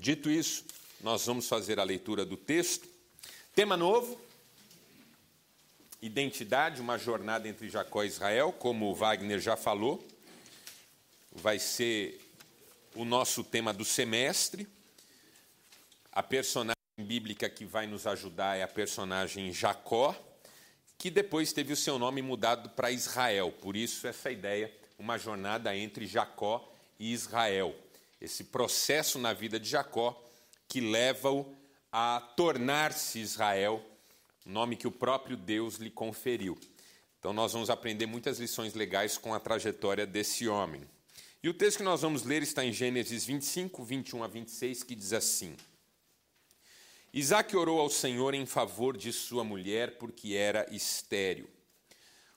Dito 0.00 0.30
isso, 0.30 0.64
nós 1.00 1.26
vamos 1.26 1.48
fazer 1.48 1.80
a 1.80 1.82
leitura 1.82 2.24
do 2.24 2.36
texto. 2.36 2.88
Tema 3.52 3.76
novo: 3.76 4.16
identidade, 6.00 6.80
uma 6.80 6.96
jornada 6.96 7.48
entre 7.48 7.68
Jacó 7.68 8.04
e 8.04 8.06
Israel, 8.06 8.52
como 8.52 8.86
o 8.86 8.94
Wagner 8.94 9.40
já 9.40 9.56
falou. 9.56 10.06
Vai 11.32 11.58
ser 11.58 12.20
o 12.94 13.04
nosso 13.04 13.42
tema 13.42 13.74
do 13.74 13.84
semestre. 13.84 14.68
A 16.12 16.22
personagem 16.22 16.76
bíblica 16.96 17.50
que 17.50 17.64
vai 17.64 17.88
nos 17.88 18.06
ajudar 18.06 18.56
é 18.56 18.62
a 18.62 18.68
personagem 18.68 19.52
Jacó, 19.52 20.14
que 20.96 21.10
depois 21.10 21.52
teve 21.52 21.72
o 21.72 21.76
seu 21.76 21.98
nome 21.98 22.22
mudado 22.22 22.70
para 22.70 22.92
Israel. 22.92 23.50
Por 23.50 23.76
isso, 23.76 24.06
essa 24.06 24.30
ideia, 24.30 24.72
uma 24.96 25.18
jornada 25.18 25.76
entre 25.76 26.06
Jacó 26.06 26.72
e 27.00 27.12
Israel. 27.12 27.74
Esse 28.20 28.44
processo 28.44 29.18
na 29.18 29.32
vida 29.32 29.58
de 29.60 29.68
Jacó 29.68 30.20
que 30.68 30.80
leva-o 30.80 31.56
a 31.90 32.20
tornar-se 32.36 33.18
Israel, 33.18 33.84
nome 34.44 34.76
que 34.76 34.86
o 34.86 34.92
próprio 34.92 35.36
Deus 35.36 35.76
lhe 35.76 35.90
conferiu. 35.90 36.58
Então, 37.18 37.32
nós 37.32 37.52
vamos 37.52 37.70
aprender 37.70 38.06
muitas 38.06 38.38
lições 38.38 38.74
legais 38.74 39.18
com 39.18 39.34
a 39.34 39.40
trajetória 39.40 40.06
desse 40.06 40.46
homem. 40.46 40.88
E 41.42 41.48
o 41.48 41.54
texto 41.54 41.78
que 41.78 41.82
nós 41.82 42.02
vamos 42.02 42.24
ler 42.24 42.42
está 42.42 42.64
em 42.64 42.72
Gênesis 42.72 43.24
25, 43.24 43.82
21 43.82 44.22
a 44.22 44.26
26, 44.26 44.82
que 44.82 44.94
diz 44.94 45.12
assim: 45.12 45.56
Isaac 47.12 47.56
orou 47.56 47.80
ao 47.80 47.88
Senhor 47.88 48.34
em 48.34 48.44
favor 48.44 48.96
de 48.96 49.12
sua 49.12 49.42
mulher, 49.42 49.98
porque 49.98 50.34
era 50.34 50.66
estéril. 50.74 51.48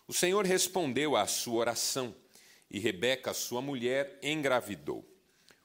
O 0.07 0.13
Senhor 0.13 0.45
respondeu 0.45 1.15
à 1.15 1.27
sua 1.27 1.55
oração, 1.55 2.15
e 2.69 2.79
Rebeca, 2.79 3.33
sua 3.33 3.61
mulher, 3.61 4.17
engravidou. 4.21 5.10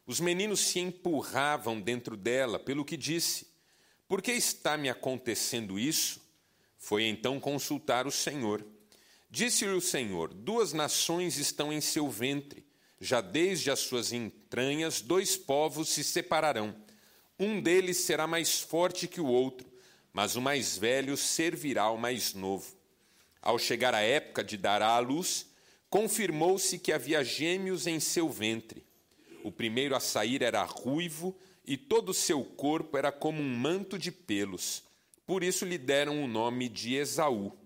Os 0.06 0.20
meninos 0.20 0.60
se 0.60 0.78
empurravam 0.78 1.80
dentro 1.80 2.16
dela, 2.16 2.58
pelo 2.60 2.84
que 2.84 2.96
disse: 2.96 3.48
Por 4.06 4.22
que 4.22 4.32
está 4.32 4.76
me 4.76 4.88
acontecendo 4.88 5.78
isso? 5.78 6.20
Foi 6.78 7.04
então 7.04 7.40
consultar 7.40 8.06
o 8.06 8.12
Senhor. 8.12 8.64
Disse-lhe 9.28 9.72
o 9.72 9.80
Senhor: 9.80 10.32
Duas 10.32 10.72
nações 10.72 11.38
estão 11.38 11.72
em 11.72 11.80
seu 11.80 12.08
ventre, 12.08 12.64
já 13.00 13.20
desde 13.20 13.68
as 13.68 13.80
suas 13.80 14.12
entranhas, 14.12 15.00
dois 15.00 15.36
povos 15.36 15.88
se 15.88 16.04
separarão. 16.04 16.74
Um 17.38 17.60
deles 17.60 17.96
será 17.98 18.28
mais 18.28 18.60
forte 18.60 19.08
que 19.08 19.20
o 19.20 19.26
outro, 19.26 19.66
mas 20.12 20.36
o 20.36 20.40
mais 20.40 20.78
velho 20.78 21.16
servirá 21.16 21.82
ao 21.82 21.98
mais 21.98 22.32
novo. 22.32 22.76
Ao 23.42 23.58
chegar 23.58 23.92
a 23.92 24.00
época 24.00 24.44
de 24.44 24.56
dar 24.56 24.80
à 24.80 24.98
luz, 25.00 25.46
confirmou-se 25.90 26.78
que 26.78 26.92
havia 26.92 27.24
gêmeos 27.24 27.86
em 27.88 27.98
seu 27.98 28.28
ventre. 28.28 28.85
O 29.46 29.52
primeiro 29.52 29.94
a 29.94 30.00
sair 30.00 30.42
era 30.42 30.64
ruivo 30.64 31.32
e 31.64 31.76
todo 31.76 32.08
o 32.08 32.14
seu 32.14 32.42
corpo 32.42 32.98
era 32.98 33.12
como 33.12 33.40
um 33.40 33.56
manto 33.56 33.96
de 33.96 34.10
pelos. 34.10 34.82
Por 35.24 35.44
isso 35.44 35.64
lhe 35.64 35.78
deram 35.78 36.20
o 36.20 36.26
nome 36.26 36.68
de 36.68 36.96
Esaú. 36.96 37.56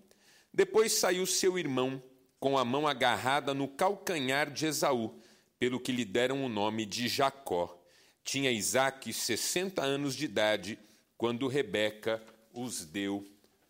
Depois 0.53 0.91
saiu 0.91 1.25
seu 1.25 1.57
irmão, 1.57 1.99
com 2.39 2.55
a 2.55 2.63
mão 2.63 2.87
agarrada 2.87 3.51
no 3.55 3.67
calcanhar 3.67 4.51
de 4.51 4.67
Esaú, 4.67 5.19
pelo 5.57 5.79
que 5.79 5.91
lhe 5.91 6.05
deram 6.05 6.45
o 6.45 6.49
nome 6.49 6.85
de 6.85 7.07
Jacó. 7.07 7.75
Tinha 8.23 8.51
Isaque 8.51 9.11
sessenta 9.11 9.81
anos 9.81 10.15
de 10.15 10.25
idade 10.25 10.77
quando 11.17 11.47
Rebeca 11.47 12.23
os 12.53 12.85
deu 12.85 13.25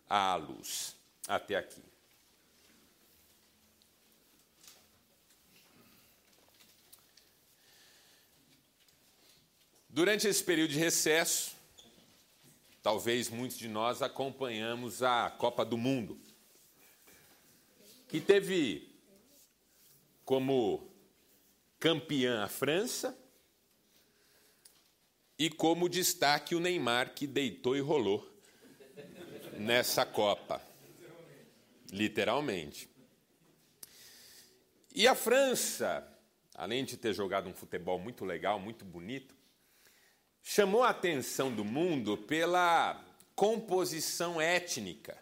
à 0.06 0.36
luz. 0.36 0.94
Até 1.26 1.56
aqui. 1.56 1.91
Durante 9.94 10.26
esse 10.26 10.42
período 10.42 10.70
de 10.70 10.78
recesso, 10.78 11.54
talvez 12.82 13.28
muitos 13.28 13.58
de 13.58 13.68
nós 13.68 14.00
acompanhamos 14.00 15.02
a 15.02 15.28
Copa 15.28 15.66
do 15.66 15.76
Mundo, 15.76 16.18
que 18.08 18.18
teve 18.18 18.90
como 20.24 20.90
campeã 21.78 22.42
a 22.42 22.48
França 22.48 23.14
e 25.38 25.50
como 25.50 25.90
destaque 25.90 26.54
o 26.54 26.60
Neymar, 26.60 27.12
que 27.12 27.26
deitou 27.26 27.76
e 27.76 27.80
rolou 27.80 28.26
nessa 29.58 30.06
Copa. 30.06 30.62
Literalmente. 31.90 32.88
E 34.94 35.06
a 35.06 35.14
França, 35.14 36.02
além 36.54 36.82
de 36.82 36.96
ter 36.96 37.12
jogado 37.12 37.46
um 37.46 37.52
futebol 37.52 37.98
muito 37.98 38.24
legal, 38.24 38.58
muito 38.58 38.86
bonito, 38.86 39.41
chamou 40.42 40.82
a 40.82 40.90
atenção 40.90 41.54
do 41.54 41.64
mundo 41.64 42.18
pela 42.18 43.02
composição 43.34 44.40
étnica 44.40 45.16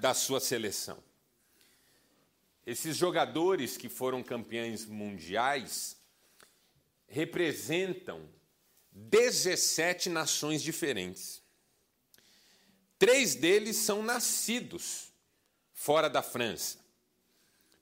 da 0.00 0.14
sua 0.14 0.40
seleção. 0.40 1.02
Esses 2.66 2.96
jogadores 2.96 3.76
que 3.76 3.88
foram 3.88 4.22
campeões 4.22 4.84
mundiais 4.84 5.96
representam 7.06 8.28
17 8.92 10.10
nações 10.10 10.62
diferentes. 10.62 11.42
Três 12.98 13.34
deles 13.34 13.76
são 13.76 14.02
nascidos 14.02 15.12
fora 15.72 16.10
da 16.10 16.22
França. 16.22 16.78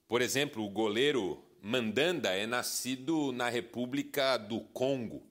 Por 0.07 0.23
exemplo, 0.23 0.65
o 0.65 0.71
goleiro 0.71 1.43
Mandanda 1.61 2.31
é 2.31 2.47
nascido 2.47 3.33
na 3.33 3.49
República 3.49 4.37
do 4.37 4.61
Congo. 4.61 5.27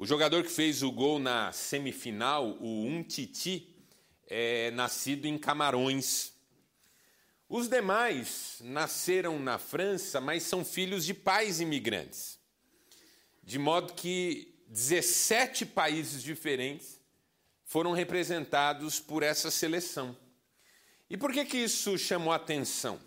O 0.00 0.06
jogador 0.06 0.44
que 0.44 0.48
fez 0.48 0.84
o 0.84 0.92
gol 0.92 1.18
na 1.18 1.50
semifinal, 1.50 2.50
o 2.60 2.84
Umtiti, 2.86 3.74
é 4.28 4.70
nascido 4.70 5.26
em 5.26 5.36
Camarões. 5.36 6.32
Os 7.48 7.68
demais 7.68 8.58
nasceram 8.60 9.40
na 9.40 9.58
França, 9.58 10.20
mas 10.20 10.44
são 10.44 10.64
filhos 10.64 11.04
de 11.04 11.12
pais 11.12 11.60
imigrantes. 11.60 12.38
De 13.42 13.58
modo 13.58 13.92
que 13.92 14.54
17 14.68 15.66
países 15.66 16.22
diferentes 16.22 17.00
foram 17.64 17.90
representados 17.90 19.00
por 19.00 19.24
essa 19.24 19.50
seleção. 19.50 20.16
E 21.10 21.16
por 21.16 21.32
que, 21.32 21.44
que 21.44 21.56
isso 21.56 21.98
chamou 21.98 22.32
a 22.32 22.36
atenção? 22.36 23.00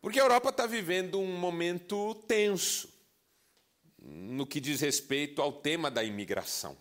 Porque 0.00 0.18
a 0.18 0.22
Europa 0.22 0.48
está 0.48 0.64
vivendo 0.64 1.20
um 1.20 1.36
momento 1.36 2.14
tenso 2.26 2.96
no 4.08 4.46
que 4.46 4.60
diz 4.60 4.80
respeito 4.80 5.42
ao 5.42 5.52
tema 5.52 5.90
da 5.90 6.02
imigração. 6.02 6.76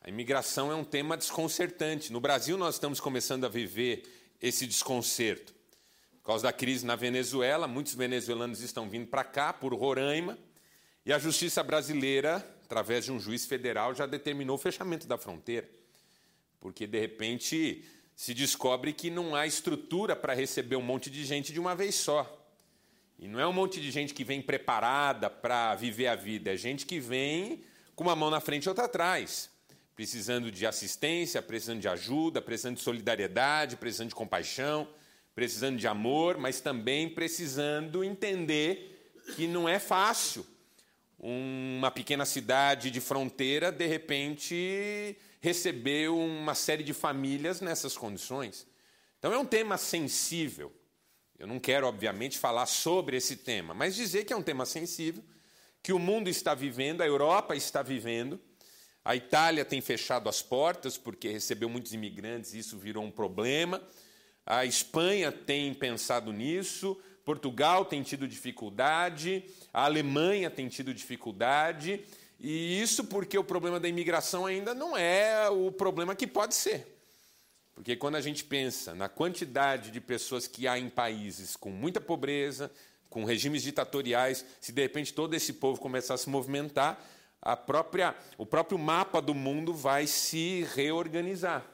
A 0.00 0.08
imigração 0.08 0.70
é 0.70 0.74
um 0.74 0.84
tema 0.84 1.16
desconcertante. 1.16 2.12
No 2.12 2.20
Brasil, 2.20 2.56
nós 2.56 2.76
estamos 2.76 3.00
começando 3.00 3.44
a 3.44 3.48
viver 3.48 4.04
esse 4.40 4.66
desconcerto. 4.66 5.54
Por 6.22 6.26
causa 6.28 6.44
da 6.44 6.52
crise 6.52 6.86
na 6.86 6.96
Venezuela, 6.96 7.68
muitos 7.68 7.94
venezuelanos 7.94 8.60
estão 8.60 8.88
vindo 8.88 9.06
para 9.06 9.24
cá, 9.24 9.52
por 9.52 9.74
Roraima, 9.74 10.38
e 11.04 11.12
a 11.12 11.18
justiça 11.18 11.62
brasileira, 11.62 12.36
através 12.64 13.04
de 13.04 13.12
um 13.12 13.20
juiz 13.20 13.46
federal, 13.46 13.94
já 13.94 14.06
determinou 14.06 14.56
o 14.56 14.58
fechamento 14.58 15.06
da 15.06 15.18
fronteira. 15.18 15.68
Porque, 16.58 16.86
de 16.86 16.98
repente, 16.98 17.84
se 18.14 18.32
descobre 18.32 18.92
que 18.92 19.10
não 19.10 19.34
há 19.34 19.46
estrutura 19.46 20.16
para 20.16 20.34
receber 20.34 20.76
um 20.76 20.82
monte 20.82 21.10
de 21.10 21.24
gente 21.24 21.52
de 21.52 21.60
uma 21.60 21.76
vez 21.76 21.94
só. 21.94 22.45
E 23.18 23.26
não 23.26 23.40
é 23.40 23.46
um 23.46 23.52
monte 23.52 23.80
de 23.80 23.90
gente 23.90 24.12
que 24.12 24.24
vem 24.24 24.42
preparada 24.42 25.30
para 25.30 25.74
viver 25.74 26.06
a 26.08 26.14
vida, 26.14 26.52
é 26.52 26.56
gente 26.56 26.84
que 26.84 27.00
vem 27.00 27.62
com 27.94 28.04
uma 28.04 28.14
mão 28.14 28.30
na 28.30 28.40
frente 28.40 28.64
e 28.64 28.68
outra 28.68 28.84
atrás, 28.84 29.50
precisando 29.94 30.50
de 30.50 30.66
assistência, 30.66 31.40
precisando 31.40 31.80
de 31.80 31.88
ajuda, 31.88 32.42
precisando 32.42 32.76
de 32.76 32.82
solidariedade, 32.82 33.76
precisando 33.76 34.10
de 34.10 34.14
compaixão, 34.14 34.86
precisando 35.34 35.78
de 35.78 35.86
amor, 35.86 36.36
mas 36.36 36.60
também 36.60 37.08
precisando 37.08 38.04
entender 38.04 39.12
que 39.34 39.46
não 39.46 39.68
é 39.68 39.78
fácil 39.78 40.46
uma 41.18 41.90
pequena 41.90 42.26
cidade 42.26 42.90
de 42.90 43.00
fronteira, 43.00 43.72
de 43.72 43.86
repente, 43.86 45.16
receber 45.40 46.10
uma 46.10 46.54
série 46.54 46.82
de 46.82 46.92
famílias 46.92 47.60
nessas 47.60 47.96
condições. 47.96 48.66
Então 49.18 49.32
é 49.32 49.38
um 49.38 49.46
tema 49.46 49.78
sensível. 49.78 50.72
Eu 51.38 51.46
não 51.46 51.58
quero, 51.58 51.86
obviamente, 51.86 52.38
falar 52.38 52.64
sobre 52.66 53.16
esse 53.16 53.36
tema, 53.36 53.74
mas 53.74 53.94
dizer 53.94 54.24
que 54.24 54.32
é 54.32 54.36
um 54.36 54.42
tema 54.42 54.64
sensível, 54.64 55.22
que 55.82 55.92
o 55.92 55.98
mundo 55.98 56.28
está 56.28 56.54
vivendo, 56.54 57.02
a 57.02 57.06
Europa 57.06 57.54
está 57.54 57.82
vivendo. 57.82 58.40
A 59.04 59.14
Itália 59.14 59.64
tem 59.64 59.80
fechado 59.80 60.28
as 60.28 60.42
portas 60.42 60.96
porque 60.98 61.28
recebeu 61.28 61.68
muitos 61.68 61.92
imigrantes 61.92 62.54
e 62.54 62.58
isso 62.58 62.76
virou 62.78 63.04
um 63.04 63.10
problema. 63.10 63.80
A 64.44 64.64
Espanha 64.64 65.30
tem 65.30 65.72
pensado 65.74 66.32
nisso, 66.32 67.00
Portugal 67.24 67.84
tem 67.84 68.02
tido 68.02 68.26
dificuldade, 68.26 69.44
a 69.72 69.84
Alemanha 69.84 70.50
tem 70.50 70.68
tido 70.68 70.94
dificuldade, 70.94 72.00
e 72.40 72.80
isso 72.80 73.04
porque 73.04 73.36
o 73.36 73.44
problema 73.44 73.78
da 73.78 73.88
imigração 73.88 74.46
ainda 74.46 74.74
não 74.74 74.96
é 74.96 75.48
o 75.50 75.70
problema 75.70 76.14
que 76.14 76.26
pode 76.26 76.54
ser. 76.54 76.95
Porque 77.76 77.94
quando 77.94 78.16
a 78.16 78.22
gente 78.22 78.42
pensa 78.42 78.94
na 78.94 79.06
quantidade 79.06 79.90
de 79.90 80.00
pessoas 80.00 80.48
que 80.48 80.66
há 80.66 80.78
em 80.78 80.88
países 80.88 81.56
com 81.56 81.68
muita 81.68 82.00
pobreza, 82.00 82.72
com 83.10 83.22
regimes 83.24 83.62
ditatoriais, 83.62 84.46
se 84.58 84.72
de 84.72 84.80
repente 84.80 85.12
todo 85.12 85.34
esse 85.34 85.52
povo 85.52 85.78
começar 85.78 86.14
a 86.14 86.18
se 86.18 86.28
movimentar, 86.30 86.98
a 87.40 87.54
própria, 87.54 88.16
o 88.38 88.46
próprio 88.46 88.78
mapa 88.78 89.20
do 89.20 89.34
mundo 89.34 89.74
vai 89.74 90.06
se 90.06 90.66
reorganizar. 90.74 91.64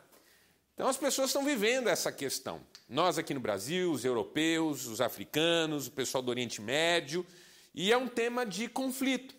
Então 0.75 0.88
as 0.88 0.96
pessoas 0.96 1.28
estão 1.28 1.44
vivendo 1.44 1.88
essa 1.88 2.10
questão. 2.10 2.60
Nós 2.88 3.16
aqui 3.16 3.32
no 3.32 3.38
Brasil, 3.40 3.93
os 3.93 4.05
europeus, 4.05 4.87
os 4.87 5.00
africanos, 5.00 5.87
o 5.87 5.93
pessoal 5.93 6.20
do 6.20 6.31
Oriente 6.31 6.60
Médio, 6.60 7.25
e 7.72 7.93
é 7.93 7.96
um 7.96 8.08
tema 8.08 8.44
de 8.44 8.69
conflito. 8.69 9.37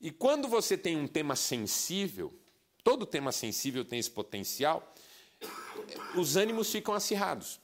E 0.00 0.10
quando 0.10 0.48
você 0.48 0.78
tem 0.78 0.96
um 0.96 1.06
tema 1.06 1.36
sensível, 1.36 2.32
todo 2.82 3.04
tema 3.04 3.32
sensível 3.32 3.84
tem 3.84 3.98
esse 3.98 4.10
potencial, 4.10 4.93
os 6.14 6.36
ânimos 6.36 6.70
ficam 6.70 6.94
acirrados. 6.94 7.60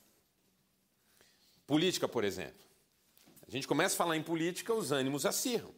Política, 1.67 2.09
por 2.09 2.25
exemplo. 2.25 2.61
A 3.47 3.51
gente 3.51 3.67
começa 3.67 3.95
a 3.95 3.99
falar 3.99 4.17
em 4.17 4.23
política, 4.23 4.73
os 4.73 4.93
ânimos 4.93 5.27
acirram. 5.27 5.73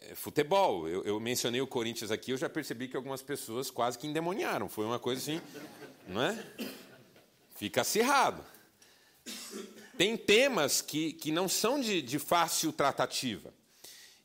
É, 0.00 0.14
futebol, 0.14 0.88
eu, 0.88 1.02
eu, 1.04 1.18
mencionei 1.18 1.60
o 1.60 1.66
Corinthians 1.66 2.10
aqui, 2.10 2.30
eu 2.30 2.36
já 2.36 2.48
percebi 2.48 2.86
que 2.86 2.96
algumas 2.96 3.22
pessoas 3.22 3.70
quase 3.70 3.98
que 3.98 4.06
endemoniaram. 4.06 4.68
Foi 4.68 4.84
uma 4.84 4.98
coisa 4.98 5.20
assim, 5.20 5.40
não 6.06 6.22
é? 6.22 6.44
Fica 7.56 7.80
acirrado. 7.80 8.44
Tem 9.96 10.16
temas 10.16 10.80
que, 10.80 11.12
que 11.12 11.32
não 11.32 11.48
são 11.48 11.80
de, 11.80 12.00
de 12.00 12.18
fácil 12.18 12.72
tratativa. 12.72 13.52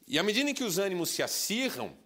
E 0.07 0.19
à 0.19 0.24
medida 0.24 0.50
em 0.50 0.54
que 0.54 0.63
os 0.63 0.78
ânimos 0.78 1.10
se 1.10 1.24
acirram, 1.24 1.98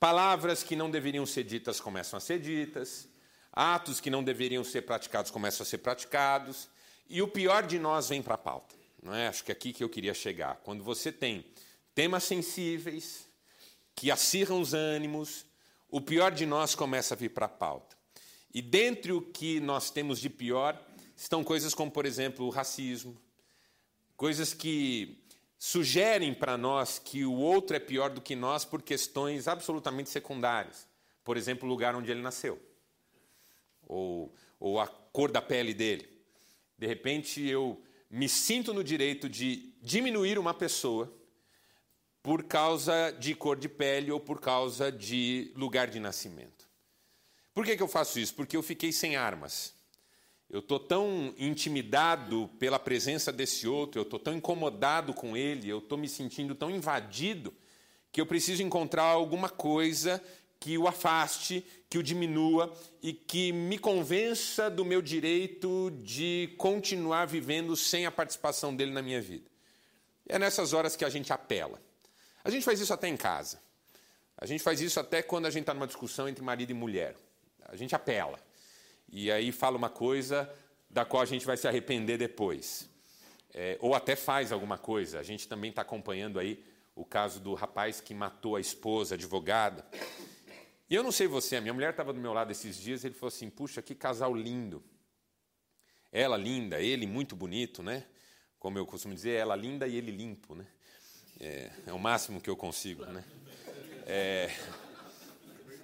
palavras 0.00 0.64
que 0.64 0.74
não 0.74 0.90
deveriam 0.90 1.24
ser 1.24 1.44
ditas 1.44 1.80
começam 1.80 2.16
a 2.16 2.20
ser 2.20 2.40
ditas, 2.40 3.08
atos 3.52 4.00
que 4.00 4.10
não 4.10 4.24
deveriam 4.24 4.64
ser 4.64 4.82
praticados 4.82 5.30
começam 5.30 5.62
a 5.64 5.66
ser 5.66 5.78
praticados, 5.78 6.68
e 7.08 7.20
o 7.20 7.28
pior 7.28 7.66
de 7.66 7.78
nós 7.78 8.08
vem 8.08 8.22
para 8.22 8.34
a 8.34 8.38
pauta. 8.38 8.74
Não 9.02 9.14
é? 9.14 9.28
Acho 9.28 9.44
que 9.44 9.52
é 9.52 9.54
aqui 9.54 9.72
que 9.72 9.82
eu 9.82 9.88
queria 9.88 10.14
chegar. 10.14 10.60
Quando 10.62 10.82
você 10.82 11.10
tem 11.10 11.44
temas 11.94 12.24
sensíveis 12.24 13.26
que 13.94 14.10
acirram 14.10 14.60
os 14.60 14.72
ânimos, 14.72 15.44
o 15.90 16.00
pior 16.00 16.30
de 16.30 16.46
nós 16.46 16.74
começa 16.74 17.14
a 17.14 17.16
vir 17.16 17.30
para 17.30 17.46
a 17.46 17.48
pauta. 17.48 17.96
E 18.54 18.62
dentre 18.62 19.12
o 19.12 19.20
que 19.20 19.60
nós 19.60 19.90
temos 19.90 20.18
de 20.18 20.30
pior 20.30 20.80
estão 21.16 21.44
coisas 21.44 21.74
como, 21.74 21.90
por 21.90 22.06
exemplo, 22.06 22.46
o 22.46 22.50
racismo, 22.50 23.16
coisas 24.16 24.54
que 24.54 25.18
sugerem 25.58 26.34
para 26.34 26.56
nós 26.56 26.98
que 26.98 27.24
o 27.24 27.34
outro 27.34 27.76
é 27.76 27.80
pior 27.80 28.10
do 28.10 28.20
que 28.20 28.34
nós 28.34 28.64
por 28.64 28.82
questões 28.82 29.46
absolutamente 29.46 30.10
secundárias. 30.10 30.86
Por 31.24 31.36
exemplo, 31.36 31.68
o 31.68 31.70
lugar 31.70 31.94
onde 31.94 32.10
ele 32.10 32.20
nasceu, 32.20 32.60
ou, 33.86 34.34
ou 34.58 34.80
a 34.80 34.86
cor 34.86 35.30
da 35.30 35.42
pele 35.42 35.74
dele. 35.74 36.08
De 36.78 36.86
repente, 36.86 37.40
eu 37.46 37.80
me 38.10 38.28
sinto 38.28 38.74
no 38.74 38.82
direito 38.82 39.28
de 39.28 39.72
diminuir 39.80 40.38
uma 40.38 40.52
pessoa 40.52 41.12
por 42.22 42.44
causa 42.44 43.10
de 43.12 43.34
cor 43.34 43.56
de 43.56 43.68
pele 43.68 44.12
ou 44.12 44.20
por 44.20 44.40
causa 44.40 44.92
de 44.92 45.52
lugar 45.56 45.88
de 45.88 45.98
nascimento. 45.98 46.68
Por 47.54 47.64
que, 47.64 47.76
que 47.76 47.82
eu 47.82 47.88
faço 47.88 48.18
isso? 48.18 48.34
Porque 48.34 48.56
eu 48.56 48.62
fiquei 48.62 48.92
sem 48.92 49.16
armas. 49.16 49.74
Eu 50.48 50.60
estou 50.60 50.78
tão 50.78 51.34
intimidado 51.38 52.48
pela 52.58 52.78
presença 52.78 53.32
desse 53.32 53.66
outro, 53.66 53.98
eu 53.98 54.02
estou 54.02 54.18
tão 54.18 54.34
incomodado 54.34 55.14
com 55.14 55.34
ele, 55.36 55.68
eu 55.68 55.78
estou 55.78 55.96
me 55.96 56.08
sentindo 56.08 56.54
tão 56.54 56.70
invadido, 56.70 57.54
que 58.12 58.20
eu 58.20 58.26
preciso 58.26 58.62
encontrar 58.62 59.04
alguma 59.04 59.48
coisa 59.48 60.22
que 60.62 60.78
o 60.78 60.86
afaste, 60.86 61.66
que 61.90 61.98
o 61.98 62.02
diminua 62.04 62.72
e 63.02 63.12
que 63.12 63.50
me 63.50 63.76
convença 63.76 64.70
do 64.70 64.84
meu 64.84 65.02
direito 65.02 65.90
de 66.04 66.54
continuar 66.56 67.26
vivendo 67.26 67.74
sem 67.74 68.06
a 68.06 68.12
participação 68.12 68.74
dele 68.74 68.92
na 68.92 69.02
minha 69.02 69.20
vida. 69.20 69.50
É 70.28 70.38
nessas 70.38 70.72
horas 70.72 70.94
que 70.94 71.04
a 71.04 71.08
gente 71.08 71.32
apela. 71.32 71.82
A 72.44 72.48
gente 72.48 72.64
faz 72.64 72.78
isso 72.78 72.94
até 72.94 73.08
em 73.08 73.16
casa. 73.16 73.60
A 74.38 74.46
gente 74.46 74.62
faz 74.62 74.80
isso 74.80 75.00
até 75.00 75.20
quando 75.20 75.46
a 75.46 75.50
gente 75.50 75.62
está 75.62 75.74
numa 75.74 75.88
discussão 75.88 76.28
entre 76.28 76.44
marido 76.44 76.70
e 76.70 76.74
mulher. 76.74 77.16
A 77.64 77.74
gente 77.74 77.92
apela 77.92 78.38
e 79.10 79.32
aí 79.32 79.50
fala 79.50 79.76
uma 79.76 79.90
coisa 79.90 80.48
da 80.88 81.04
qual 81.04 81.24
a 81.24 81.26
gente 81.26 81.44
vai 81.44 81.56
se 81.56 81.66
arrepender 81.66 82.18
depois. 82.18 82.88
É, 83.52 83.76
ou 83.80 83.96
até 83.96 84.14
faz 84.14 84.52
alguma 84.52 84.78
coisa. 84.78 85.18
A 85.18 85.24
gente 85.24 85.48
também 85.48 85.70
está 85.70 85.82
acompanhando 85.82 86.38
aí 86.38 86.64
o 86.94 87.04
caso 87.04 87.40
do 87.40 87.52
rapaz 87.52 88.00
que 88.00 88.14
matou 88.14 88.54
a 88.54 88.60
esposa, 88.60 89.16
advogada. 89.16 89.84
E 90.92 90.94
eu 90.94 91.02
não 91.02 91.10
sei 91.10 91.26
você, 91.26 91.56
a 91.56 91.60
minha 91.62 91.72
mulher 91.72 91.88
estava 91.88 92.12
do 92.12 92.20
meu 92.20 92.34
lado 92.34 92.52
esses 92.52 92.78
dias 92.78 93.02
ele 93.02 93.14
falou 93.14 93.28
assim: 93.28 93.48
puxa, 93.48 93.80
que 93.80 93.94
casal 93.94 94.34
lindo. 94.34 94.84
Ela 96.12 96.36
linda, 96.36 96.82
ele 96.82 97.06
muito 97.06 97.34
bonito, 97.34 97.82
né? 97.82 98.04
Como 98.58 98.76
eu 98.76 98.84
costumo 98.84 99.14
dizer, 99.14 99.30
ela 99.30 99.56
linda 99.56 99.88
e 99.88 99.96
ele 99.96 100.10
limpo, 100.10 100.54
né? 100.54 100.66
É, 101.40 101.70
é 101.86 101.92
o 101.94 101.98
máximo 101.98 102.42
que 102.42 102.50
eu 102.50 102.54
consigo, 102.54 103.06
né? 103.06 103.24
É, 104.04 104.54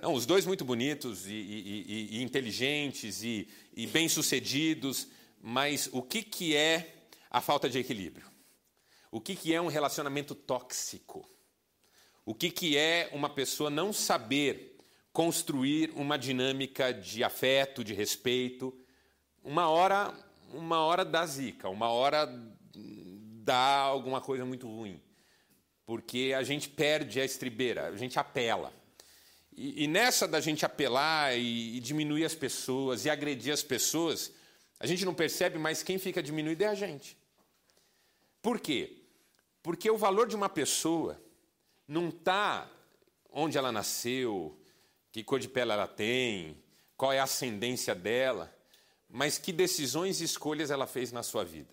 não, 0.02 0.12
os 0.12 0.26
dois 0.26 0.44
muito 0.44 0.62
bonitos 0.62 1.26
e, 1.26 1.32
e, 1.32 1.84
e, 1.88 2.19
e 2.19 2.22
inteligentes 2.22 3.22
e, 3.22 3.49
bem-sucedidos, 3.87 5.08
mas 5.40 5.88
o 5.90 6.02
que, 6.02 6.22
que 6.22 6.54
é 6.54 7.06
a 7.31 7.40
falta 7.40 7.66
de 7.66 7.78
equilíbrio? 7.78 8.31
O 9.11 9.22
que, 9.22 9.34
que 9.34 9.54
é 9.54 9.61
um 9.62 9.69
relacionamento 9.69 10.34
tóxico? 10.34 11.26
O 12.26 12.34
que, 12.34 12.50
que 12.50 12.76
é 12.76 13.08
uma 13.14 13.31
pessoa 13.31 13.70
não 13.70 13.90
saber 13.90 14.77
construir 15.19 15.91
uma 15.97 16.17
dinâmica 16.17 16.94
de 16.94 17.25
afeto, 17.25 17.82
de 17.82 17.93
respeito? 17.93 18.73
Uma 19.43 19.69
hora, 19.69 20.15
uma 20.53 20.79
hora 20.79 21.05
dá 21.05 21.26
zica, 21.26 21.69
uma 21.69 21.88
hora 21.88 22.25
dá 23.43 23.79
alguma 23.79 24.20
coisa 24.20 24.44
muito 24.44 24.69
ruim. 24.69 25.03
Porque 25.85 26.32
a 26.37 26.44
gente 26.44 26.69
perde 26.69 27.20
a 27.20 27.25
estribeira, 27.25 27.88
a 27.88 27.97
gente 27.97 28.17
apela. 28.17 28.73
E, 29.56 29.82
e 29.82 29.88
nessa 29.88 30.29
da 30.29 30.38
gente 30.38 30.65
apelar 30.65 31.37
e, 31.37 31.79
e 31.79 31.81
diminuir 31.81 32.25
as 32.25 32.37
pessoas 32.37 33.05
e 33.05 33.11
agredir 33.11 33.53
as 33.53 33.64
pessoas, 33.64 34.32
a 34.79 34.87
gente 34.87 35.05
não 35.05 35.14
percebe, 35.14 35.59
mas 35.59 35.82
quem 35.82 35.99
fica 35.99 36.23
diminuído 36.23 36.62
é 36.62 36.69
a 36.69 36.76
gente. 36.76 37.19
Por 38.41 38.61
quê? 38.61 39.03
Porque 39.64 39.91
o 39.91 39.99
valor 39.99 40.29
de 40.29 40.37
uma 40.37 40.49
pessoa 40.49 41.21
não 41.88 42.09
está 42.09 42.71
onde 43.32 43.59
ela 43.59 43.73
nasceu, 43.73 44.56
que 45.12 45.25
cor 45.25 45.40
de 45.40 45.49
pele 45.49 45.72
ela 45.72 45.87
tem, 45.87 46.62
qual 46.96 47.12
é 47.12 47.19
a 47.19 47.25
ascendência 47.25 47.94
dela, 47.94 48.55
mas 49.08 49.38
que 49.38 49.52
decisões 49.52 50.20
e 50.20 50.25
escolhas 50.25 50.70
ela 50.70 50.87
fez 50.87 51.12
na 51.12 51.22
sua 51.22 51.44
vida. 51.44 51.72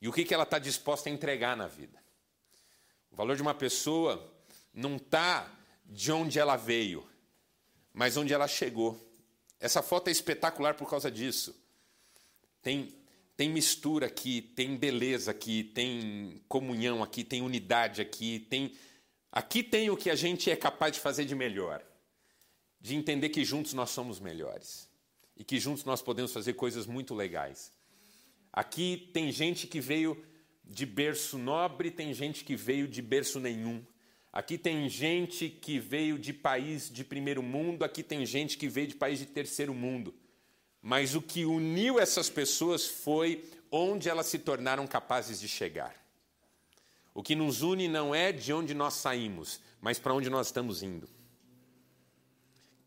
E 0.00 0.08
o 0.08 0.12
que, 0.12 0.24
que 0.24 0.32
ela 0.32 0.44
está 0.44 0.58
disposta 0.58 1.08
a 1.08 1.12
entregar 1.12 1.56
na 1.56 1.66
vida. 1.66 1.98
O 3.10 3.16
valor 3.16 3.34
de 3.34 3.42
uma 3.42 3.54
pessoa 3.54 4.32
não 4.72 4.96
está 4.96 5.50
de 5.84 6.12
onde 6.12 6.38
ela 6.38 6.56
veio, 6.56 7.08
mas 7.92 8.16
onde 8.16 8.32
ela 8.32 8.46
chegou. 8.46 8.96
Essa 9.58 9.82
foto 9.82 10.08
é 10.08 10.12
espetacular 10.12 10.74
por 10.74 10.88
causa 10.88 11.10
disso. 11.10 11.56
Tem, 12.62 12.94
tem 13.36 13.48
mistura 13.50 14.06
aqui, 14.06 14.40
tem 14.40 14.76
beleza 14.76 15.32
aqui, 15.32 15.64
tem 15.64 16.40
comunhão 16.46 17.02
aqui, 17.02 17.24
tem 17.24 17.42
unidade 17.42 18.00
aqui, 18.00 18.40
tem 18.48 18.76
aqui 19.32 19.62
tem 19.62 19.90
o 19.90 19.96
que 19.96 20.10
a 20.10 20.14
gente 20.14 20.50
é 20.50 20.56
capaz 20.56 20.92
de 20.92 21.00
fazer 21.00 21.24
de 21.24 21.34
melhor. 21.34 21.82
De 22.80 22.94
entender 22.94 23.28
que 23.30 23.44
juntos 23.44 23.74
nós 23.74 23.90
somos 23.90 24.20
melhores 24.20 24.88
e 25.36 25.44
que 25.44 25.58
juntos 25.60 25.84
nós 25.84 26.02
podemos 26.02 26.32
fazer 26.32 26.54
coisas 26.54 26.86
muito 26.86 27.14
legais. 27.14 27.72
Aqui 28.52 29.08
tem 29.12 29.30
gente 29.30 29.66
que 29.66 29.80
veio 29.80 30.20
de 30.64 30.84
berço 30.84 31.38
nobre, 31.38 31.90
tem 31.90 32.12
gente 32.12 32.44
que 32.44 32.56
veio 32.56 32.88
de 32.88 33.00
berço 33.00 33.38
nenhum. 33.38 33.84
Aqui 34.32 34.58
tem 34.58 34.88
gente 34.88 35.48
que 35.48 35.78
veio 35.78 36.18
de 36.18 36.32
país 36.32 36.90
de 36.90 37.04
primeiro 37.04 37.42
mundo, 37.42 37.84
aqui 37.84 38.02
tem 38.02 38.26
gente 38.26 38.58
que 38.58 38.68
veio 38.68 38.88
de 38.88 38.94
país 38.94 39.18
de 39.18 39.26
terceiro 39.26 39.72
mundo. 39.72 40.14
Mas 40.82 41.14
o 41.14 41.22
que 41.22 41.44
uniu 41.44 41.98
essas 41.98 42.28
pessoas 42.28 42.86
foi 42.86 43.44
onde 43.70 44.08
elas 44.08 44.26
se 44.26 44.38
tornaram 44.38 44.86
capazes 44.86 45.40
de 45.40 45.48
chegar. 45.48 45.94
O 47.14 47.22
que 47.22 47.34
nos 47.34 47.62
une 47.62 47.88
não 47.88 48.14
é 48.14 48.30
de 48.30 48.52
onde 48.52 48.74
nós 48.74 48.94
saímos, 48.94 49.60
mas 49.80 49.98
para 49.98 50.14
onde 50.14 50.30
nós 50.30 50.48
estamos 50.48 50.82
indo. 50.82 51.08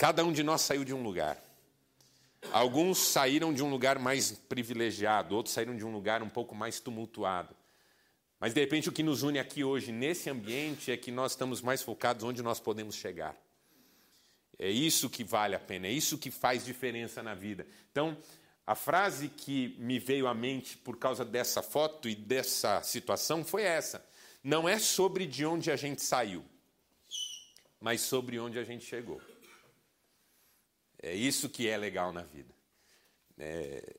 Cada 0.01 0.25
um 0.25 0.31
de 0.31 0.41
nós 0.41 0.61
saiu 0.61 0.83
de 0.83 0.95
um 0.95 1.03
lugar. 1.03 1.37
Alguns 2.51 2.97
saíram 2.97 3.53
de 3.53 3.61
um 3.61 3.69
lugar 3.69 3.99
mais 3.99 4.31
privilegiado, 4.31 5.35
outros 5.35 5.53
saíram 5.53 5.77
de 5.77 5.85
um 5.85 5.91
lugar 5.91 6.23
um 6.23 6.27
pouco 6.27 6.55
mais 6.55 6.79
tumultuado. 6.79 7.55
Mas 8.39 8.51
de 8.51 8.59
repente 8.59 8.89
o 8.89 8.91
que 8.91 9.03
nos 9.03 9.21
une 9.21 9.37
aqui 9.37 9.63
hoje, 9.63 9.91
nesse 9.91 10.27
ambiente, 10.27 10.91
é 10.91 10.97
que 10.97 11.11
nós 11.11 11.33
estamos 11.33 11.61
mais 11.61 11.83
focados 11.83 12.23
onde 12.23 12.41
nós 12.41 12.59
podemos 12.59 12.95
chegar. 12.95 13.37
É 14.57 14.71
isso 14.71 15.07
que 15.07 15.23
vale 15.23 15.53
a 15.53 15.59
pena, 15.59 15.85
é 15.85 15.91
isso 15.91 16.17
que 16.17 16.31
faz 16.31 16.65
diferença 16.65 17.21
na 17.21 17.35
vida. 17.35 17.67
Então, 17.91 18.17
a 18.65 18.73
frase 18.73 19.27
que 19.29 19.75
me 19.77 19.99
veio 19.99 20.25
à 20.25 20.33
mente 20.33 20.77
por 20.77 20.97
causa 20.97 21.23
dessa 21.23 21.61
foto 21.61 22.09
e 22.09 22.15
dessa 22.15 22.81
situação 22.81 23.45
foi 23.45 23.61
essa: 23.61 24.03
não 24.43 24.67
é 24.67 24.79
sobre 24.79 25.27
de 25.27 25.45
onde 25.45 25.69
a 25.69 25.75
gente 25.75 26.01
saiu, 26.01 26.43
mas 27.79 28.01
sobre 28.01 28.39
onde 28.39 28.57
a 28.57 28.63
gente 28.63 28.83
chegou. 28.83 29.21
É 31.01 31.13
isso 31.13 31.49
que 31.49 31.67
é 31.67 31.77
legal 31.77 32.13
na 32.13 32.23
vida. 32.23 32.53
É, 33.37 33.95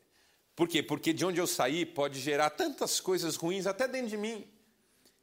por 0.55 0.69
quê? 0.69 0.83
Porque 0.83 1.13
de 1.13 1.25
onde 1.25 1.41
eu 1.41 1.47
saí 1.47 1.85
pode 1.85 2.21
gerar 2.21 2.51
tantas 2.51 3.01
coisas 3.01 3.37
ruins 3.37 3.67
até 3.67 3.89
dentro 3.89 4.09
de 4.09 4.17
mim. 4.17 4.47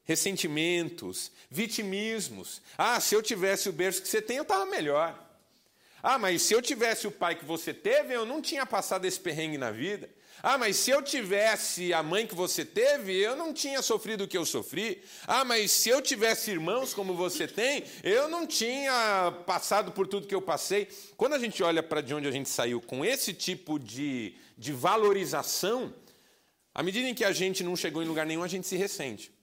ressentimentos, 0.04 1.32
vitimismos. 1.52 2.64
Ah, 2.76 3.00
se 3.00 3.14
eu 3.14 3.22
tivesse 3.22 3.70
o 3.70 3.72
berço 3.72 4.02
que 4.02 4.08
você 4.08 4.20
tem, 4.22 4.38
eu 4.38 4.42
estava 4.42 4.66
melhor. 4.66 5.29
Ah, 6.02 6.18
mas 6.18 6.42
se 6.42 6.54
eu 6.54 6.62
tivesse 6.62 7.08
o 7.08 7.12
pai 7.12 7.36
que 7.36 7.46
você 7.46 7.74
teve, 7.74 8.14
eu 8.14 8.26
não 8.26 8.42
tinha 8.42 8.66
passado 8.66 9.06
esse 9.06 9.20
perrengue 9.20 9.58
na 9.58 9.72
vida. 9.72 10.10
Ah, 10.42 10.58
mas 10.58 10.78
se 10.78 10.90
eu 10.90 11.02
tivesse 11.02 11.94
a 11.94 12.02
mãe 12.02 12.26
que 12.26 12.34
você 12.34 12.64
teve, 12.64 13.14
eu 13.14 13.36
não 13.36 13.54
tinha 13.54 13.82
sofrido 13.82 14.24
o 14.24 14.28
que 14.28 14.38
eu 14.38 14.46
sofri. 14.46 15.04
Ah, 15.28 15.44
mas 15.44 15.72
se 15.72 15.90
eu 15.90 16.02
tivesse 16.02 16.52
irmãos 16.52 16.94
como 16.94 17.14
você 17.14 17.46
tem, 17.46 17.84
eu 18.04 18.30
não 18.30 18.48
tinha 18.48 19.34
passado 19.46 19.92
por 19.92 20.08
tudo 20.08 20.28
que 20.28 20.36
eu 20.36 20.42
passei. 20.42 20.88
Quando 21.18 21.34
a 21.34 21.40
gente 21.40 21.62
olha 21.62 21.84
para 21.84 22.02
de 22.02 22.14
onde 22.14 22.28
a 22.28 22.32
gente 22.32 22.48
saiu 22.48 22.80
com 22.80 23.04
esse 23.04 23.34
tipo 23.34 23.78
de, 23.78 24.34
de 24.58 24.72
valorização, 24.72 25.94
à 26.74 26.82
medida 26.82 27.10
em 27.10 27.14
que 27.14 27.26
a 27.26 27.34
gente 27.34 27.62
não 27.62 27.76
chegou 27.76 28.02
em 28.02 28.08
lugar 28.08 28.26
nenhum, 28.26 28.44
a 28.44 28.48
gente 28.48 28.66
se 28.66 28.78
ressente. 28.78 29.34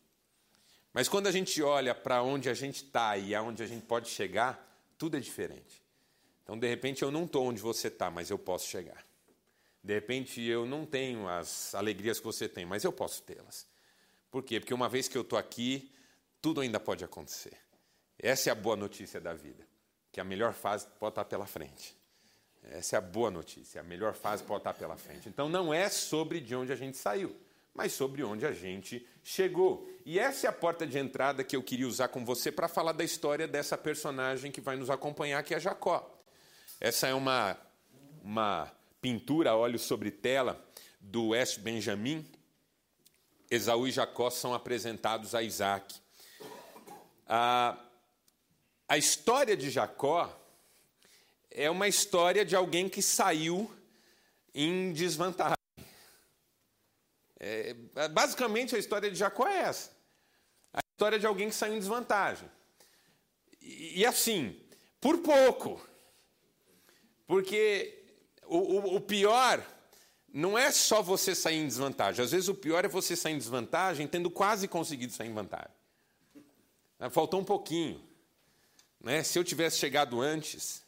Mas 0.95 1.11
quando 1.11 1.27
a 1.27 1.33
gente 1.33 1.63
olha 1.63 1.95
para 1.95 2.23
onde 2.23 2.49
a 2.49 2.55
gente 2.55 2.77
está 2.77 3.19
e 3.19 3.35
aonde 3.35 3.63
a 3.63 3.67
gente 3.67 3.85
pode 3.85 4.09
chegar, 4.09 4.67
tudo 4.97 5.19
é 5.19 5.21
diferente. 5.21 5.86
Então, 6.47 6.57
de 6.57 6.69
repente, 6.69 7.03
eu 7.03 7.11
não 7.11 7.25
estou 7.25 7.45
onde 7.45 7.61
você 7.61 7.89
está, 7.89 8.09
mas 8.09 8.31
eu 8.31 8.39
posso 8.39 8.69
chegar. 8.69 9.05
De 9.83 9.93
repente, 9.93 10.41
eu 10.41 10.65
não 10.65 10.87
tenho 10.87 11.27
as 11.29 11.75
alegrias 11.75 12.21
que 12.21 12.25
você 12.25 12.49
tem, 12.49 12.65
mas 12.65 12.85
eu 12.85 12.93
posso 12.93 13.21
tê-las. 13.25 13.67
Por 14.31 14.45
quê? 14.45 14.61
Porque 14.61 14.73
uma 14.73 14.89
vez 14.89 15.09
que 15.09 15.19
eu 15.19 15.23
estou 15.23 15.37
aqui, 15.37 15.91
tudo 16.41 16.61
ainda 16.61 16.79
pode 16.79 17.05
acontecer. 17.05 17.59
Essa 18.17 18.51
é 18.51 18.53
a 18.53 18.55
boa 18.55 18.77
notícia 18.77 19.21
da 19.21 19.35
vida, 19.35 19.67
que 20.13 20.21
a 20.21 20.25
melhor 20.25 20.53
fase 20.53 20.87
pode 21.01 21.15
estar 21.15 21.25
pela 21.25 21.47
frente. 21.47 21.97
Essa 22.63 22.95
é 22.95 22.99
a 22.99 23.01
boa 23.01 23.29
notícia, 23.29 23.81
a 23.81 23.85
melhor 23.85 24.15
fase 24.15 24.45
pode 24.45 24.61
estar 24.61 24.75
pela 24.75 24.97
frente. 24.97 25.29
Então, 25.29 25.49
não 25.49 25.75
é 25.75 25.89
sobre 25.89 26.41
de 26.41 26.55
onde 26.55 26.73
a 26.73 26.77
gente 26.77 26.97
saiu, 26.97 27.35
mas 27.75 27.93
sobre 27.93 28.23
onde 28.23 28.47
a 28.47 28.53
gente 28.53 29.05
chegou. 29.25 29.91
E 30.05 30.17
essa 30.17 30.47
é 30.47 30.51
a 30.51 30.53
porta 30.53 30.87
de 30.87 30.97
entrada 30.97 31.43
que 31.43 31.57
eu 31.57 31.63
queria 31.63 31.89
usar 31.89 32.07
com 32.07 32.25
você 32.25 32.53
para 32.53 32.69
falar 32.69 32.93
da 32.93 33.03
história 33.03 33.49
dessa 33.49 33.77
personagem 33.77 34.53
que 34.53 34.61
vai 34.61 34.77
nos 34.77 34.91
acompanhar, 34.91 35.43
que 35.43 35.53
é 35.53 35.59
Jacó. 35.59 36.16
Essa 36.79 37.09
é 37.09 37.15
uma, 37.15 37.57
uma 38.23 38.71
pintura 39.01 39.57
óleo 39.57 39.79
sobre 39.79 40.11
tela 40.11 40.63
do 41.01 41.29
West 41.29 41.59
Benjamin. 41.61 42.31
Esaú 43.51 43.89
e 43.89 43.91
Jacó 43.91 44.29
são 44.29 44.53
apresentados 44.53 45.35
a 45.35 45.43
Isaac. 45.43 45.95
A, 47.27 47.79
a 48.87 48.99
história 48.99 49.57
de 49.57 49.71
Jacó 49.71 50.31
é 51.51 51.71
uma 51.71 51.89
história 51.89 52.45
de 52.45 52.55
alguém 52.55 52.91
que 52.91 53.01
saiu 53.01 53.75
em 54.55 54.93
desvantagem. 54.93 55.57
É, 57.41 57.75
basicamente, 58.11 58.77
a 58.77 58.79
história 58.79 59.11
de 59.11 59.17
Jacó 59.17 59.49
é 59.49 59.61
essa. 59.61 59.91
A 60.75 60.81
história 60.93 61.19
de 61.19 61.27
alguém 61.27 61.49
que 61.49 61.55
saiu 61.55 61.75
em 61.75 61.79
desvantagem. 61.79 62.51
E, 63.63 64.01
e 64.01 64.07
assim, 64.07 64.61
por 65.01 65.19
pouco. 65.19 65.81
Porque 67.27 68.05
o, 68.45 68.57
o, 68.57 68.97
o 68.97 69.01
pior 69.01 69.65
não 70.33 70.57
é 70.57 70.71
só 70.71 71.03
você 71.03 71.35
sair 71.35 71.57
em 71.57 71.67
desvantagem. 71.67 72.25
Às 72.25 72.31
vezes 72.31 72.49
o 72.49 72.55
pior 72.55 72.85
é 72.85 72.89
você 72.89 73.17
sair 73.17 73.33
em 73.33 73.39
desvantagem 73.39 74.07
tendo 74.07 74.31
quase 74.31 74.69
conseguido 74.69 75.13
sair 75.13 75.29
em 75.29 75.35
vantagem. 75.35 75.75
Ah, 76.99 77.11
faltou 77.11 77.41
um 77.41 77.45
pouquinho. 77.45 78.03
Né? 79.01 79.23
Se 79.23 79.39
eu 79.39 79.45
tivesse 79.45 79.79
chegado 79.79 80.21
antes. 80.21 80.85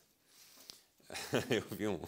eu, 1.51 1.65
vi 1.71 1.89
um, 1.89 2.01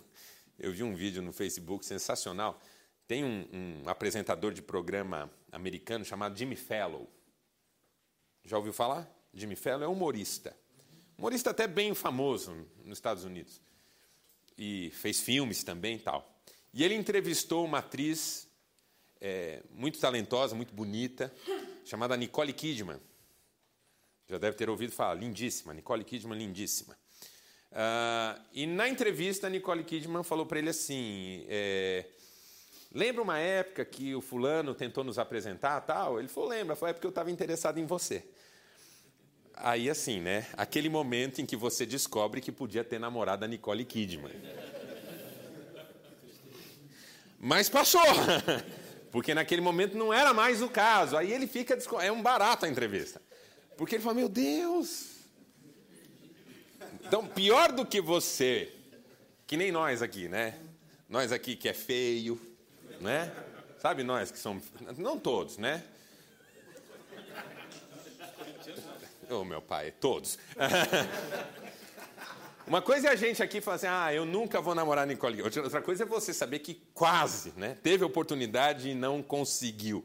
eu 0.58 0.72
vi 0.72 0.82
um 0.82 0.94
vídeo 0.94 1.22
no 1.22 1.32
Facebook 1.32 1.84
sensacional. 1.84 2.60
Tem 3.08 3.24
um, 3.24 3.48
um 3.52 3.88
apresentador 3.88 4.52
de 4.52 4.62
programa 4.62 5.30
americano 5.50 6.04
chamado 6.04 6.36
Jimmy 6.36 6.56
Fallon. 6.56 7.06
Já 8.44 8.56
ouviu 8.56 8.72
falar? 8.72 9.10
Jimmy 9.34 9.56
Fallon 9.56 9.84
é 9.84 9.88
humorista. 9.88 10.56
Humorista 11.18 11.50
até 11.50 11.66
bem 11.66 11.94
famoso 11.94 12.66
nos 12.84 12.98
Estados 12.98 13.24
Unidos 13.24 13.60
e 14.60 14.90
fez 14.90 15.20
filmes 15.20 15.64
também 15.64 15.96
e 15.96 16.00
tal. 16.00 16.38
E 16.74 16.84
ele 16.84 16.94
entrevistou 16.94 17.64
uma 17.64 17.78
atriz 17.78 18.46
é, 19.18 19.62
muito 19.70 19.98
talentosa, 19.98 20.54
muito 20.54 20.74
bonita, 20.74 21.32
chamada 21.82 22.14
Nicole 22.14 22.52
Kidman. 22.52 23.00
Já 24.28 24.36
deve 24.36 24.56
ter 24.56 24.68
ouvido 24.68 24.92
falar, 24.92 25.14
lindíssima, 25.14 25.72
Nicole 25.72 26.04
Kidman, 26.04 26.38
lindíssima. 26.38 26.94
Uh, 27.72 28.40
e 28.52 28.66
na 28.66 28.88
entrevista, 28.88 29.46
a 29.46 29.50
Nicole 29.50 29.82
Kidman 29.82 30.22
falou 30.22 30.44
para 30.44 30.58
ele 30.58 30.68
assim: 30.68 31.46
é, 31.48 32.04
Lembra 32.92 33.22
uma 33.22 33.38
época 33.38 33.84
que 33.84 34.14
o 34.14 34.20
fulano 34.20 34.74
tentou 34.74 35.02
nos 35.02 35.18
apresentar 35.18 35.80
tal? 35.80 36.18
Ele 36.18 36.28
falou: 36.28 36.50
Lembra, 36.50 36.76
foi 36.76 36.88
a 36.88 36.90
época 36.90 37.00
que 37.00 37.06
eu 37.06 37.10
estava 37.10 37.30
interessado 37.30 37.78
em 37.78 37.86
você. 37.86 38.24
Aí, 39.62 39.90
assim, 39.90 40.20
né? 40.20 40.46
Aquele 40.56 40.88
momento 40.88 41.40
em 41.40 41.46
que 41.46 41.56
você 41.56 41.84
descobre 41.84 42.40
que 42.40 42.50
podia 42.50 42.82
ter 42.82 42.98
namorado 42.98 43.44
a 43.44 43.48
Nicole 43.48 43.84
Kidman. 43.84 44.32
Mas 47.38 47.68
passou! 47.68 48.00
Porque 49.10 49.34
naquele 49.34 49.60
momento 49.60 49.96
não 49.96 50.12
era 50.12 50.32
mais 50.32 50.62
o 50.62 50.68
caso. 50.68 51.16
Aí 51.16 51.32
ele 51.32 51.46
fica. 51.46 51.76
É 52.00 52.12
um 52.12 52.22
barato 52.22 52.64
a 52.64 52.68
entrevista. 52.68 53.20
Porque 53.76 53.96
ele 53.96 54.02
fala: 54.02 54.14
Meu 54.14 54.28
Deus! 54.28 55.10
Então, 57.04 57.26
pior 57.26 57.72
do 57.72 57.84
que 57.84 58.00
você, 58.00 58.72
que 59.46 59.56
nem 59.56 59.72
nós 59.72 60.00
aqui, 60.00 60.28
né? 60.28 60.54
Nós 61.08 61.32
aqui 61.32 61.56
que 61.56 61.68
é 61.68 61.74
feio, 61.74 62.40
né? 63.00 63.32
Sabe 63.78 64.04
nós 64.04 64.30
que 64.30 64.38
somos. 64.38 64.64
Não 64.96 65.18
todos, 65.18 65.58
né? 65.58 65.82
Oh, 69.30 69.44
meu 69.44 69.62
pai, 69.62 69.92
todos. 69.92 70.36
Uma 72.66 72.82
coisa 72.82 73.08
é 73.08 73.12
a 73.12 73.16
gente 73.16 73.42
aqui 73.42 73.60
falar 73.60 73.76
assim, 73.76 73.86
ah, 73.88 74.12
eu 74.12 74.24
nunca 74.24 74.60
vou 74.60 74.74
namorar 74.74 75.06
Nicole. 75.06 75.40
Outra 75.42 75.80
coisa 75.80 76.02
é 76.02 76.06
você 76.06 76.34
saber 76.34 76.58
que 76.58 76.74
quase, 76.92 77.52
né? 77.56 77.76
Teve 77.80 78.04
oportunidade 78.04 78.88
e 78.88 78.94
não 78.94 79.22
conseguiu. 79.22 80.04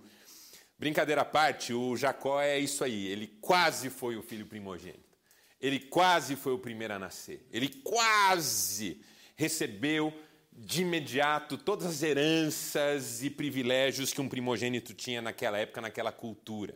Brincadeira 0.78 1.22
à 1.22 1.26
parte, 1.26 1.74
o 1.74 1.98
Jacó 1.98 2.40
é 2.40 2.60
isso 2.60 2.84
aí. 2.84 3.08
Ele 3.08 3.26
quase 3.42 3.90
foi 3.90 4.16
o 4.16 4.22
filho 4.22 4.46
primogênito. 4.46 5.18
Ele 5.60 5.80
quase 5.80 6.36
foi 6.36 6.54
o 6.54 6.60
primeiro 6.60 6.94
a 6.94 7.00
nascer. 7.00 7.48
Ele 7.52 7.70
quase 7.70 9.02
recebeu 9.36 10.14
de 10.52 10.84
imediato 10.84 11.58
todas 11.58 11.88
as 11.88 12.04
heranças 12.04 13.24
e 13.24 13.32
privilégios 13.32 14.14
que 14.14 14.22
um 14.22 14.30
primogênito 14.30 14.94
tinha 14.94 15.20
naquela 15.22 15.58
época, 15.58 15.82
naquela 15.82 16.12
cultura. 16.12 16.76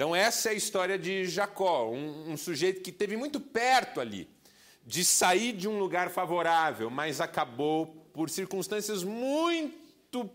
Então, 0.00 0.16
essa 0.16 0.48
é 0.48 0.52
a 0.52 0.54
história 0.54 0.98
de 0.98 1.26
Jacó, 1.26 1.90
um, 1.90 2.32
um 2.32 2.34
sujeito 2.34 2.80
que 2.80 2.90
teve 2.90 3.18
muito 3.18 3.38
perto 3.38 4.00
ali 4.00 4.30
de 4.82 5.04
sair 5.04 5.52
de 5.52 5.68
um 5.68 5.78
lugar 5.78 6.08
favorável, 6.08 6.88
mas 6.88 7.20
acabou, 7.20 8.08
por 8.14 8.30
circunstâncias 8.30 9.04
muito 9.04 10.30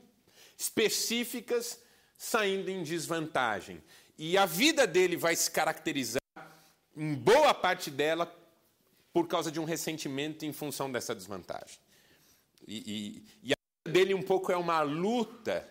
específicas, 0.55 1.79
saindo 2.15 2.69
em 2.69 2.84
desvantagem. 2.84 3.81
E 4.19 4.38
a 4.38 4.45
vida 4.45 4.86
dele 4.86 5.17
vai 5.17 5.36
se 5.36 5.50
caracterizar, 5.50 6.22
em 6.95 7.15
boa 7.15 7.51
parte 7.51 7.89
dela, 7.89 8.31
por 9.12 9.27
causa 9.27 9.51
de 9.51 9.60
um 9.60 9.65
ressentimento 9.65 10.45
em 10.45 10.53
função 10.53 10.91
dessa 10.91 11.15
desvantagem. 11.15 11.79
E, 12.67 13.24
e, 13.41 13.50
e 13.50 13.53
a 13.53 13.57
vida 13.84 14.00
dele 14.00 14.13
um 14.13 14.22
pouco 14.22 14.51
é 14.51 14.57
uma 14.57 14.84
luta 14.84 15.67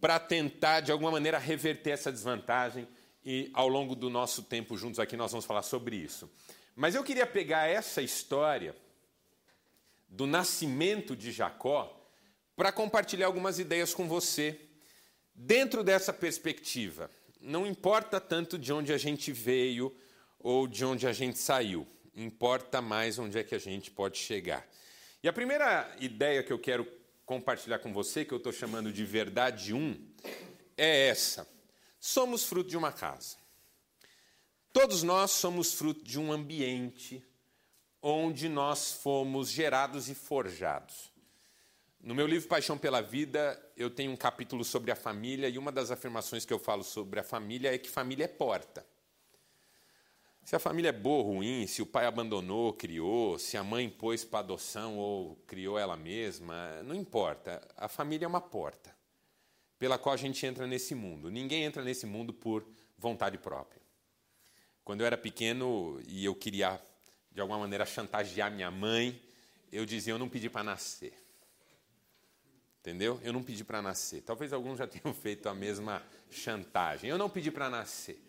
para 0.00 0.18
tentar, 0.18 0.80
de 0.80 0.90
alguma 0.90 1.10
maneira, 1.10 1.38
reverter 1.38 1.90
essa 1.90 2.10
desvantagem 2.10 2.88
e 3.30 3.48
ao 3.54 3.68
longo 3.68 3.94
do 3.94 4.10
nosso 4.10 4.42
tempo 4.42 4.76
juntos 4.76 4.98
aqui 4.98 5.16
nós 5.16 5.30
vamos 5.30 5.44
falar 5.44 5.62
sobre 5.62 5.94
isso. 5.94 6.28
Mas 6.74 6.96
eu 6.96 7.04
queria 7.04 7.24
pegar 7.24 7.68
essa 7.68 8.02
história 8.02 8.74
do 10.08 10.26
nascimento 10.26 11.14
de 11.14 11.30
Jacó 11.30 11.96
para 12.56 12.72
compartilhar 12.72 13.26
algumas 13.26 13.60
ideias 13.60 13.94
com 13.94 14.08
você 14.08 14.58
dentro 15.32 15.84
dessa 15.84 16.12
perspectiva. 16.12 17.08
Não 17.40 17.64
importa 17.64 18.20
tanto 18.20 18.58
de 18.58 18.72
onde 18.72 18.92
a 18.92 18.98
gente 18.98 19.30
veio 19.30 19.94
ou 20.36 20.66
de 20.66 20.84
onde 20.84 21.06
a 21.06 21.12
gente 21.12 21.38
saiu, 21.38 21.86
importa 22.16 22.82
mais 22.82 23.16
onde 23.16 23.38
é 23.38 23.44
que 23.44 23.54
a 23.54 23.60
gente 23.60 23.92
pode 23.92 24.18
chegar. 24.18 24.66
E 25.22 25.28
a 25.28 25.32
primeira 25.32 25.88
ideia 26.00 26.42
que 26.42 26.52
eu 26.52 26.58
quero 26.58 26.84
compartilhar 27.24 27.78
com 27.78 27.92
você, 27.92 28.24
que 28.24 28.34
eu 28.34 28.38
estou 28.38 28.52
chamando 28.52 28.92
de 28.92 29.04
verdade 29.04 29.72
1, 29.72 29.96
é 30.76 31.06
essa 31.06 31.59
somos 32.00 32.44
fruto 32.44 32.70
de 32.70 32.78
uma 32.78 32.90
casa. 32.90 33.36
Todos 34.72 35.02
nós 35.02 35.32
somos 35.32 35.74
fruto 35.74 36.02
de 36.02 36.18
um 36.18 36.32
ambiente 36.32 37.22
onde 38.02 38.48
nós 38.48 38.92
fomos 38.92 39.50
gerados 39.50 40.08
e 40.08 40.14
forjados. 40.14 41.10
No 42.00 42.14
meu 42.14 42.26
livro 42.26 42.48
Paixão 42.48 42.78
pela 42.78 43.02
Vida, 43.02 43.60
eu 43.76 43.90
tenho 43.90 44.10
um 44.10 44.16
capítulo 44.16 44.64
sobre 44.64 44.90
a 44.90 44.96
família 44.96 45.50
e 45.50 45.58
uma 45.58 45.70
das 45.70 45.90
afirmações 45.90 46.46
que 46.46 46.52
eu 46.52 46.58
falo 46.58 46.82
sobre 46.82 47.20
a 47.20 47.22
família 47.22 47.74
é 47.74 47.76
que 47.76 47.90
família 47.90 48.24
é 48.24 48.28
porta. 48.28 48.86
Se 50.42 50.56
a 50.56 50.58
família 50.58 50.88
é 50.88 50.92
boa 50.92 51.18
ou 51.18 51.34
ruim, 51.34 51.66
se 51.66 51.82
o 51.82 51.86
pai 51.86 52.06
abandonou, 52.06 52.72
criou, 52.72 53.38
se 53.38 53.58
a 53.58 53.62
mãe 53.62 53.90
pôs 53.90 54.24
para 54.24 54.38
adoção 54.38 54.96
ou 54.96 55.36
criou 55.46 55.78
ela 55.78 55.96
mesma, 55.96 56.82
não 56.82 56.94
importa. 56.94 57.60
A 57.76 57.86
família 57.86 58.24
é 58.24 58.28
uma 58.28 58.40
porta 58.40 58.99
pela 59.80 59.96
qual 59.96 60.12
a 60.12 60.18
gente 60.18 60.44
entra 60.44 60.66
nesse 60.66 60.94
mundo. 60.94 61.30
Ninguém 61.30 61.64
entra 61.64 61.82
nesse 61.82 62.04
mundo 62.04 62.34
por 62.34 62.64
vontade 62.98 63.38
própria. 63.38 63.80
Quando 64.84 65.00
eu 65.00 65.06
era 65.06 65.16
pequeno 65.16 65.98
e 66.06 66.22
eu 66.22 66.34
queria, 66.34 66.78
de 67.32 67.40
alguma 67.40 67.58
maneira, 67.58 67.86
chantagear 67.86 68.52
minha 68.52 68.70
mãe, 68.70 69.18
eu 69.72 69.86
dizia: 69.86 70.12
Eu 70.12 70.18
não 70.18 70.28
pedi 70.28 70.50
para 70.50 70.62
nascer. 70.62 71.14
Entendeu? 72.80 73.18
Eu 73.22 73.32
não 73.32 73.42
pedi 73.42 73.64
para 73.64 73.80
nascer. 73.80 74.20
Talvez 74.20 74.52
alguns 74.52 74.76
já 74.76 74.86
tenham 74.86 75.14
feito 75.14 75.48
a 75.48 75.54
mesma 75.54 76.02
chantagem. 76.30 77.08
Eu 77.08 77.16
não 77.16 77.30
pedi 77.30 77.50
para 77.50 77.70
nascer. 77.70 78.22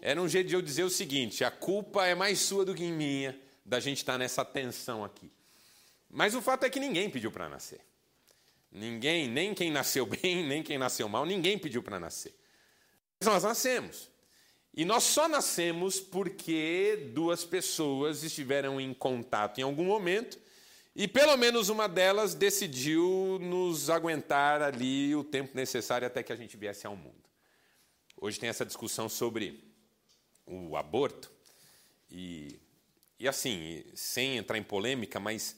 Era 0.00 0.20
um 0.20 0.26
jeito 0.26 0.48
de 0.48 0.54
eu 0.54 0.62
dizer 0.62 0.84
o 0.84 0.90
seguinte: 0.90 1.44
a 1.44 1.50
culpa 1.50 2.06
é 2.06 2.14
mais 2.14 2.38
sua 2.38 2.64
do 2.64 2.74
que 2.74 2.90
minha 2.90 3.38
da 3.66 3.80
gente 3.80 3.98
estar 3.98 4.12
tá 4.12 4.18
nessa 4.18 4.46
tensão 4.46 5.04
aqui. 5.04 5.30
Mas 6.08 6.34
o 6.34 6.40
fato 6.40 6.64
é 6.64 6.70
que 6.70 6.80
ninguém 6.80 7.10
pediu 7.10 7.30
para 7.30 7.50
nascer. 7.50 7.82
Ninguém, 8.70 9.28
nem 9.28 9.54
quem 9.54 9.70
nasceu 9.70 10.04
bem, 10.06 10.46
nem 10.46 10.62
quem 10.62 10.78
nasceu 10.78 11.08
mal, 11.08 11.24
ninguém 11.24 11.58
pediu 11.58 11.82
para 11.82 11.98
nascer. 11.98 12.34
Mas 13.20 13.28
nós 13.28 13.42
nascemos. 13.44 14.10
E 14.74 14.84
nós 14.84 15.04
só 15.04 15.26
nascemos 15.26 15.98
porque 15.98 17.10
duas 17.14 17.44
pessoas 17.44 18.22
estiveram 18.22 18.78
em 18.78 18.92
contato 18.92 19.58
em 19.58 19.62
algum 19.62 19.84
momento 19.84 20.38
e 20.94 21.08
pelo 21.08 21.36
menos 21.36 21.68
uma 21.68 21.86
delas 21.86 22.34
decidiu 22.34 23.38
nos 23.40 23.90
aguentar 23.90 24.62
ali 24.62 25.14
o 25.14 25.24
tempo 25.24 25.54
necessário 25.54 26.06
até 26.06 26.22
que 26.22 26.32
a 26.32 26.36
gente 26.36 26.56
viesse 26.56 26.86
ao 26.86 26.96
mundo. 26.96 27.22
Hoje 28.18 28.40
tem 28.40 28.48
essa 28.48 28.64
discussão 28.64 29.08
sobre 29.08 29.62
o 30.46 30.74
aborto 30.76 31.30
e, 32.10 32.58
e 33.18 33.28
assim, 33.28 33.84
sem 33.94 34.38
entrar 34.38 34.56
em 34.56 34.62
polêmica, 34.62 35.20
mas 35.20 35.56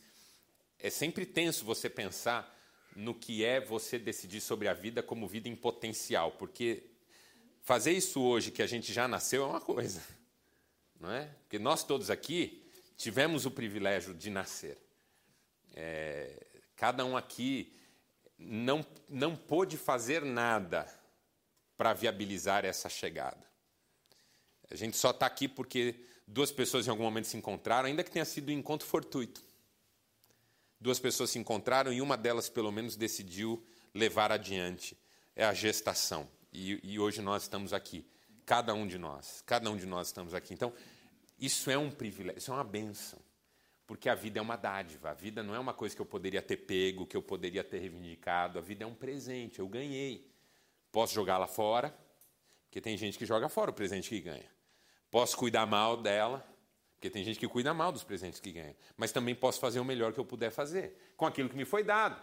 é 0.79 0.91
sempre 0.91 1.25
tenso 1.27 1.65
você 1.65 1.88
pensar 1.88 2.58
no 2.99 3.14
que 3.14 3.45
é 3.45 3.61
você 3.61 3.97
decidir 3.97 4.40
sobre 4.40 4.67
a 4.67 4.75
vida 4.75 5.05
como 5.05 5.28
vida 5.28 5.49
em 5.49 5.55
potencial, 5.55 6.33
porque 6.33 6.83
fazer 7.62 7.93
isso 7.93 8.21
hoje 8.21 8.50
que 8.50 8.61
a 8.61 8.67
gente 8.67 8.93
já 8.93 9.07
nasceu 9.07 9.45
é 9.45 9.47
uma 9.47 9.61
coisa, 9.61 10.02
não 10.99 11.12
é? 11.12 11.26
Porque 11.43 11.61
nós 11.61 11.85
todos 11.85 12.11
aqui 12.11 12.61
tivemos 12.97 13.47
o 13.47 13.52
privilégio 13.52 14.12
de 14.12 14.31
nascer. 14.31 14.76
É, 15.76 16.45
cada 16.75 17.05
um 17.05 17.17
aqui 17.17 17.73
não, 18.37 18.85
não 19.09 19.37
pôde 19.37 19.76
fazer 19.76 20.25
nada 20.25 20.93
para 21.76 21.93
viabilizar 21.93 22.64
essa 22.64 22.88
chegada. 22.88 23.47
A 24.69 24.75
gente 24.75 24.97
só 24.97 25.11
está 25.11 25.25
aqui 25.25 25.47
porque 25.47 25.95
duas 26.26 26.50
pessoas 26.50 26.88
em 26.88 26.90
algum 26.90 27.05
momento 27.05 27.28
se 27.28 27.37
encontraram, 27.37 27.87
ainda 27.87 28.02
que 28.02 28.11
tenha 28.11 28.25
sido 28.25 28.49
um 28.49 28.55
encontro 28.55 28.88
fortuito. 28.88 29.47
Duas 30.80 30.99
pessoas 30.99 31.30
se 31.30 31.38
encontraram 31.38 31.92
e 31.92 32.00
uma 32.00 32.16
delas, 32.16 32.49
pelo 32.49 32.70
menos, 32.70 32.97
decidiu 32.97 33.64
levar 33.92 34.30
adiante. 34.30 34.97
É 35.35 35.44
a 35.44 35.52
gestação. 35.52 36.28
E, 36.52 36.80
e, 36.82 36.99
hoje 36.99 37.20
nós 37.20 37.42
estamos 37.42 37.73
aqui, 37.73 38.06
cada 38.47 38.73
um 38.73 38.87
de 38.87 38.99
nós, 38.99 39.42
cada 39.44 39.70
um 39.70 39.76
de 39.76 39.87
nós 39.87 40.08
estamos 40.08 40.35
aqui. 40.35 40.54
Então, 40.54 40.73
isso 41.38 41.70
é 41.70 41.76
um 41.76 41.90
privilégio, 41.90 42.38
isso 42.38 42.50
é 42.50 42.54
uma 42.54 42.64
benção, 42.64 43.20
porque 43.87 44.08
a 44.08 44.14
vida 44.14 44.38
é 44.38 44.42
uma 44.42 44.56
dádiva, 44.56 45.11
a 45.11 45.14
vida 45.14 45.42
não 45.42 45.54
é 45.54 45.58
uma 45.58 45.75
coisa 45.75 45.94
que 45.94 46.00
eu 46.00 46.06
poderia 46.06 46.42
ter 46.42 46.56
pego, 46.56 47.06
que 47.06 47.16
eu 47.16 47.23
poderia 47.23 47.62
ter 47.62 47.78
reivindicado, 47.78 48.58
a 48.58 48.62
vida 48.62 48.85
é 48.85 48.87
um 48.87 48.94
presente, 48.94 49.58
eu 49.58 49.68
ganhei. 49.68 50.26
Posso 50.90 51.14
jogá-la 51.14 51.47
fora, 51.47 51.97
porque 52.64 52.80
tem 52.80 52.97
gente 52.97 53.18
que 53.18 53.26
joga 53.26 53.49
fora 53.49 53.70
o 53.70 53.75
presente 53.75 54.08
que 54.08 54.20
ganha. 54.20 54.50
Posso 55.11 55.37
cuidar 55.37 55.66
mal 55.66 55.97
dela, 55.97 56.44
porque 56.99 57.09
tem 57.09 57.23
gente 57.23 57.38
que 57.38 57.47
cuida 57.47 57.73
mal 57.73 57.93
dos 57.93 58.02
presentes 58.02 58.40
que 58.40 58.50
ganha. 58.50 58.75
Mas 58.97 59.12
também 59.12 59.33
posso 59.33 59.61
fazer 59.61 59.78
o 59.78 59.85
melhor 59.85 60.12
que 60.12 60.19
eu 60.19 60.25
puder 60.25 60.50
fazer, 60.50 60.99
com 61.17 61.25
aquilo 61.25 61.49
que 61.49 61.57
me 61.57 61.64
foi 61.64 61.85
dado. 61.85 62.21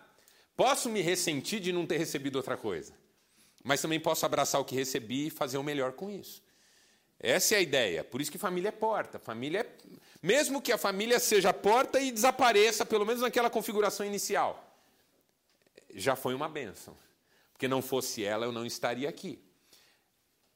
Posso 0.53 0.89
me 0.89 1.01
ressentir 1.01 1.62
de 1.62 1.72
não 1.72 1.86
ter 1.86 1.98
recebido 1.98 2.36
outra 2.36 2.58
coisa. 2.58 2.94
Mas 3.63 3.82
também 3.82 4.01
posso 4.01 4.25
abraçar 4.25 4.60
o 4.60 4.65
que 4.65 4.75
recebi 4.75 5.27
e 5.27 5.29
fazer 5.29 5.58
o 5.58 5.63
melhor 5.63 5.94
com 5.94 6.10
isso. 6.10 6.44
Essa 7.17 7.55
é 7.55 7.58
a 7.60 7.62
ideia. 7.62 8.03
Por 8.03 8.20
isso 8.20 8.29
que 8.29 8.38
família 8.38 8.67
é 8.67 8.72
porta. 8.72 9.17
Família 9.17 9.62
é... 9.62 9.98
Mesmo 10.22 10.62
que 10.62 10.74
a 10.74 10.77
família 10.77 11.20
seja 11.20 11.53
porta 11.53 11.98
e 12.01 12.12
desapareça, 12.12 12.86
pelo 12.86 13.05
menos 13.05 13.22
naquela 13.22 13.50
configuração 13.50 14.05
inicial, 14.05 14.78
já 15.93 16.17
foi 16.17 16.36
uma 16.36 16.49
bênção. 16.49 16.97
Porque 17.54 17.67
não 17.67 17.82
fosse 17.82 18.26
ela, 18.26 18.45
eu 18.45 18.52
não 18.52 18.65
estaria 18.65 19.08
aqui. 19.08 19.41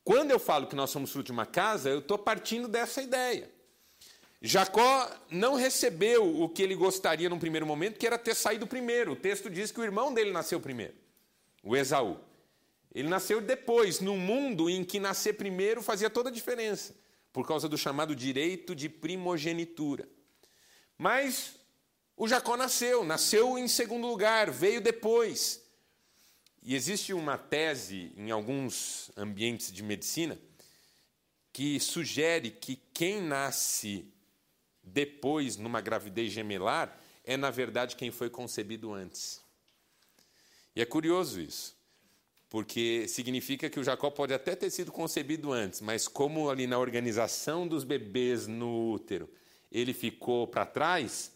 Quando 0.03 0.31
eu 0.31 0.39
falo 0.39 0.67
que 0.67 0.75
nós 0.75 0.89
somos 0.89 1.09
fruto 1.09 1.27
de 1.27 1.31
uma 1.31 1.45
casa, 1.45 1.89
eu 1.89 1.99
estou 1.99 2.17
partindo 2.17 2.67
dessa 2.67 3.01
ideia. 3.01 3.58
Jacó 4.41 5.09
não 5.29 5.55
recebeu 5.55 6.41
o 6.41 6.47
que 6.47 6.63
ele 6.63 6.75
gostaria 6.75 7.29
num 7.29 7.39
primeiro 7.39 7.65
momento, 7.65 7.97
que 7.97 8.07
era 8.07 8.17
ter 8.17 8.35
saído 8.35 8.65
primeiro. 8.65 9.11
O 9.11 9.15
texto 9.15 9.49
diz 9.49 9.71
que 9.71 9.79
o 9.79 9.83
irmão 9.83 10.13
dele 10.13 10.31
nasceu 10.31 10.59
primeiro, 10.59 10.93
o 11.63 11.75
Esaú. 11.75 12.17
Ele 12.93 13.07
nasceu 13.07 13.41
depois, 13.41 13.99
num 13.99 14.17
mundo 14.17 14.69
em 14.69 14.83
que 14.83 14.99
nascer 14.99 15.33
primeiro 15.33 15.81
fazia 15.81 16.09
toda 16.09 16.29
a 16.29 16.31
diferença, 16.31 16.95
por 17.33 17.45
causa 17.45 17.67
do 17.67 17.77
chamado 17.77 18.15
direito 18.15 18.73
de 18.73 18.87
primogenitura. 18.87 20.07
Mas 20.97 21.55
o 22.15 22.27
Jacó 22.27 22.57
nasceu, 22.57 23.03
nasceu 23.03 23.57
em 23.57 23.67
segundo 23.67 24.07
lugar, 24.07 24.49
veio 24.49 24.81
depois. 24.81 25.61
E 26.63 26.75
existe 26.75 27.13
uma 27.13 27.37
tese 27.37 28.11
em 28.17 28.31
alguns 28.31 29.11
ambientes 29.15 29.71
de 29.71 29.83
medicina 29.83 30.39
que 31.53 31.79
sugere 31.79 32.51
que 32.51 32.75
quem 32.93 33.21
nasce 33.21 34.05
depois, 34.83 35.57
numa 35.57 35.81
gravidez 35.81 36.31
gemelar, 36.31 36.97
é 37.23 37.37
na 37.37 37.51
verdade 37.51 37.95
quem 37.95 38.11
foi 38.11 38.29
concebido 38.29 38.93
antes. 38.93 39.41
E 40.75 40.81
é 40.81 40.85
curioso 40.85 41.39
isso, 41.39 41.75
porque 42.49 43.07
significa 43.07 43.69
que 43.69 43.79
o 43.79 43.83
Jacó 43.83 44.09
pode 44.09 44.33
até 44.33 44.55
ter 44.55 44.69
sido 44.69 44.91
concebido 44.91 45.51
antes, 45.51 45.81
mas 45.81 46.07
como 46.07 46.49
ali 46.49 46.65
na 46.65 46.79
organização 46.79 47.67
dos 47.67 47.83
bebês 47.83 48.47
no 48.47 48.91
útero 48.91 49.29
ele 49.71 49.93
ficou 49.93 50.47
para 50.47 50.65
trás, 50.65 51.31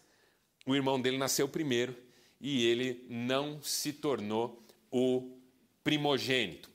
o 0.65 0.75
irmão 0.75 0.99
dele 0.99 1.17
nasceu 1.17 1.47
primeiro 1.47 1.95
e 2.39 2.65
ele 2.65 3.06
não 3.10 3.62
se 3.62 3.93
tornou 3.93 4.65
o 4.91 5.38
primogênito. 5.84 6.69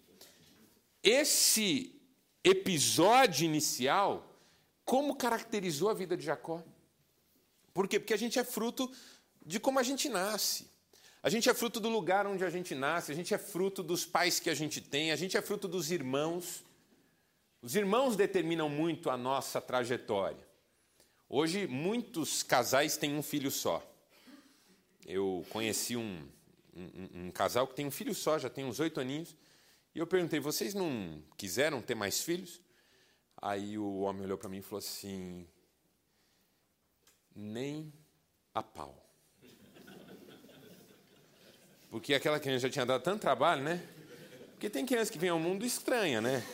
Esse 1.02 1.94
episódio 2.44 3.44
inicial 3.44 4.27
como 4.88 5.14
caracterizou 5.14 5.90
a 5.90 5.92
vida 5.92 6.16
de 6.16 6.24
Jacó. 6.24 6.64
Por 7.74 7.86
quê? 7.86 8.00
Porque 8.00 8.14
a 8.14 8.16
gente 8.16 8.38
é 8.38 8.42
fruto 8.42 8.90
de 9.44 9.60
como 9.60 9.78
a 9.78 9.82
gente 9.82 10.08
nasce. 10.08 10.66
A 11.22 11.28
gente 11.28 11.46
é 11.50 11.52
fruto 11.52 11.78
do 11.78 11.90
lugar 11.90 12.26
onde 12.26 12.42
a 12.42 12.48
gente 12.48 12.74
nasce, 12.74 13.12
a 13.12 13.14
gente 13.14 13.34
é 13.34 13.36
fruto 13.36 13.82
dos 13.82 14.06
pais 14.06 14.40
que 14.40 14.48
a 14.48 14.54
gente 14.54 14.80
tem, 14.80 15.12
a 15.12 15.16
gente 15.16 15.36
é 15.36 15.42
fruto 15.42 15.68
dos 15.68 15.90
irmãos. 15.90 16.64
Os 17.60 17.76
irmãos 17.76 18.16
determinam 18.16 18.70
muito 18.70 19.10
a 19.10 19.16
nossa 19.18 19.60
trajetória. 19.60 20.48
Hoje, 21.28 21.66
muitos 21.66 22.42
casais 22.42 22.96
têm 22.96 23.14
um 23.14 23.22
filho 23.22 23.50
só. 23.50 23.86
Eu 25.04 25.44
conheci 25.50 25.98
um, 25.98 26.26
um, 26.74 27.26
um 27.26 27.30
casal 27.30 27.66
que 27.66 27.74
tem 27.74 27.84
um 27.84 27.90
filho 27.90 28.14
só, 28.14 28.38
já 28.38 28.48
tem 28.48 28.64
uns 28.64 28.80
oito 28.80 28.98
aninhos, 29.00 29.36
e 29.94 29.98
eu 29.98 30.06
perguntei: 30.06 30.40
vocês 30.40 30.72
não 30.72 31.22
quiseram 31.36 31.82
ter 31.82 31.94
mais 31.94 32.22
filhos? 32.22 32.58
Aí 33.40 33.78
o 33.78 34.00
homem 34.00 34.24
olhou 34.24 34.36
para 34.36 34.48
mim 34.48 34.58
e 34.58 34.62
falou 34.62 34.78
assim: 34.78 35.46
nem 37.34 37.92
a 38.52 38.62
pau. 38.62 39.04
Porque 41.90 42.14
aquela 42.14 42.38
criança 42.38 42.66
já 42.66 42.72
tinha 42.72 42.86
dado 42.86 43.02
tanto 43.02 43.20
trabalho, 43.20 43.62
né? 43.62 43.82
Porque 44.50 44.68
tem 44.68 44.84
criança 44.84 45.10
que 45.12 45.18
vem 45.18 45.30
ao 45.30 45.38
mundo 45.38 45.64
estranha, 45.64 46.20
né? 46.20 46.44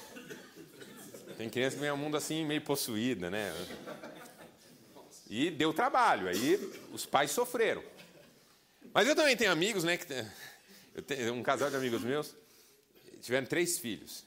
Tem 1.37 1.51
criança 1.51 1.75
que 1.75 1.81
vem 1.81 1.89
ao 1.89 1.97
mundo 1.97 2.17
assim, 2.17 2.45
meio 2.45 2.61
possuída, 2.61 3.31
né? 3.31 3.53
E 5.29 5.51
deu 5.51 5.73
trabalho, 5.73 6.29
aí 6.29 6.57
os 6.93 7.07
pais 7.07 7.31
sofreram. 7.31 7.83
Mas 8.93 9.09
eu 9.09 9.17
também 9.17 9.37
tenho 9.37 9.51
amigos, 9.51 9.83
né? 9.83 9.97
Que, 9.97 10.05
um 11.31 11.43
casal 11.43 11.71
de 11.71 11.77
amigos 11.77 12.05
meus, 12.05 12.37
tiveram 13.21 13.47
três 13.47 13.79
filhos. 13.79 14.25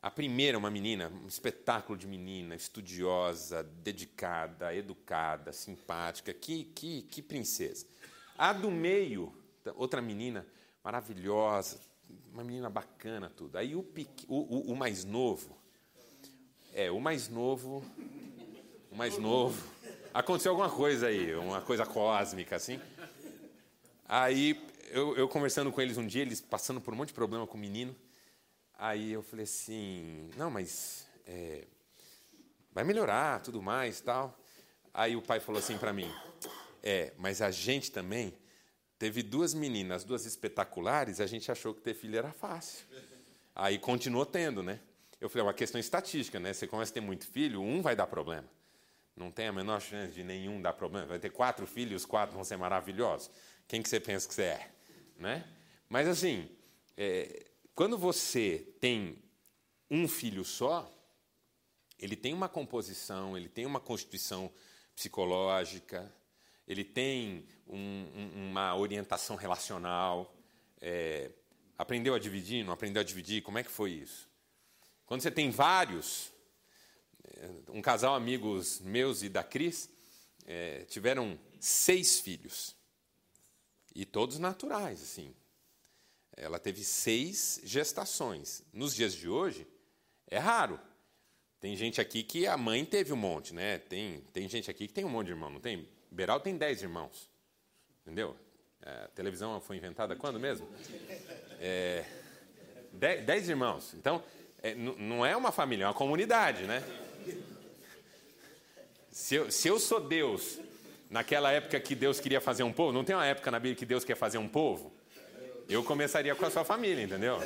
A 0.00 0.10
primeira, 0.10 0.56
uma 0.56 0.70
menina, 0.70 1.10
um 1.24 1.26
espetáculo 1.26 1.98
de 1.98 2.06
menina, 2.06 2.54
estudiosa, 2.54 3.64
dedicada, 3.64 4.72
educada, 4.72 5.52
simpática, 5.52 6.32
que, 6.32 6.64
que, 6.64 7.02
que 7.02 7.20
princesa. 7.20 7.84
A 8.36 8.52
do 8.52 8.70
meio, 8.70 9.34
outra 9.74 10.00
menina 10.00 10.46
maravilhosa, 10.84 11.80
uma 12.32 12.44
menina 12.44 12.70
bacana, 12.70 13.28
tudo. 13.28 13.58
Aí 13.58 13.74
o, 13.74 13.84
o, 14.28 14.36
o, 14.36 14.72
o 14.72 14.76
mais 14.76 15.04
novo, 15.04 15.58
é, 16.72 16.90
o 16.92 17.00
mais 17.00 17.28
novo, 17.28 17.84
o 18.92 18.96
mais 18.96 19.18
novo, 19.18 19.60
aconteceu 20.14 20.52
alguma 20.52 20.70
coisa 20.70 21.08
aí, 21.08 21.34
uma 21.34 21.60
coisa 21.60 21.84
cósmica, 21.84 22.54
assim. 22.54 22.80
Aí 24.08 24.64
eu, 24.90 25.16
eu 25.16 25.28
conversando 25.28 25.72
com 25.72 25.80
eles 25.80 25.98
um 25.98 26.06
dia, 26.06 26.22
eles 26.22 26.40
passando 26.40 26.80
por 26.80 26.94
um 26.94 26.96
monte 26.96 27.08
de 27.08 27.14
problema 27.14 27.48
com 27.48 27.56
o 27.56 27.60
menino, 27.60 27.94
Aí 28.80 29.12
eu 29.12 29.22
falei 29.22 29.42
assim, 29.42 30.30
não, 30.36 30.48
mas 30.48 31.04
é, 31.26 31.66
vai 32.72 32.84
melhorar, 32.84 33.42
tudo 33.42 33.60
mais, 33.60 34.00
tal. 34.00 34.38
Aí 34.94 35.16
o 35.16 35.20
pai 35.20 35.40
falou 35.40 35.58
assim 35.58 35.76
para 35.76 35.92
mim, 35.92 36.08
é, 36.80 37.12
mas 37.18 37.42
a 37.42 37.50
gente 37.50 37.90
também 37.90 38.38
teve 38.96 39.20
duas 39.20 39.52
meninas, 39.52 40.04
duas 40.04 40.24
espetaculares, 40.26 41.20
a 41.20 41.26
gente 41.26 41.50
achou 41.50 41.74
que 41.74 41.80
ter 41.80 41.92
filho 41.92 42.16
era 42.16 42.32
fácil. 42.32 42.86
Aí 43.52 43.80
continuou 43.80 44.24
tendo, 44.24 44.62
né? 44.62 44.78
Eu 45.20 45.28
falei, 45.28 45.40
é 45.40 45.46
uma 45.46 45.54
questão 45.54 45.80
estatística, 45.80 46.38
né? 46.38 46.52
Você 46.52 46.68
começa 46.68 46.92
a 46.92 46.94
ter 46.94 47.00
muito 47.00 47.26
filho, 47.26 47.60
um 47.60 47.82
vai 47.82 47.96
dar 47.96 48.06
problema. 48.06 48.48
Não 49.16 49.32
tem 49.32 49.48
a 49.48 49.52
menor 49.52 49.80
chance 49.80 50.12
de 50.12 50.22
nenhum 50.22 50.62
dar 50.62 50.72
problema. 50.72 51.04
Vai 51.06 51.18
ter 51.18 51.30
quatro 51.30 51.66
filhos, 51.66 52.02
os 52.02 52.06
quatro 52.06 52.36
vão 52.36 52.44
ser 52.44 52.56
maravilhosos. 52.56 53.28
Quem 53.66 53.82
que 53.82 53.88
você 53.88 53.98
pensa 53.98 54.28
que 54.28 54.34
você 54.34 54.42
é? 54.42 54.70
Né? 55.18 55.44
Mas 55.88 56.06
assim, 56.06 56.48
é, 56.96 57.47
quando 57.78 57.96
você 57.96 58.74
tem 58.80 59.22
um 59.88 60.08
filho 60.08 60.44
só, 60.44 60.92
ele 61.96 62.16
tem 62.16 62.34
uma 62.34 62.48
composição, 62.48 63.36
ele 63.36 63.48
tem 63.48 63.66
uma 63.66 63.78
constituição 63.78 64.52
psicológica, 64.96 66.12
ele 66.66 66.82
tem 66.82 67.46
um, 67.68 67.78
um, 67.78 68.50
uma 68.50 68.74
orientação 68.74 69.36
relacional. 69.36 70.34
É, 70.80 71.30
aprendeu 71.78 72.14
a 72.14 72.18
dividir? 72.18 72.64
Não 72.64 72.72
aprendeu 72.72 73.00
a 73.00 73.04
dividir? 73.04 73.42
Como 73.42 73.58
é 73.58 73.62
que 73.62 73.70
foi 73.70 73.92
isso? 73.92 74.28
Quando 75.06 75.20
você 75.20 75.30
tem 75.30 75.48
vários, 75.48 76.32
é, 77.28 77.48
um 77.68 77.80
casal 77.80 78.16
amigos 78.16 78.80
meus 78.80 79.22
e 79.22 79.28
da 79.28 79.44
Cris 79.44 79.88
é, 80.44 80.84
tiveram 80.86 81.38
seis 81.60 82.18
filhos 82.18 82.74
e 83.94 84.04
todos 84.04 84.40
naturais, 84.40 85.00
assim. 85.00 85.32
Ela 86.40 86.58
teve 86.58 86.84
seis 86.84 87.60
gestações. 87.64 88.62
Nos 88.72 88.94
dias 88.94 89.12
de 89.12 89.28
hoje 89.28 89.66
é 90.30 90.38
raro. 90.38 90.78
Tem 91.60 91.74
gente 91.74 92.00
aqui 92.00 92.22
que 92.22 92.46
a 92.46 92.56
mãe 92.56 92.84
teve 92.84 93.12
um 93.12 93.16
monte, 93.16 93.52
né? 93.52 93.78
Tem, 93.78 94.20
tem 94.32 94.48
gente 94.48 94.70
aqui 94.70 94.86
que 94.86 94.94
tem 94.94 95.04
um 95.04 95.08
monte 95.08 95.26
de 95.26 95.32
irmão, 95.32 95.50
não 95.50 95.60
tem? 95.60 95.88
Beral 96.10 96.38
tem 96.38 96.56
dez 96.56 96.80
irmãos. 96.80 97.28
Entendeu? 98.02 98.36
É, 98.80 98.90
a 99.04 99.08
televisão 99.08 99.60
foi 99.60 99.76
inventada 99.76 100.14
quando 100.14 100.38
mesmo? 100.38 100.68
É, 101.60 102.04
dez, 102.92 103.48
irmãos. 103.48 103.92
Então, 103.94 104.22
é, 104.62 104.76
não 104.76 105.26
é 105.26 105.36
uma 105.36 105.50
família, 105.50 105.84
é 105.84 105.86
uma 105.88 105.94
comunidade, 105.94 106.62
né? 106.64 106.84
Se 109.10 109.34
eu, 109.34 109.50
se 109.50 109.66
eu 109.66 109.80
sou 109.80 110.00
Deus, 110.00 110.60
naquela 111.10 111.50
época 111.50 111.80
que 111.80 111.96
Deus 111.96 112.20
queria 112.20 112.40
fazer 112.40 112.62
um 112.62 112.72
povo, 112.72 112.92
não 112.92 113.02
tem 113.02 113.16
uma 113.16 113.26
época 113.26 113.50
na 113.50 113.58
Bíblia 113.58 113.74
que 113.74 113.84
Deus 113.84 114.04
quer 114.04 114.14
fazer 114.14 114.38
um 114.38 114.48
povo? 114.48 114.96
Eu 115.68 115.84
começaria 115.84 116.34
com 116.34 116.46
a 116.46 116.50
sua 116.50 116.64
família, 116.64 117.02
entendeu? 117.02 117.38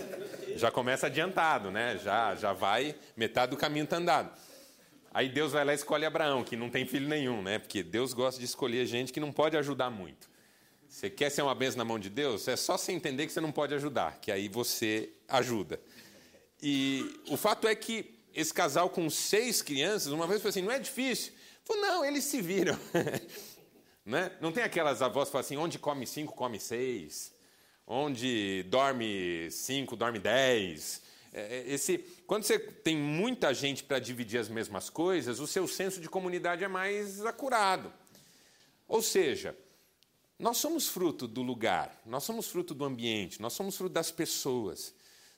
Já 0.54 0.70
começa 0.70 1.08
adiantado, 1.08 1.72
né? 1.72 1.98
Já, 1.98 2.36
já 2.36 2.52
vai, 2.52 2.94
metade 3.16 3.50
do 3.50 3.56
caminho 3.56 3.82
está 3.82 3.96
andado. 3.96 4.30
Aí 5.12 5.28
Deus 5.28 5.52
vai 5.52 5.64
lá 5.64 5.72
e 5.72 5.74
escolhe 5.74 6.06
Abraão, 6.06 6.44
que 6.44 6.56
não 6.56 6.70
tem 6.70 6.86
filho 6.86 7.08
nenhum, 7.08 7.42
né? 7.42 7.58
Porque 7.58 7.82
Deus 7.82 8.12
gosta 8.12 8.38
de 8.38 8.46
escolher 8.46 8.86
gente 8.86 9.12
que 9.12 9.18
não 9.18 9.32
pode 9.32 9.56
ajudar 9.56 9.90
muito. 9.90 10.30
Você 10.88 11.10
quer 11.10 11.30
ser 11.30 11.42
uma 11.42 11.54
benção 11.54 11.78
na 11.78 11.84
mão 11.84 11.98
de 11.98 12.08
Deus? 12.08 12.46
É 12.46 12.54
só 12.54 12.78
você 12.78 12.92
entender 12.92 13.26
que 13.26 13.32
você 13.32 13.40
não 13.40 13.50
pode 13.50 13.74
ajudar, 13.74 14.18
que 14.20 14.30
aí 14.30 14.48
você 14.48 15.10
ajuda. 15.26 15.80
E 16.62 17.20
o 17.28 17.36
fato 17.36 17.66
é 17.66 17.74
que 17.74 18.14
esse 18.32 18.54
casal 18.54 18.88
com 18.88 19.10
seis 19.10 19.62
crianças, 19.62 20.12
uma 20.12 20.28
vez 20.28 20.40
foi 20.40 20.50
assim, 20.50 20.62
não 20.62 20.70
é 20.70 20.78
difícil. 20.78 21.32
Falou, 21.64 21.82
não, 21.82 22.04
eles 22.04 22.22
se 22.22 22.40
viram. 22.40 22.78
né? 24.06 24.30
Não 24.40 24.52
tem 24.52 24.62
aquelas 24.62 25.02
avós 25.02 25.28
que 25.28 25.32
falam 25.32 25.44
assim, 25.44 25.56
onde 25.56 25.76
come 25.76 26.06
cinco, 26.06 26.34
come 26.34 26.60
seis. 26.60 27.31
Onde 27.86 28.64
dorme 28.64 29.50
cinco, 29.50 29.96
dorme 29.96 30.18
dez. 30.18 31.02
É, 31.32 31.58
é, 31.58 31.72
esse, 31.72 31.98
quando 32.26 32.44
você 32.44 32.58
tem 32.58 32.96
muita 32.96 33.54
gente 33.54 33.82
para 33.82 33.98
dividir 33.98 34.38
as 34.38 34.48
mesmas 34.48 34.90
coisas, 34.90 35.40
o 35.40 35.46
seu 35.46 35.66
senso 35.66 36.00
de 36.00 36.08
comunidade 36.08 36.62
é 36.62 36.68
mais 36.68 37.24
acurado. 37.24 37.92
Ou 38.86 39.00
seja, 39.00 39.56
nós 40.38 40.58
somos 40.58 40.88
fruto 40.88 41.26
do 41.26 41.42
lugar, 41.42 42.00
nós 42.04 42.24
somos 42.24 42.48
fruto 42.48 42.74
do 42.74 42.84
ambiente, 42.84 43.40
nós 43.40 43.54
somos 43.54 43.76
fruto 43.76 43.94
das 43.94 44.10
pessoas, 44.10 44.94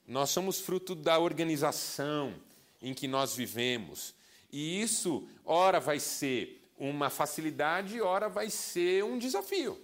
nós 0.06 0.30
somos 0.30 0.58
fruto 0.58 0.94
da 0.94 1.18
organização 1.18 2.34
em 2.82 2.92
que 2.92 3.06
nós 3.06 3.36
vivemos. 3.36 4.14
E 4.50 4.80
isso, 4.80 5.28
ora, 5.44 5.78
vai 5.78 6.00
ser 6.00 6.60
uma 6.76 7.08
facilidade, 7.10 8.00
ora, 8.00 8.28
vai 8.28 8.50
ser 8.50 9.04
um 9.04 9.18
desafio. 9.18 9.80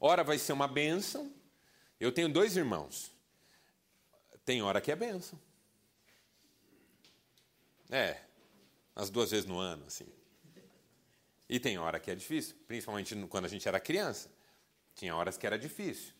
Ora, 0.00 0.22
vai 0.22 0.38
ser 0.38 0.52
uma 0.52 0.68
bênção. 0.68 1.32
Eu 1.98 2.12
tenho 2.12 2.28
dois 2.28 2.56
irmãos. 2.56 3.10
Tem 4.44 4.62
hora 4.62 4.80
que 4.80 4.92
é 4.92 4.96
benção. 4.96 5.38
É, 7.90 8.20
as 8.94 9.10
duas 9.10 9.30
vezes 9.30 9.46
no 9.46 9.58
ano, 9.58 9.84
assim. 9.86 10.06
E 11.48 11.60
tem 11.60 11.78
hora 11.78 12.00
que 12.00 12.10
é 12.10 12.14
difícil, 12.14 12.56
principalmente 12.66 13.14
quando 13.26 13.44
a 13.44 13.48
gente 13.48 13.66
era 13.66 13.78
criança. 13.78 14.30
Tinha 14.94 15.14
horas 15.14 15.36
que 15.36 15.46
era 15.46 15.58
difícil. 15.58 16.12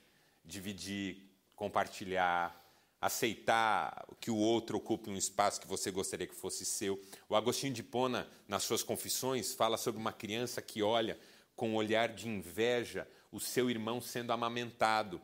Dividir, 0.45 1.23
compartilhar, 1.55 2.65
aceitar 3.01 4.07
que 4.21 4.31
o 4.31 4.37
outro 4.37 4.79
ocupe 4.79 5.11
um 5.11 5.17
espaço 5.17 5.61
que 5.61 5.67
você 5.67 5.91
gostaria 5.91 6.27
que 6.27 6.35
fosse 6.35 6.65
seu. 6.65 7.01
O 7.29 7.37
Agostinho 7.37 7.73
de 7.73 7.83
Pona, 7.83 8.29
nas 8.49 8.63
suas 8.63 8.83
confissões, 8.83 9.55
fala 9.55 9.77
sobre 9.77 10.01
uma 10.01 10.13
criança 10.13 10.63
que 10.63 10.83
olha 10.83 11.19
com 11.55 11.71
um 11.71 11.75
olhar 11.75 12.09
de 12.09 12.29
inveja 12.29 13.09
o 13.31 13.41
seu 13.41 13.71
irmão 13.71 14.01
sendo 14.01 14.33
amamentado 14.33 15.21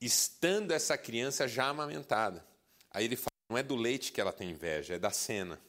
estando 0.00 0.72
essa 0.72 0.96
criança 0.96 1.46
já 1.46 1.68
amamentada. 1.68 2.44
Aí 2.90 3.04
ele 3.04 3.16
fala: 3.16 3.30
não 3.48 3.58
é 3.58 3.62
do 3.62 3.76
leite 3.76 4.12
que 4.12 4.20
ela 4.20 4.32
tem 4.32 4.50
inveja, 4.50 4.94
é 4.94 4.98
da 4.98 5.10
cena. 5.10 5.60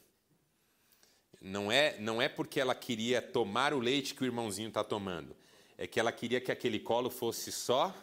Não 1.40 1.70
é, 1.70 1.98
não 1.98 2.22
é 2.22 2.28
porque 2.28 2.60
ela 2.60 2.74
queria 2.74 3.20
tomar 3.20 3.74
o 3.74 3.80
leite 3.80 4.14
que 4.14 4.22
o 4.22 4.24
irmãozinho 4.24 4.68
está 4.68 4.84
tomando. 4.84 5.36
É 5.76 5.86
que 5.86 5.98
ela 5.98 6.12
queria 6.12 6.40
que 6.40 6.52
aquele 6.52 6.78
colo 6.78 7.10
fosse 7.10 7.50
só. 7.50 7.94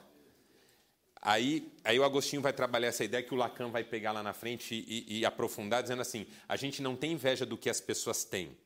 Aí, 1.22 1.72
aí 1.84 1.98
o 1.98 2.04
Agostinho 2.04 2.42
vai 2.42 2.54
trabalhar 2.54 2.90
essa 2.90 3.04
ideia 3.04 3.24
que 3.24 3.34
o 3.34 3.38
Lacan 3.38 3.70
vai 3.70 3.84
pegar 3.84 4.12
lá 4.12 4.22
na 4.22 4.34
frente 4.34 4.76
e, 4.76 5.06
e, 5.08 5.20
e 5.20 5.26
aprofundar, 5.26 5.82
dizendo 5.82 6.02
assim: 6.02 6.28
a 6.48 6.56
gente 6.56 6.82
não 6.82 6.96
tem 6.96 7.14
inveja 7.14 7.46
do 7.46 7.58
que 7.58 7.70
as 7.70 7.80
pessoas 7.80 8.24
têm. 8.24 8.58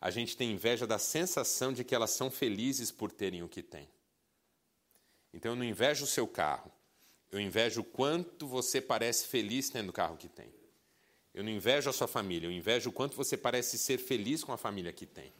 A 0.00 0.10
gente 0.10 0.36
tem 0.36 0.52
inveja 0.52 0.86
da 0.86 0.98
sensação 0.98 1.72
de 1.72 1.82
que 1.82 1.94
elas 1.94 2.10
são 2.10 2.30
felizes 2.30 2.90
por 2.90 3.10
terem 3.10 3.42
o 3.42 3.48
que 3.48 3.62
têm. 3.62 3.88
Então 5.36 5.52
eu 5.52 5.56
não 5.56 5.64
invejo 5.64 6.04
o 6.04 6.08
seu 6.08 6.26
carro, 6.26 6.72
eu 7.30 7.38
invejo 7.38 7.82
o 7.82 7.84
quanto 7.84 8.46
você 8.46 8.80
parece 8.80 9.26
feliz 9.26 9.68
tendo 9.68 9.90
o 9.90 9.92
carro 9.92 10.16
que 10.16 10.30
tem. 10.30 10.50
Eu 11.34 11.44
não 11.44 11.50
invejo 11.50 11.90
a 11.90 11.92
sua 11.92 12.08
família, 12.08 12.46
eu 12.46 12.50
invejo 12.50 12.88
o 12.88 12.92
quanto 12.92 13.14
você 13.14 13.36
parece 13.36 13.76
ser 13.76 13.98
feliz 13.98 14.42
com 14.42 14.54
a 14.54 14.56
família 14.56 14.94
que 14.94 15.04
tem. 15.04 15.30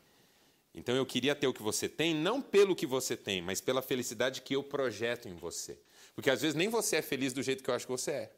Então 0.74 0.94
eu 0.94 1.06
queria 1.06 1.34
ter 1.34 1.46
o 1.46 1.54
que 1.54 1.62
você 1.62 1.88
tem, 1.88 2.14
não 2.14 2.42
pelo 2.42 2.76
que 2.76 2.86
você 2.86 3.16
tem, 3.16 3.40
mas 3.40 3.62
pela 3.62 3.80
felicidade 3.80 4.42
que 4.42 4.54
eu 4.54 4.62
projeto 4.62 5.30
em 5.30 5.34
você. 5.34 5.80
Porque 6.14 6.28
às 6.28 6.42
vezes 6.42 6.54
nem 6.54 6.68
você 6.68 6.96
é 6.96 7.02
feliz 7.02 7.32
do 7.32 7.42
jeito 7.42 7.64
que 7.64 7.70
eu 7.70 7.74
acho 7.74 7.86
que 7.86 7.92
você 7.92 8.10
é. 8.10 8.32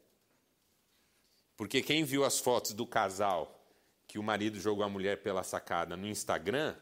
Porque 1.57 1.81
quem 1.81 2.05
viu 2.05 2.23
as 2.23 2.39
fotos 2.39 2.71
do 2.71 2.87
casal 2.87 3.61
que 4.07 4.17
o 4.17 4.23
marido 4.23 4.57
jogou 4.61 4.85
a 4.85 4.89
mulher 4.89 5.21
pela 5.21 5.43
sacada 5.43 5.97
no 5.97 6.07
Instagram, 6.07 6.73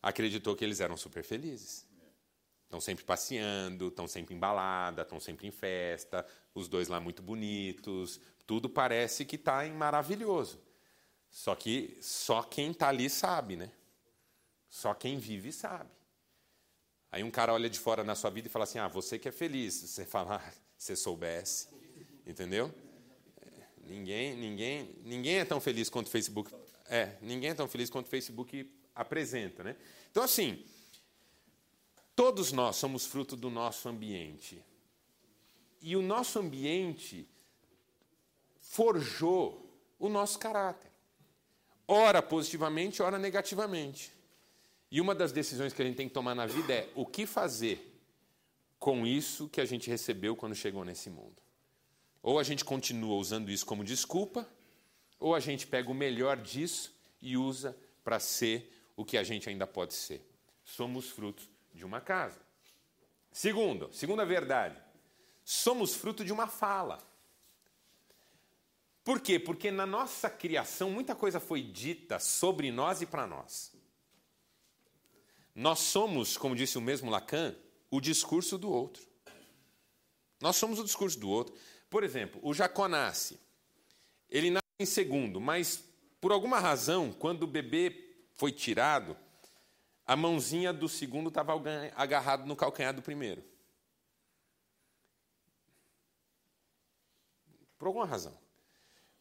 acreditou 0.00 0.54
que 0.54 0.64
eles 0.64 0.78
eram 0.78 0.96
super 0.96 1.24
felizes. 1.24 1.89
Estão 2.70 2.80
sempre 2.80 3.04
passeando, 3.04 3.88
estão 3.88 4.06
sempre 4.06 4.32
em 4.32 4.38
balada, 4.38 5.02
estão 5.02 5.18
sempre 5.18 5.44
em 5.48 5.50
festa, 5.50 6.24
os 6.54 6.68
dois 6.68 6.86
lá 6.86 7.00
muito 7.00 7.20
bonitos, 7.20 8.20
tudo 8.46 8.70
parece 8.70 9.24
que 9.24 9.34
está 9.34 9.66
maravilhoso. 9.70 10.62
Só 11.28 11.56
que 11.56 11.98
só 12.00 12.44
quem 12.44 12.70
está 12.70 12.86
ali 12.86 13.10
sabe, 13.10 13.56
né? 13.56 13.72
Só 14.68 14.94
quem 14.94 15.18
vive 15.18 15.50
sabe. 15.52 15.90
Aí 17.10 17.24
um 17.24 17.30
cara 17.32 17.52
olha 17.52 17.68
de 17.68 17.76
fora 17.76 18.04
na 18.04 18.14
sua 18.14 18.30
vida 18.30 18.46
e 18.46 18.50
fala 18.50 18.62
assim: 18.62 18.78
Ah, 18.78 18.86
você 18.86 19.18
que 19.18 19.28
é 19.28 19.32
feliz. 19.32 19.74
Você 19.74 20.06
fala, 20.06 20.36
ah, 20.36 20.52
se 20.76 20.94
soubesse. 20.94 21.66
Entendeu? 22.24 22.72
Ninguém, 23.84 24.36
ninguém, 24.36 24.96
ninguém 25.02 25.38
é 25.40 25.44
tão 25.44 25.60
feliz 25.60 25.90
quanto 25.90 26.06
o 26.06 26.10
Facebook. 26.10 26.54
É, 26.86 27.16
ninguém 27.20 27.50
é 27.50 27.54
tão 27.54 27.66
feliz 27.66 27.90
quanto 27.90 28.06
o 28.06 28.10
Facebook 28.10 28.72
apresenta, 28.94 29.64
né? 29.64 29.74
Então, 30.08 30.22
assim, 30.22 30.64
Todos 32.14 32.52
nós 32.52 32.76
somos 32.76 33.06
fruto 33.06 33.36
do 33.36 33.50
nosso 33.50 33.88
ambiente. 33.88 34.64
E 35.80 35.96
o 35.96 36.02
nosso 36.02 36.38
ambiente 36.38 37.28
forjou 38.60 39.66
o 39.98 40.08
nosso 40.08 40.38
caráter. 40.38 40.90
Ora 41.88 42.22
positivamente, 42.22 43.02
ora 43.02 43.18
negativamente. 43.18 44.12
E 44.90 45.00
uma 45.00 45.14
das 45.14 45.32
decisões 45.32 45.72
que 45.72 45.82
a 45.82 45.84
gente 45.84 45.96
tem 45.96 46.08
que 46.08 46.14
tomar 46.14 46.34
na 46.34 46.46
vida 46.46 46.72
é 46.72 46.90
o 46.94 47.04
que 47.04 47.26
fazer 47.26 47.86
com 48.78 49.06
isso 49.06 49.48
que 49.48 49.60
a 49.60 49.64
gente 49.64 49.90
recebeu 49.90 50.36
quando 50.36 50.54
chegou 50.54 50.84
nesse 50.84 51.10
mundo. 51.10 51.42
Ou 52.22 52.38
a 52.38 52.42
gente 52.42 52.64
continua 52.64 53.16
usando 53.16 53.50
isso 53.50 53.66
como 53.66 53.84
desculpa, 53.84 54.48
ou 55.18 55.34
a 55.34 55.40
gente 55.40 55.66
pega 55.66 55.90
o 55.90 55.94
melhor 55.94 56.36
disso 56.36 56.94
e 57.20 57.36
usa 57.36 57.76
para 58.02 58.18
ser 58.18 58.72
o 58.96 59.04
que 59.04 59.18
a 59.18 59.22
gente 59.22 59.48
ainda 59.48 59.66
pode 59.66 59.94
ser. 59.94 60.26
Somos 60.64 61.10
frutos 61.10 61.49
de 61.72 61.84
uma 61.84 62.00
casa. 62.00 62.40
Segundo, 63.32 63.92
segunda 63.92 64.24
verdade, 64.24 64.76
somos 65.44 65.94
fruto 65.94 66.24
de 66.24 66.32
uma 66.32 66.46
fala. 66.46 66.98
Por 69.04 69.20
quê? 69.20 69.38
Porque 69.38 69.70
na 69.70 69.86
nossa 69.86 70.28
criação 70.28 70.90
muita 70.90 71.14
coisa 71.14 71.40
foi 71.40 71.62
dita 71.62 72.18
sobre 72.18 72.70
nós 72.70 73.00
e 73.02 73.06
para 73.06 73.26
nós. 73.26 73.72
Nós 75.54 75.80
somos, 75.80 76.36
como 76.36 76.54
disse 76.54 76.78
o 76.78 76.80
mesmo 76.80 77.10
Lacan, 77.10 77.56
o 77.90 78.00
discurso 78.00 78.56
do 78.56 78.70
outro. 78.70 79.02
Nós 80.40 80.56
somos 80.56 80.78
o 80.78 80.84
discurso 80.84 81.18
do 81.18 81.28
outro. 81.28 81.54
Por 81.88 82.04
exemplo, 82.04 82.40
o 82.42 82.54
Jaconassi. 82.54 83.38
Ele 84.28 84.50
nasce 84.50 84.64
em 84.78 84.86
segundo, 84.86 85.40
mas 85.40 85.84
por 86.20 86.32
alguma 86.32 86.60
razão, 86.60 87.12
quando 87.12 87.42
o 87.42 87.48
bebê 87.48 88.14
foi 88.36 88.52
tirado, 88.52 89.16
a 90.10 90.16
mãozinha 90.16 90.72
do 90.72 90.88
segundo 90.88 91.28
estava 91.28 91.52
agarrado 91.94 92.44
no 92.44 92.56
calcanhar 92.56 92.92
do 92.92 93.00
primeiro. 93.00 93.44
Por 97.78 97.86
alguma 97.86 98.06
razão. 98.06 98.36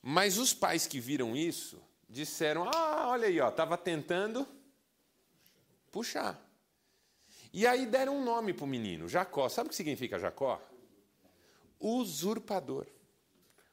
Mas 0.02 0.40
os 0.40 0.52
pais 0.52 0.88
que 0.88 1.00
viram 1.00 1.36
isso 1.36 1.80
disseram: 2.10 2.68
Ah, 2.74 3.10
olha 3.10 3.28
aí, 3.28 3.38
estava 3.38 3.78
tentando 3.78 4.48
puxar. 5.92 6.44
E 7.54 7.68
aí 7.68 7.86
deram 7.86 8.18
um 8.18 8.24
nome 8.24 8.52
para 8.52 8.66
o 8.66 8.68
menino, 8.68 9.08
Jacó. 9.08 9.48
Sabe 9.48 9.68
o 9.68 9.70
que 9.70 9.76
significa 9.76 10.18
Jacó? 10.18 10.60
Usurpador. 11.80 12.88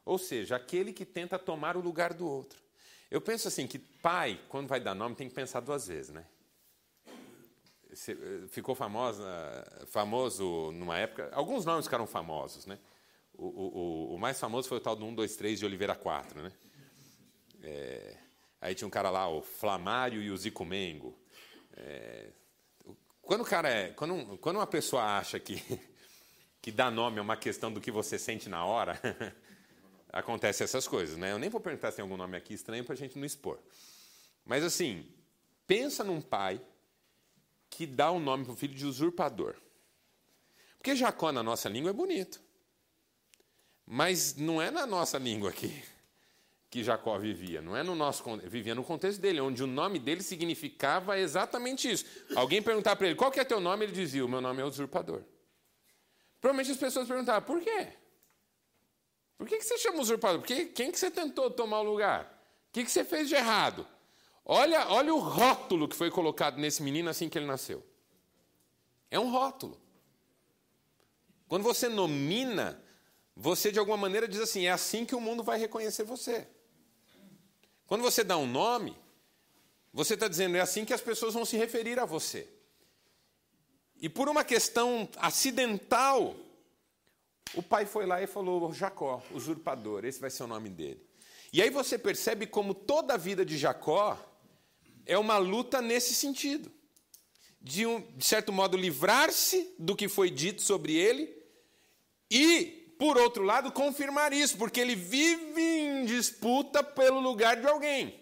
Ou 0.05 0.19
seja, 0.19 0.57
aquele 0.57 0.93
que 0.93 1.07
tenta 1.07 1.39
tomar 1.39 1.79
o 1.79 1.81
lugar 1.81 2.13
do 2.13 2.29
outro. 2.29 2.63
Eu 3.11 3.23
penso 3.23 3.49
assim 3.49 3.67
que 3.67 3.79
pai, 3.79 4.39
quando 4.51 4.69
vai 4.69 4.81
dar 4.81 4.95
nome, 4.95 5.17
tem 5.17 5.31
que 5.31 5.35
pensar 5.35 5.61
duas 5.61 5.87
vezes, 5.87 6.13
né? 6.13 6.27
Eh, 8.09 8.47
ficou 8.49 8.75
famosa, 8.75 9.25
famoso 9.87 10.71
numa 10.73 10.99
época. 10.99 11.31
Alguns 11.33 11.65
nomes 11.65 11.87
ficaram 11.87 12.07
famosos, 12.07 12.67
né? 12.67 12.79
O, 13.33 13.47
o, 13.47 14.15
o, 14.15 14.19
mais 14.19 14.39
famoso 14.39 14.69
foi 14.69 14.79
o 14.79 14.81
tal 14.81 14.95
do 14.95 15.05
1, 15.05 15.15
2, 15.15 15.37
3 15.37 15.59
de 15.59 15.67
Oliveira 15.67 15.95
4, 15.95 16.43
né? 16.43 16.53
É, 17.63 18.17
aí 18.61 18.75
tinha 18.75 18.87
um 18.87 18.91
cara 18.91 19.11
lá, 19.11 19.29
o 19.29 19.43
Flamário 19.43 20.23
e 20.23 20.31
o 20.31 20.37
Zico 20.37 20.65
Mengo. 20.65 21.19
É, 21.75 22.29
quando, 23.23 23.43
o 23.43 23.45
cara 23.45 23.69
é, 23.69 23.89
quando, 23.91 24.39
quando 24.39 24.57
uma 24.57 24.67
pessoa 24.67 25.19
acha 25.19 25.39
que, 25.41 25.63
que 26.61 26.71
dar 26.71 26.91
nome 26.91 27.19
é 27.19 27.23
uma 27.23 27.37
questão 27.37 27.73
do 27.73 27.81
que 27.81 27.91
você 27.91 28.19
sente 28.19 28.49
na 28.49 28.65
hora, 28.65 29.01
acontece 30.13 30.63
essas 30.63 30.87
coisas, 30.87 31.17
né? 31.17 31.33
Eu 31.33 31.39
nem 31.39 31.51
vou 31.51 31.61
perguntar 31.61 31.91
se 31.91 31.97
tem 31.97 32.03
algum 32.03 32.17
nome 32.17 32.37
aqui 32.37 32.55
estranho 32.55 32.85
para 32.85 32.95
a 32.95 32.99
gente 32.99 33.19
não 33.19 33.25
expor. 33.25 33.59
Mas 34.45 34.65
assim, 34.65 35.07
pensa 35.67 36.05
num 36.05 36.21
pai 36.21 36.61
que 37.71 37.87
dá 37.87 38.11
o 38.11 38.17
um 38.17 38.21
nome 38.21 38.45
para 38.45 38.53
o 38.53 38.57
filho 38.57 38.75
de 38.75 38.87
usurpador. 38.87 39.55
Porque 40.79 40.95
Jacó 40.95 41.33
na 41.33 41.43
nossa 41.43 41.69
língua 41.69 41.91
é 41.91 41.95
bonito. 41.95 42.41
Mas 43.85 44.37
não 44.37 44.61
é 44.61 44.71
na 44.71 44.87
nossa 44.87 45.19
língua 45.19 45.51
aqui 45.51 45.83
que 46.77 46.83
Jacó 46.83 47.17
vivia, 47.19 47.63
não 47.63 47.77
é 47.77 47.83
no 47.83 47.95
nosso 47.95 48.23
vivia 48.49 48.75
no 48.75 48.85
contexto 48.85 49.21
dele, 49.21 49.41
onde 49.41 49.63
o 49.63 49.67
nome 49.67 49.99
dele 49.99 50.23
significava 50.23 51.19
exatamente 51.19 51.91
isso. 51.91 52.05
Alguém 52.35 52.61
perguntar 52.61 52.97
para 52.97 53.07
ele, 53.07 53.17
qual 53.17 53.31
que 53.31 53.41
é 53.41 53.45
teu 53.45 53.61
nome? 53.61 53.85
Ele 53.85 53.93
dizia, 53.93 54.25
o 54.25 54.29
meu 54.29 54.41
nome 54.41 54.61
é 54.61 54.65
usurpador. 54.65 55.23
Provavelmente 56.41 56.73
as 56.73 56.77
pessoas 56.77 57.09
perguntavam, 57.09 57.43
por 57.43 57.63
quê? 57.63 57.89
Por 59.39 59.47
que, 59.47 59.57
que 59.59 59.65
você 59.65 59.79
chama 59.79 60.01
usurpador? 60.01 60.41
Porque 60.41 60.67
quem 60.67 60.91
que 60.91 60.99
você 60.99 61.11
tentou 61.11 61.51
tomar 61.51 61.81
o 61.81 61.85
lugar? 61.85 62.25
O 62.69 62.73
que, 62.73 62.85
que 62.85 62.91
você 62.91 63.05
fez 63.05 63.29
de 63.29 63.35
errado? 63.35 63.87
Olha, 64.49 64.87
olha 64.91 65.13
o 65.13 65.19
rótulo 65.19 65.89
que 65.89 65.97
foi 65.97 66.09
colocado 66.09 66.57
nesse 66.57 66.81
menino 66.81 67.11
assim 67.11 67.29
que 67.29 67.37
ele 67.37 67.47
nasceu. 67.47 67.85
É 69.11 69.19
um 69.19 69.29
rótulo. 69.29 69.77
Quando 71.49 71.65
você 71.65 71.89
nomina, 71.89 72.81
você 73.35 73.73
de 73.73 73.81
alguma 73.81 73.97
maneira 73.97 74.29
diz 74.29 74.41
assim: 74.41 74.67
é 74.67 74.71
assim 74.71 75.05
que 75.05 75.17
o 75.17 75.21
mundo 75.21 75.43
vai 75.43 75.59
reconhecer 75.59 76.05
você. 76.05 76.47
Quando 77.89 78.03
você 78.03 78.23
dá 78.23 78.37
um 78.37 78.47
nome, 78.47 78.97
você 79.93 80.15
está 80.15 80.29
dizendo 80.29 80.57
é 80.57 80.61
assim 80.61 80.85
que 80.85 80.95
as 80.95 81.01
pessoas 81.01 81.35
vão 81.35 81.45
se 81.45 81.57
referir 81.57 81.99
a 81.99 82.05
você. 82.05 82.49
E 84.01 84.09
por 84.09 84.29
uma 84.29 84.45
questão 84.45 85.09
acidental, 85.17 86.37
o 87.53 87.63
pai 87.63 87.85
foi 87.85 88.07
lá 88.07 88.23
e 88.23 88.29
falou: 88.29 88.73
Jacó, 88.73 89.21
usurpador, 89.33 90.05
esse 90.05 90.21
vai 90.21 90.31
ser 90.31 90.45
o 90.45 90.49
nome 90.49 90.69
dele. 90.69 91.05
E 91.53 91.61
aí 91.61 91.71
você 91.71 91.99
percebe 91.99 92.47
como 92.47 92.75
toda 92.75 93.15
a 93.15 93.17
vida 93.17 93.45
de 93.45 93.59
Jacó 93.59 94.19
é 95.07 95.17
uma 95.17 95.39
luta 95.39 95.81
nesse 95.81 96.15
sentido. 96.15 96.71
De, 97.61 97.87
um, 97.87 98.01
de 98.17 98.25
certo 98.25 98.53
modo, 98.53 98.77
livrar-se 98.77 99.75
do 99.79 99.97
que 99.97 100.09
foi 100.09 100.31
dito 100.31 100.63
sobre 100.63 100.95
ele 100.95 101.35
e, 102.31 102.95
por 102.99 103.17
outro 103.17 103.43
lado, 103.43 103.73
confirmar 103.73 104.33
isso, 104.33 104.57
porque 104.57 104.81
ele 104.81 104.95
vive 104.95 105.63
em 105.63 106.05
disputa 106.05 106.83
pelo 106.83 107.21
lugar 107.21 107.61
de 107.61 107.67
alguém. 107.67 108.21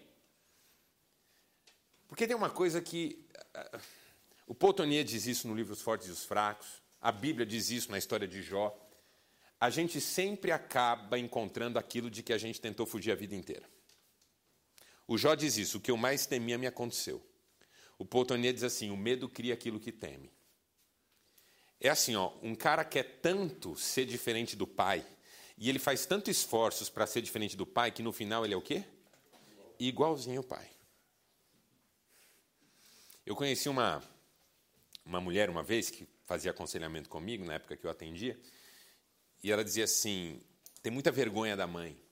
Porque 2.07 2.25
tem 2.25 2.35
uma 2.35 2.49
coisa 2.49 2.81
que. 2.81 3.27
Uh, 3.55 3.79
o 4.47 4.53
Potonier 4.53 5.03
diz 5.03 5.25
isso 5.25 5.47
no 5.47 5.55
livro 5.55 5.73
Os 5.73 5.81
Fortes 5.81 6.07
e 6.07 6.11
os 6.11 6.23
Fracos, 6.23 6.67
a 7.01 7.11
Bíblia 7.11 7.45
diz 7.45 7.69
isso 7.69 7.89
na 7.89 7.97
história 7.97 8.27
de 8.27 8.41
Jó. 8.41 8.75
A 9.59 9.69
gente 9.69 9.99
sempre 9.99 10.51
acaba 10.51 11.17
encontrando 11.17 11.79
aquilo 11.79 12.09
de 12.09 12.21
que 12.21 12.31
a 12.31 12.37
gente 12.37 12.61
tentou 12.61 12.85
fugir 12.85 13.11
a 13.11 13.15
vida 13.15 13.35
inteira. 13.35 13.67
O 15.07 15.17
Jó 15.17 15.35
diz 15.35 15.57
isso: 15.57 15.77
o 15.77 15.81
que 15.81 15.91
eu 15.91 15.97
mais 15.97 16.25
temia 16.25 16.57
me 16.57 16.67
aconteceu. 16.67 17.21
O 17.97 18.05
Poutonier 18.05 18.53
diz 18.53 18.63
assim: 18.63 18.89
o 18.89 18.97
medo 18.97 19.29
cria 19.29 19.53
aquilo 19.53 19.79
que 19.79 19.91
teme. 19.91 20.31
É 21.79 21.89
assim, 21.89 22.15
ó, 22.15 22.31
um 22.41 22.55
cara 22.55 22.83
quer 22.83 23.19
tanto 23.21 23.75
ser 23.75 24.05
diferente 24.05 24.55
do 24.55 24.65
pai, 24.65 25.05
e 25.57 25.69
ele 25.69 25.77
faz 25.77 26.05
tanto 26.05 26.31
esforços 26.31 26.89
para 26.89 27.05
ser 27.05 27.21
diferente 27.21 27.55
do 27.55 27.65
pai, 27.65 27.91
que 27.91 28.01
no 28.01 28.11
final 28.11 28.43
ele 28.43 28.53
é 28.53 28.57
o 28.57 28.61
quê? 28.61 28.83
Igualzinho 29.79 30.39
ao 30.39 30.43
pai. 30.43 30.69
Eu 33.25 33.35
conheci 33.35 33.67
uma, 33.67 34.01
uma 35.03 35.19
mulher 35.19 35.49
uma 35.49 35.63
vez 35.63 35.89
que 35.89 36.07
fazia 36.25 36.51
aconselhamento 36.51 37.09
comigo, 37.09 37.43
na 37.45 37.55
época 37.55 37.75
que 37.75 37.85
eu 37.85 37.91
atendia, 37.91 38.39
e 39.43 39.51
ela 39.51 39.63
dizia 39.63 39.83
assim: 39.83 40.41
tem 40.81 40.91
muita 40.91 41.11
vergonha 41.11 41.55
da 41.55 41.67
mãe 41.67 42.04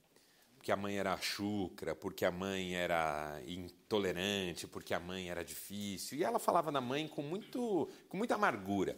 porque 0.64 0.72
a 0.72 0.78
mãe 0.78 0.98
era 0.98 1.18
chucra, 1.18 1.94
porque 1.94 2.24
a 2.24 2.32
mãe 2.32 2.74
era 2.74 3.38
intolerante, 3.46 4.66
porque 4.66 4.94
a 4.94 5.00
mãe 5.00 5.30
era 5.30 5.44
difícil. 5.44 6.18
E 6.18 6.24
ela 6.24 6.40
falava 6.40 6.72
da 6.72 6.80
mãe 6.80 7.06
com, 7.06 7.22
muito, 7.22 7.90
com 8.08 8.16
muita 8.16 8.36
amargura. 8.36 8.98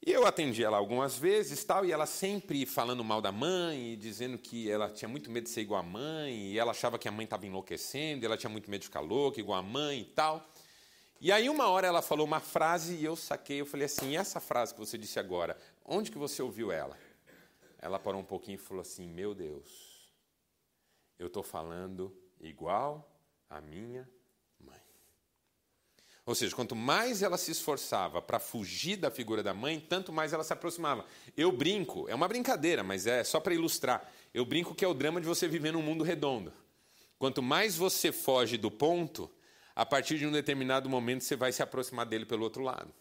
E 0.00 0.10
eu 0.10 0.24
atendi 0.24 0.64
ela 0.64 0.78
algumas 0.78 1.18
vezes, 1.18 1.62
tal, 1.62 1.84
e 1.84 1.92
ela 1.92 2.06
sempre 2.06 2.64
falando 2.64 3.04
mal 3.04 3.20
da 3.20 3.30
mãe, 3.30 3.98
dizendo 3.98 4.38
que 4.38 4.70
ela 4.70 4.88
tinha 4.88 5.10
muito 5.10 5.30
medo 5.30 5.44
de 5.44 5.50
ser 5.50 5.60
igual 5.60 5.80
à 5.80 5.82
mãe, 5.82 6.52
e 6.52 6.58
ela 6.58 6.70
achava 6.70 6.98
que 6.98 7.06
a 7.06 7.12
mãe 7.12 7.24
estava 7.24 7.46
enlouquecendo, 7.46 8.24
e 8.24 8.26
ela 8.26 8.38
tinha 8.38 8.48
muito 8.48 8.70
medo 8.70 8.80
de 8.80 8.86
ficar 8.86 9.00
louca, 9.00 9.38
igual 9.38 9.58
a 9.58 9.62
mãe 9.62 10.00
e 10.00 10.04
tal. 10.06 10.50
E 11.20 11.30
aí 11.30 11.50
uma 11.50 11.68
hora 11.68 11.86
ela 11.86 12.00
falou 12.00 12.24
uma 12.24 12.40
frase 12.40 12.94
e 12.94 13.04
eu 13.04 13.14
saquei, 13.14 13.60
eu 13.60 13.66
falei 13.66 13.84
assim, 13.84 14.16
essa 14.16 14.40
frase 14.40 14.72
que 14.72 14.80
você 14.80 14.96
disse 14.96 15.18
agora, 15.18 15.54
onde 15.84 16.10
que 16.10 16.16
você 16.16 16.40
ouviu 16.40 16.72
ela? 16.72 16.96
Ela 17.78 17.98
parou 17.98 18.22
um 18.22 18.24
pouquinho 18.24 18.54
e 18.54 18.58
falou 18.58 18.80
assim, 18.80 19.06
meu 19.06 19.34
Deus, 19.34 19.89
eu 21.20 21.26
estou 21.26 21.42
falando 21.42 22.16
igual 22.40 23.14
a 23.48 23.60
minha 23.60 24.08
mãe. 24.58 24.80
Ou 26.24 26.34
seja, 26.34 26.56
quanto 26.56 26.74
mais 26.74 27.22
ela 27.22 27.36
se 27.36 27.50
esforçava 27.50 28.22
para 28.22 28.40
fugir 28.40 28.96
da 28.96 29.10
figura 29.10 29.42
da 29.42 29.52
mãe, 29.52 29.78
tanto 29.78 30.14
mais 30.14 30.32
ela 30.32 30.42
se 30.42 30.52
aproximava. 30.54 31.04
Eu 31.36 31.52
brinco, 31.52 32.08
é 32.08 32.14
uma 32.14 32.26
brincadeira, 32.26 32.82
mas 32.82 33.06
é 33.06 33.22
só 33.22 33.38
para 33.38 33.52
ilustrar. 33.52 34.10
Eu 34.32 34.46
brinco 34.46 34.74
que 34.74 34.82
é 34.82 34.88
o 34.88 34.94
drama 34.94 35.20
de 35.20 35.26
você 35.26 35.46
viver 35.46 35.74
num 35.74 35.82
mundo 35.82 36.02
redondo. 36.02 36.54
Quanto 37.18 37.42
mais 37.42 37.76
você 37.76 38.10
foge 38.10 38.56
do 38.56 38.70
ponto, 38.70 39.30
a 39.76 39.84
partir 39.84 40.18
de 40.18 40.26
um 40.26 40.32
determinado 40.32 40.88
momento 40.88 41.22
você 41.22 41.36
vai 41.36 41.52
se 41.52 41.62
aproximar 41.62 42.06
dele 42.06 42.24
pelo 42.24 42.44
outro 42.44 42.62
lado. 42.62 42.94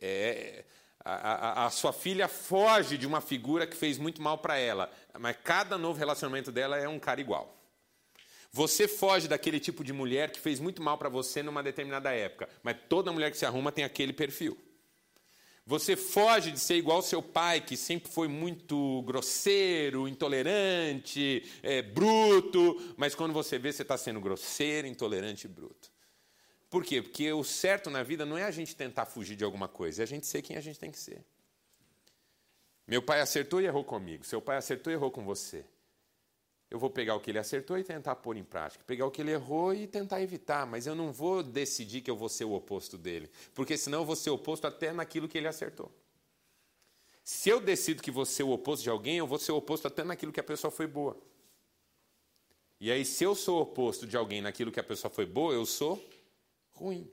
É, 0.00 0.64
a, 1.04 1.66
a, 1.66 1.70
sua 1.70 1.92
filha 1.92 2.28
foge 2.28 2.98
de 2.98 3.06
uma 3.06 3.20
figura 3.20 3.66
que 3.66 3.76
fez 3.76 3.98
muito 3.98 4.20
mal 4.20 4.38
para 4.38 4.58
ela, 4.58 4.92
mas 5.18 5.36
cada 5.42 5.78
novo 5.78 5.98
relacionamento 5.98 6.52
dela 6.52 6.76
é 6.76 6.88
um 6.88 6.98
cara 6.98 7.20
igual. 7.20 7.56
Você 8.52 8.88
foge 8.88 9.28
daquele 9.28 9.60
tipo 9.60 9.84
de 9.84 9.92
mulher 9.92 10.30
que 10.30 10.40
fez 10.40 10.58
muito 10.58 10.82
mal 10.82 10.98
para 10.98 11.08
você 11.08 11.42
numa 11.42 11.62
determinada 11.62 12.12
época, 12.12 12.48
mas 12.62 12.76
toda 12.88 13.12
mulher 13.12 13.30
que 13.30 13.38
se 13.38 13.46
arruma 13.46 13.70
tem 13.70 13.84
aquele 13.84 14.12
perfil. 14.12 14.58
Você 15.64 15.94
foge 15.94 16.50
de 16.50 16.58
ser 16.58 16.74
igual 16.74 16.96
ao 16.96 17.02
seu 17.02 17.22
pai, 17.22 17.60
que 17.60 17.76
sempre 17.76 18.10
foi 18.10 18.26
muito 18.26 19.02
grosseiro, 19.02 20.08
intolerante, 20.08 21.48
é, 21.62 21.80
bruto, 21.80 22.94
mas 22.96 23.14
quando 23.14 23.32
você 23.32 23.56
vê, 23.56 23.72
você 23.72 23.82
está 23.82 23.96
sendo 23.96 24.20
grosseiro, 24.20 24.88
intolerante 24.88 25.46
e 25.46 25.48
bruto. 25.48 25.89
Por 26.70 26.84
quê? 26.84 27.02
Porque 27.02 27.32
o 27.32 27.42
certo 27.42 27.90
na 27.90 28.04
vida 28.04 28.24
não 28.24 28.38
é 28.38 28.44
a 28.44 28.50
gente 28.52 28.76
tentar 28.76 29.04
fugir 29.04 29.34
de 29.34 29.42
alguma 29.42 29.66
coisa, 29.66 30.02
é 30.02 30.04
a 30.04 30.06
gente 30.06 30.24
ser 30.26 30.40
quem 30.40 30.56
a 30.56 30.60
gente 30.60 30.78
tem 30.78 30.90
que 30.90 30.98
ser. 30.98 31.22
Meu 32.86 33.02
pai 33.02 33.20
acertou 33.20 33.60
e 33.60 33.66
errou 33.66 33.84
comigo, 33.84 34.24
seu 34.24 34.40
pai 34.40 34.56
acertou 34.56 34.92
e 34.92 34.94
errou 34.94 35.10
com 35.10 35.24
você. 35.24 35.64
Eu 36.70 36.78
vou 36.78 36.88
pegar 36.88 37.16
o 37.16 37.20
que 37.20 37.32
ele 37.32 37.38
acertou 37.38 37.76
e 37.76 37.82
tentar 37.82 38.14
pôr 38.14 38.36
em 38.36 38.44
prática. 38.44 38.84
Pegar 38.86 39.04
o 39.04 39.10
que 39.10 39.20
ele 39.20 39.32
errou 39.32 39.74
e 39.74 39.88
tentar 39.88 40.22
evitar, 40.22 40.64
mas 40.64 40.86
eu 40.86 40.94
não 40.94 41.12
vou 41.12 41.42
decidir 41.42 42.00
que 42.00 42.08
eu 42.10 42.16
vou 42.16 42.28
ser 42.28 42.44
o 42.44 42.52
oposto 42.52 42.96
dele, 42.96 43.28
porque 43.52 43.76
senão 43.76 44.00
eu 44.00 44.04
vou 44.04 44.14
ser 44.14 44.30
oposto 44.30 44.68
até 44.68 44.92
naquilo 44.92 45.28
que 45.28 45.36
ele 45.36 45.48
acertou. 45.48 45.90
Se 47.24 47.48
eu 47.48 47.60
decido 47.60 48.00
que 48.00 48.10
vou 48.10 48.24
ser 48.24 48.44
o 48.44 48.50
oposto 48.50 48.84
de 48.84 48.90
alguém, 48.90 49.18
eu 49.18 49.26
vou 49.26 49.38
ser 49.38 49.50
o 49.50 49.56
oposto 49.56 49.88
até 49.88 50.04
naquilo 50.04 50.32
que 50.32 50.40
a 50.40 50.44
pessoa 50.44 50.70
foi 50.70 50.86
boa. 50.86 51.16
E 52.80 52.90
aí, 52.90 53.04
se 53.04 53.24
eu 53.24 53.34
sou 53.34 53.58
o 53.58 53.62
oposto 53.62 54.06
de 54.06 54.16
alguém 54.16 54.40
naquilo 54.40 54.72
que 54.72 54.80
a 54.80 54.84
pessoa 54.84 55.10
foi 55.10 55.26
boa, 55.26 55.52
eu 55.52 55.66
sou 55.66 56.02
ruim. 56.80 57.10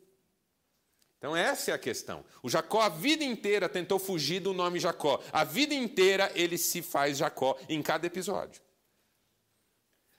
Então, 1.18 1.36
essa 1.36 1.72
é 1.72 1.74
a 1.74 1.80
questão. 1.80 2.24
O 2.44 2.50
Jacó, 2.50 2.82
a 2.82 2.90
vida 2.90 3.24
inteira, 3.24 3.68
tentou 3.68 3.98
fugir 4.00 4.40
do 4.40 4.54
nome 4.54 4.80
Jacó. 4.80 5.22
A 5.32 5.44
vida 5.44 5.74
inteira 5.74 6.32
ele 6.36 6.58
se 6.58 6.82
faz 6.82 7.18
Jacó 7.18 7.58
em 7.68 7.82
cada 7.82 8.06
episódio. 8.06 8.62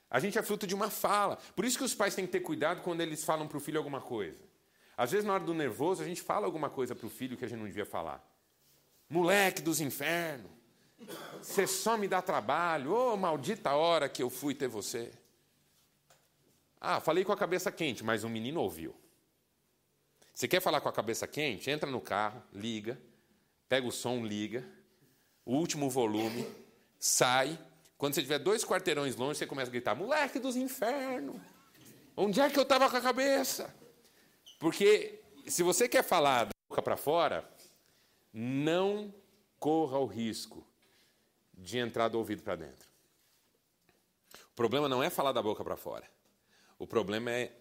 A 0.09 0.19
gente 0.19 0.37
é 0.37 0.43
fruto 0.43 0.67
de 0.67 0.75
uma 0.75 0.89
fala. 0.89 1.37
Por 1.55 1.63
isso 1.63 1.77
que 1.77 1.83
os 1.83 1.95
pais 1.95 2.15
têm 2.15 2.25
que 2.25 2.31
ter 2.31 2.41
cuidado 2.41 2.81
quando 2.81 3.01
eles 3.01 3.23
falam 3.23 3.47
para 3.47 3.57
o 3.57 3.61
filho 3.61 3.77
alguma 3.77 4.01
coisa. 4.01 4.39
Às 4.97 5.11
vezes, 5.11 5.25
na 5.25 5.33
hora 5.33 5.43
do 5.43 5.53
nervoso, 5.53 6.01
a 6.01 6.05
gente 6.05 6.21
fala 6.21 6.45
alguma 6.45 6.69
coisa 6.69 6.93
para 6.93 7.07
o 7.07 7.09
filho 7.09 7.37
que 7.37 7.45
a 7.45 7.47
gente 7.47 7.59
não 7.59 7.67
devia 7.67 7.85
falar. 7.85 8.21
Moleque 9.09 9.61
dos 9.61 9.79
infernos, 9.79 10.51
você 11.41 11.65
só 11.65 11.97
me 11.97 12.07
dá 12.07 12.21
trabalho. 12.21 12.91
Ô, 12.91 13.13
oh, 13.13 13.17
maldita 13.17 13.71
hora 13.71 14.09
que 14.09 14.21
eu 14.21 14.29
fui 14.29 14.53
ter 14.53 14.67
você. 14.67 15.11
Ah, 16.81 16.99
falei 16.99 17.23
com 17.23 17.31
a 17.31 17.37
cabeça 17.37 17.71
quente, 17.71 18.03
mas 18.03 18.23
um 18.23 18.29
menino 18.29 18.59
ouviu. 18.59 18.95
Você 20.39 20.47
quer 20.47 20.61
falar 20.61 20.79
com 20.79 20.87
a 20.87 20.93
cabeça 20.93 21.27
quente? 21.27 21.69
Entra 21.69 21.91
no 21.91 21.99
carro, 21.99 22.41
liga, 22.53 22.97
pega 23.67 23.85
o 23.85 23.91
som, 23.91 24.25
liga, 24.25 24.65
o 25.43 25.53
último 25.53 25.89
volume, 25.89 26.47
sai. 26.97 27.59
Quando 27.97 28.15
você 28.15 28.21
tiver 28.21 28.39
dois 28.39 28.63
quarteirões 28.63 29.17
longe, 29.17 29.37
você 29.37 29.45
começa 29.45 29.69
a 29.69 29.71
gritar: 29.73 29.95
moleque 29.95 30.39
dos 30.39 30.55
infernos, 30.55 31.35
onde 32.15 32.39
é 32.39 32.49
que 32.49 32.57
eu 32.57 32.63
estava 32.63 32.89
com 32.89 32.95
a 32.95 33.01
cabeça? 33.01 33.75
Porque 34.57 35.21
se 35.45 35.61
você 35.61 35.89
quer 35.89 36.05
falar 36.05 36.45
da 36.45 36.51
boca 36.69 36.81
para 36.81 36.95
fora, 36.95 37.43
não 38.31 39.13
corra 39.59 39.99
o 39.99 40.05
risco 40.05 40.65
de 41.53 41.79
entrar 41.79 42.07
do 42.07 42.17
ouvido 42.17 42.43
para 42.43 42.55
dentro. 42.55 42.87
O 44.53 44.55
problema 44.55 44.87
não 44.87 45.03
é 45.03 45.09
falar 45.09 45.33
da 45.33 45.41
boca 45.41 45.65
para 45.65 45.75
fora. 45.75 46.09
O 46.77 46.87
problema 46.87 47.29
é 47.29 47.51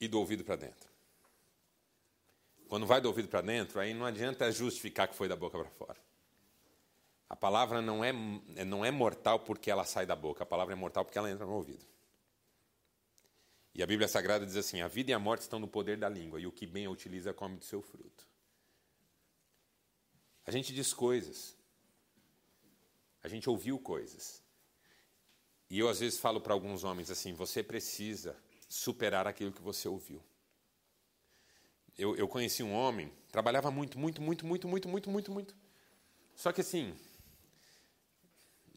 ir 0.00 0.06
do 0.06 0.20
ouvido 0.20 0.44
para 0.44 0.54
dentro. 0.54 0.85
Quando 2.68 2.86
vai 2.86 3.00
do 3.00 3.08
ouvido 3.08 3.28
para 3.28 3.40
dentro, 3.40 3.78
aí 3.78 3.94
não 3.94 4.04
adianta 4.04 4.50
justificar 4.50 5.08
que 5.08 5.14
foi 5.14 5.28
da 5.28 5.36
boca 5.36 5.58
para 5.58 5.70
fora. 5.70 6.00
A 7.28 7.36
palavra 7.36 7.82
não 7.82 8.04
é, 8.04 8.12
não 8.64 8.84
é 8.84 8.90
mortal 8.90 9.40
porque 9.40 9.70
ela 9.70 9.84
sai 9.84 10.06
da 10.06 10.14
boca, 10.14 10.42
a 10.42 10.46
palavra 10.46 10.74
é 10.74 10.76
mortal 10.76 11.04
porque 11.04 11.18
ela 11.18 11.30
entra 11.30 11.44
no 11.44 11.54
ouvido. 11.54 11.84
E 13.74 13.82
a 13.82 13.86
Bíblia 13.86 14.08
Sagrada 14.08 14.46
diz 14.46 14.56
assim: 14.56 14.80
a 14.80 14.88
vida 14.88 15.10
e 15.10 15.14
a 15.14 15.18
morte 15.18 15.42
estão 15.42 15.58
no 15.58 15.68
poder 15.68 15.98
da 15.98 16.08
língua, 16.08 16.40
e 16.40 16.46
o 16.46 16.52
que 16.52 16.66
bem 16.66 16.86
a 16.86 16.90
utiliza 16.90 17.34
come 17.34 17.56
do 17.56 17.64
seu 17.64 17.82
fruto. 17.82 18.26
A 20.46 20.50
gente 20.50 20.72
diz 20.72 20.94
coisas, 20.94 21.56
a 23.22 23.28
gente 23.28 23.50
ouviu 23.50 23.78
coisas. 23.78 24.42
E 25.68 25.78
eu 25.78 25.88
às 25.88 25.98
vezes 25.98 26.18
falo 26.18 26.40
para 26.40 26.54
alguns 26.54 26.84
homens 26.84 27.10
assim: 27.10 27.34
você 27.34 27.62
precisa 27.62 28.36
superar 28.68 29.26
aquilo 29.26 29.52
que 29.52 29.60
você 29.60 29.88
ouviu. 29.88 30.22
Eu, 31.98 32.14
eu 32.16 32.28
conheci 32.28 32.62
um 32.62 32.74
homem, 32.74 33.10
trabalhava 33.32 33.70
muito, 33.70 33.98
muito, 33.98 34.20
muito, 34.20 34.44
muito, 34.46 34.68
muito, 34.68 34.88
muito, 34.88 35.10
muito, 35.10 35.32
muito. 35.32 35.56
Só 36.34 36.52
que 36.52 36.60
assim, 36.60 36.94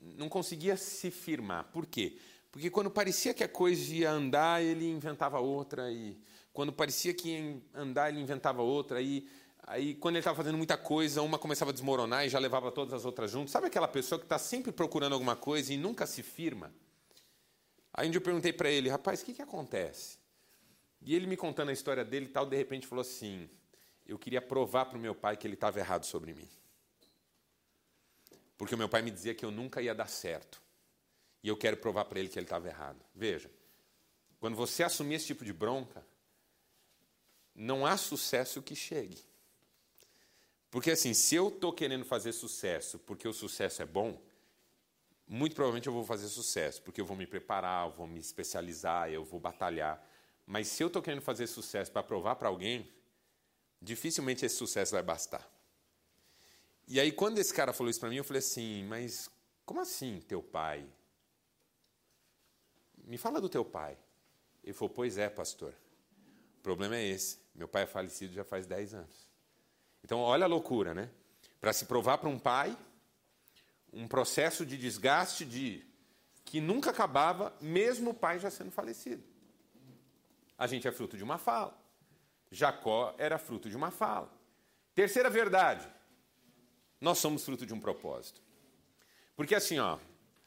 não 0.01 0.29
conseguia 0.29 0.77
se 0.77 1.11
firmar. 1.11 1.65
Por 1.65 1.85
quê? 1.85 2.17
Porque 2.51 2.69
quando 2.69 2.89
parecia 2.89 3.33
que 3.33 3.43
a 3.43 3.47
coisa 3.47 3.93
ia 3.93 4.09
andar, 4.09 4.63
ele 4.63 4.89
inventava 4.89 5.39
outra, 5.39 5.91
e 5.91 6.17
quando 6.53 6.73
parecia 6.73 7.13
que 7.13 7.29
ia 7.29 7.61
andar, 7.73 8.09
ele 8.09 8.21
inventava 8.21 8.61
outra, 8.61 9.01
e 9.01 9.27
aí 9.67 9.93
quando 9.95 10.15
ele 10.15 10.21
estava 10.21 10.37
fazendo 10.37 10.57
muita 10.57 10.77
coisa, 10.77 11.21
uma 11.21 11.37
começava 11.37 11.71
a 11.71 11.73
desmoronar 11.73 12.25
e 12.25 12.29
já 12.29 12.39
levava 12.39 12.71
todas 12.71 12.93
as 12.93 13.05
outras 13.05 13.29
juntas. 13.29 13.51
Sabe 13.51 13.67
aquela 13.67 13.87
pessoa 13.87 14.17
que 14.17 14.25
está 14.25 14.39
sempre 14.39 14.71
procurando 14.71 15.13
alguma 15.13 15.35
coisa 15.35 15.73
e 15.73 15.77
nunca 15.77 16.07
se 16.07 16.23
firma? 16.23 16.73
Aí 17.93 18.07
um 18.07 18.11
dia 18.11 18.19
eu 18.19 18.23
perguntei 18.23 18.53
para 18.53 18.69
ele, 18.69 18.89
rapaz, 18.89 19.21
o 19.21 19.25
que, 19.25 19.33
que 19.33 19.41
acontece? 19.41 20.18
E 21.01 21.15
ele 21.15 21.27
me 21.27 21.37
contando 21.37 21.69
a 21.69 21.73
história 21.73 22.03
dele 22.03 22.25
e 22.25 22.29
tal, 22.29 22.45
de 22.45 22.55
repente 22.55 22.87
falou 22.87 23.01
assim: 23.01 23.49
eu 24.05 24.17
queria 24.17 24.41
provar 24.41 24.85
para 24.85 24.97
o 24.97 25.01
meu 25.01 25.15
pai 25.15 25.37
que 25.37 25.45
ele 25.45 25.53
estava 25.53 25.79
errado 25.79 26.05
sobre 26.05 26.33
mim. 26.33 26.49
Porque 28.57 28.75
o 28.75 28.77
meu 28.77 28.89
pai 28.89 29.01
me 29.01 29.11
dizia 29.11 29.33
que 29.33 29.45
eu 29.45 29.51
nunca 29.51 29.81
ia 29.81 29.95
dar 29.95 30.09
certo. 30.09 30.61
E 31.41 31.47
eu 31.47 31.55
quero 31.55 31.77
provar 31.77 32.05
para 32.05 32.19
ele 32.19 32.27
que 32.27 32.37
ele 32.37 32.45
estava 32.45 32.67
errado. 32.67 32.99
Veja, 33.15 33.49
quando 34.39 34.55
você 34.55 34.83
assumir 34.83 35.15
esse 35.15 35.27
tipo 35.27 35.45
de 35.45 35.53
bronca, 35.53 36.05
não 37.55 37.85
há 37.85 37.95
sucesso 37.95 38.61
que 38.61 38.75
chegue. 38.75 39.17
Porque 40.71 40.91
assim, 40.91 41.13
se 41.13 41.35
eu 41.35 41.49
estou 41.49 41.73
querendo 41.73 42.05
fazer 42.05 42.31
sucesso 42.31 42.99
porque 42.99 43.27
o 43.27 43.33
sucesso 43.33 43.81
é 43.81 43.85
bom, 43.85 44.21
muito 45.27 45.55
provavelmente 45.55 45.87
eu 45.87 45.93
vou 45.93 46.03
fazer 46.03 46.27
sucesso, 46.27 46.81
porque 46.81 46.99
eu 46.99 47.05
vou 47.05 47.15
me 47.15 47.27
preparar, 47.27 47.87
eu 47.87 47.91
vou 47.91 48.07
me 48.07 48.19
especializar, 48.19 49.09
eu 49.09 49.23
vou 49.23 49.39
batalhar. 49.39 50.03
Mas 50.49 50.67
se 50.67 50.81
eu 50.81 50.87
estou 50.87 50.99
querendo 50.99 51.21
fazer 51.21 51.45
sucesso 51.45 51.91
para 51.91 52.01
provar 52.01 52.35
para 52.35 52.49
alguém, 52.49 52.91
dificilmente 53.79 54.43
esse 54.43 54.55
sucesso 54.55 54.93
vai 54.93 55.03
bastar. 55.03 55.47
E 56.87 56.99
aí, 56.99 57.11
quando 57.11 57.37
esse 57.37 57.53
cara 57.53 57.71
falou 57.71 57.91
isso 57.91 57.99
para 57.99 58.09
mim, 58.09 58.15
eu 58.15 58.23
falei 58.23 58.39
assim: 58.39 58.83
Mas 58.85 59.29
como 59.63 59.79
assim, 59.79 60.19
teu 60.27 60.41
pai? 60.41 60.83
Me 63.05 63.15
fala 63.15 63.39
do 63.39 63.47
teu 63.47 63.63
pai. 63.63 63.95
Ele 64.63 64.73
falou: 64.73 64.89
Pois 64.89 65.19
é, 65.19 65.29
pastor. 65.29 65.71
O 66.57 66.61
problema 66.63 66.97
é 66.97 67.05
esse. 67.05 67.37
Meu 67.53 67.67
pai 67.67 67.83
é 67.83 67.85
falecido 67.85 68.33
já 68.33 68.43
faz 68.43 68.65
10 68.65 68.95
anos. 68.95 69.27
Então, 70.03 70.17
olha 70.17 70.45
a 70.45 70.47
loucura, 70.47 70.95
né? 70.95 71.11
Para 71.61 71.73
se 71.73 71.85
provar 71.85 72.17
para 72.17 72.27
um 72.27 72.39
pai, 72.39 72.75
um 73.93 74.07
processo 74.07 74.65
de 74.65 74.79
desgaste 74.79 75.45
de 75.45 75.85
que 76.43 76.59
nunca 76.59 76.89
acabava, 76.89 77.55
mesmo 77.61 78.09
o 78.09 78.15
pai 78.15 78.39
já 78.39 78.49
sendo 78.49 78.71
falecido. 78.71 79.23
A 80.59 80.67
gente 80.67 80.85
é 80.85 80.91
fruto 80.91 81.15
de 81.15 81.23
uma 81.23 81.37
fala. 81.37 81.73
Jacó 82.51 83.15
era 83.17 83.37
fruto 83.37 83.69
de 83.69 83.77
uma 83.77 83.91
fala. 83.91 84.29
Terceira 84.93 85.29
verdade: 85.29 85.87
nós 86.99 87.17
somos 87.17 87.45
fruto 87.45 87.65
de 87.65 87.73
um 87.73 87.79
propósito. 87.79 88.41
Porque 89.37 89.55
assim, 89.55 89.79
ó, 89.79 89.97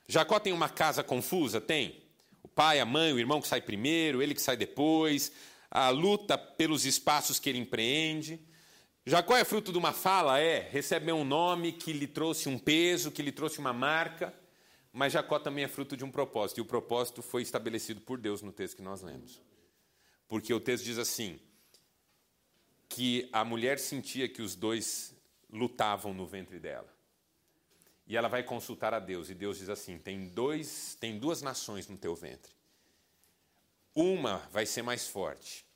Jacó 0.07 0.39
tem 0.39 0.53
uma 0.53 0.69
casa 0.69 1.03
confusa? 1.03 1.63
Tem. 1.63 2.03
O 2.43 2.49
pai, 2.49 2.79
a 2.79 2.85
mãe, 2.85 3.11
o 3.15 3.19
irmão 3.19 3.41
que 3.41 3.49
sai 3.49 3.63
primeiro, 3.63 4.21
ele 4.21 4.35
que 4.35 4.43
sai 4.43 4.55
depois, 4.55 5.33
a 5.71 5.89
luta 5.89 6.37
pelos 6.37 6.85
espaços 6.85 7.39
que 7.39 7.49
ele 7.49 7.59
empreende. 7.59 8.39
Jacó 9.07 9.35
é 9.35 9.45
fruto 9.45 9.73
de 9.73 9.79
uma 9.79 9.93
fala? 9.93 10.39
É. 10.41 10.69
Recebe 10.71 11.11
um 11.11 11.25
nome 11.25 11.73
que 11.73 11.91
lhe 11.91 12.07
trouxe 12.07 12.51
um 12.51 12.59
peso, 12.59 13.11
que 13.11 13.23
lhe 13.23 13.33
trouxe 13.33 13.59
uma 13.59 13.73
marca. 13.73 14.35
Mas 14.93 15.15
Jacó 15.15 15.39
também 15.39 15.65
é 15.65 15.69
fruto 15.69 15.97
de 15.97 16.05
um 16.05 16.11
propósito. 16.11 16.59
E 16.59 16.61
o 16.61 16.67
propósito 16.67 17.23
foi 17.23 17.41
estabelecido 17.41 18.03
por 18.03 18.19
Deus 18.19 18.43
no 18.43 18.53
texto 18.53 18.77
que 18.77 18.83
nós 18.83 19.01
lemos. 19.01 19.41
Porque 20.33 20.55
o 20.55 20.59
texto 20.59 20.85
diz 20.85 20.97
assim: 20.97 21.39
que 22.89 23.29
a 23.35 23.45
mulher 23.45 23.79
sentia 23.79 24.27
que 24.27 24.41
os 24.41 24.55
dois 24.55 25.15
lutavam 25.51 26.15
no 26.15 26.27
ventre 26.27 26.59
dela. 26.59 26.89
E 28.07 28.17
ela 28.17 28.29
vai 28.29 28.43
consultar 28.43 28.95
a 28.95 28.99
Deus, 28.99 29.29
e 29.29 29.35
Deus 29.35 29.59
diz 29.59 29.69
assim: 29.69 29.99
tem, 29.99 30.29
dois, 30.29 30.97
tem 30.99 31.19
duas 31.19 31.43
nações 31.43 31.87
no 31.87 31.99
teu 31.99 32.15
ventre. 32.15 32.51
Uma 33.95 34.39
vai 34.51 34.65
ser 34.65 34.81
mais 34.81 35.07
forte, 35.07 35.67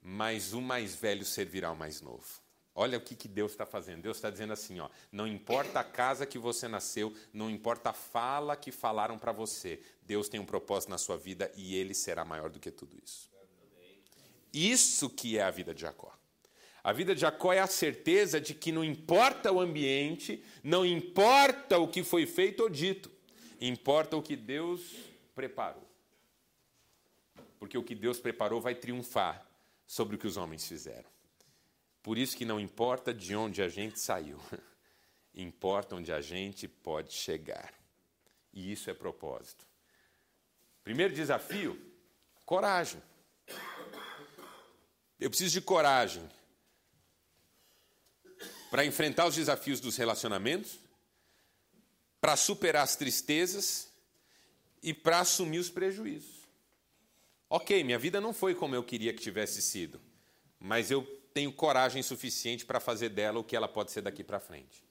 mas 0.00 0.54
o 0.54 0.62
mais 0.62 0.94
velho 0.94 1.26
servirá 1.26 1.68
ao 1.68 1.76
mais 1.76 2.00
novo. 2.00 2.40
Olha 2.74 2.96
o 2.96 3.02
que, 3.02 3.14
que 3.14 3.28
Deus 3.28 3.52
está 3.52 3.66
fazendo. 3.66 4.00
Deus 4.00 4.16
está 4.16 4.30
dizendo 4.30 4.54
assim: 4.54 4.80
ó, 4.80 4.88
não 5.12 5.26
importa 5.26 5.80
a 5.80 5.84
casa 5.84 6.24
que 6.24 6.38
você 6.38 6.66
nasceu, 6.68 7.14
não 7.34 7.50
importa 7.50 7.90
a 7.90 7.92
fala 7.92 8.56
que 8.56 8.72
falaram 8.72 9.18
para 9.18 9.32
você, 9.32 9.78
Deus 10.04 10.26
tem 10.26 10.40
um 10.40 10.46
propósito 10.46 10.88
na 10.88 10.96
sua 10.96 11.18
vida 11.18 11.52
e 11.54 11.76
ele 11.76 11.92
será 11.92 12.24
maior 12.24 12.48
do 12.48 12.58
que 12.58 12.70
tudo 12.70 12.98
isso. 13.04 13.28
Isso 14.52 15.10
que 15.10 15.38
é 15.38 15.42
a 15.42 15.50
vida 15.50 15.74
de 15.74 15.82
Jacó. 15.82 16.16
A 16.82 16.92
vida 16.92 17.14
de 17.14 17.20
Jacó 17.20 17.52
é 17.52 17.58
a 17.58 17.66
certeza 17.66 18.40
de 18.40 18.54
que 18.54 18.72
não 18.72 18.84
importa 18.84 19.52
o 19.52 19.60
ambiente, 19.60 20.42
não 20.62 20.86
importa 20.86 21.78
o 21.78 21.88
que 21.88 22.02
foi 22.02 22.24
feito 22.24 22.62
ou 22.62 22.70
dito, 22.70 23.10
importa 23.60 24.16
o 24.16 24.22
que 24.22 24.36
Deus 24.36 24.80
preparou. 25.34 25.86
Porque 27.58 27.76
o 27.76 27.82
que 27.82 27.94
Deus 27.94 28.20
preparou 28.20 28.60
vai 28.60 28.74
triunfar 28.74 29.46
sobre 29.86 30.16
o 30.16 30.18
que 30.18 30.26
os 30.26 30.36
homens 30.36 30.66
fizeram. 30.66 31.08
Por 32.02 32.16
isso 32.16 32.36
que 32.36 32.44
não 32.44 32.60
importa 32.60 33.12
de 33.12 33.34
onde 33.34 33.60
a 33.60 33.68
gente 33.68 34.00
saiu, 34.00 34.40
importa 35.34 35.96
onde 35.96 36.12
a 36.12 36.20
gente 36.20 36.66
pode 36.66 37.12
chegar. 37.12 37.74
E 38.52 38.72
isso 38.72 38.88
é 38.88 38.94
propósito. 38.94 39.66
Primeiro 40.82 41.12
desafio: 41.12 41.78
coragem. 42.46 43.02
Eu 45.18 45.28
preciso 45.28 45.54
de 45.54 45.60
coragem 45.60 46.28
para 48.70 48.84
enfrentar 48.84 49.26
os 49.26 49.34
desafios 49.34 49.80
dos 49.80 49.96
relacionamentos, 49.96 50.78
para 52.20 52.36
superar 52.36 52.84
as 52.84 52.96
tristezas 52.96 53.88
e 54.82 54.92
para 54.92 55.20
assumir 55.20 55.58
os 55.58 55.70
prejuízos. 55.70 56.46
Ok, 57.50 57.82
minha 57.82 57.98
vida 57.98 58.20
não 58.20 58.32
foi 58.32 58.54
como 58.54 58.74
eu 58.74 58.84
queria 58.84 59.12
que 59.14 59.22
tivesse 59.22 59.62
sido, 59.62 60.00
mas 60.60 60.90
eu 60.90 61.02
tenho 61.32 61.52
coragem 61.52 62.02
suficiente 62.02 62.66
para 62.66 62.78
fazer 62.78 63.08
dela 63.08 63.38
o 63.38 63.44
que 63.44 63.56
ela 63.56 63.68
pode 63.68 63.90
ser 63.90 64.02
daqui 64.02 64.22
para 64.22 64.40
frente. 64.40 64.84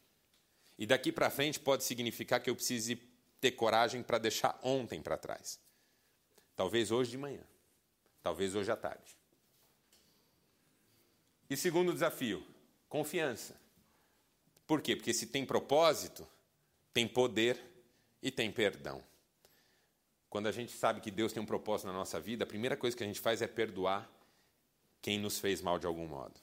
E 0.77 0.85
daqui 0.85 1.11
para 1.11 1.29
frente 1.29 1.59
pode 1.59 1.83
significar 1.83 2.39
que 2.39 2.49
eu 2.49 2.55
precise 2.55 2.95
ter 3.39 3.51
coragem 3.51 4.01
para 4.01 4.17
deixar 4.17 4.59
ontem 4.63 5.01
para 5.01 5.17
trás. 5.17 5.59
Talvez 6.55 6.91
hoje 6.91 7.11
de 7.11 7.17
manhã, 7.17 7.43
talvez 8.23 8.55
hoje 8.55 8.71
à 8.71 8.75
tarde. 8.75 9.16
E 11.49 11.55
segundo 11.55 11.93
desafio, 11.93 12.45
confiança. 12.89 13.59
Por 14.65 14.81
quê? 14.81 14.95
Porque 14.95 15.13
se 15.13 15.27
tem 15.27 15.45
propósito, 15.45 16.27
tem 16.93 17.07
poder 17.07 17.57
e 18.21 18.31
tem 18.31 18.51
perdão. 18.51 19.03
quando 20.29 20.47
a 20.47 20.51
gente 20.51 20.71
sabe 20.71 20.99
que 21.01 21.09
Deus 21.09 21.31
tem 21.31 21.41
um 21.41 21.45
propósito 21.45 21.87
na 21.87 21.93
nossa 21.93 22.19
vida, 22.19 22.43
a 22.43 22.47
primeira 22.47 22.75
coisa 22.75 22.95
que 22.95 23.03
a 23.03 23.07
gente 23.07 23.19
faz 23.19 23.41
é 23.41 23.47
perdoar 23.47 24.09
quem 25.01 25.17
nos 25.17 25.39
fez 25.39 25.61
mal 25.61 25.79
de 25.79 25.87
algum 25.87 26.05
modo. 26.05 26.39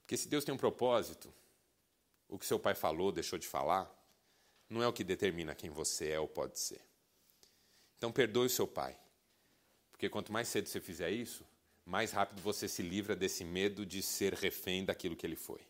Porque 0.00 0.16
se 0.16 0.28
Deus 0.28 0.44
tem 0.44 0.54
um 0.54 0.58
propósito, 0.58 1.32
o 2.28 2.38
que 2.38 2.44
seu 2.44 2.58
pai 2.58 2.74
falou, 2.74 3.12
deixou 3.12 3.38
de 3.38 3.46
falar, 3.46 3.90
não 4.68 4.82
é 4.82 4.88
o 4.88 4.92
que 4.92 5.04
determina 5.04 5.54
quem 5.54 5.70
você 5.70 6.10
é 6.10 6.18
ou 6.18 6.26
pode 6.26 6.58
ser. 6.58 6.80
Então 7.96 8.10
perdoe 8.10 8.46
o 8.46 8.50
seu 8.50 8.66
pai. 8.66 8.98
Porque 9.90 10.08
quanto 10.08 10.32
mais 10.32 10.48
cedo 10.48 10.68
você 10.68 10.80
fizer 10.80 11.10
isso, 11.10 11.46
mais 11.84 12.12
rápido 12.12 12.40
você 12.40 12.68
se 12.68 12.82
livra 12.82 13.16
desse 13.16 13.44
medo 13.44 13.84
de 13.84 14.02
ser 14.02 14.34
refém 14.34 14.84
daquilo 14.84 15.16
que 15.16 15.26
ele 15.26 15.36
foi. 15.36 15.60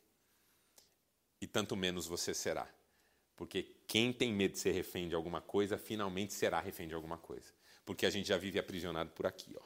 E 1.40 1.46
tanto 1.46 1.76
menos 1.76 2.06
você 2.06 2.32
será. 2.34 2.68
Porque 3.34 3.74
quem 3.88 4.12
tem 4.12 4.32
medo 4.32 4.52
de 4.52 4.58
ser 4.58 4.72
refém 4.72 5.08
de 5.08 5.14
alguma 5.14 5.40
coisa, 5.40 5.76
finalmente 5.76 6.32
será 6.32 6.60
refém 6.60 6.86
de 6.86 6.94
alguma 6.94 7.18
coisa. 7.18 7.52
Porque 7.84 8.06
a 8.06 8.10
gente 8.10 8.28
já 8.28 8.36
vive 8.36 8.58
aprisionado 8.58 9.10
por 9.10 9.26
aqui. 9.26 9.56
Ó. 9.58 9.64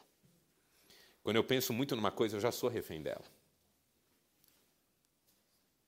Quando 1.23 1.37
eu 1.37 1.45
penso 1.45 1.73
muito 1.73 1.95
numa 1.95 2.11
coisa, 2.11 2.37
eu 2.37 2.41
já 2.41 2.51
sou 2.51 2.71
refém 2.71 3.03
dela. 3.03 3.25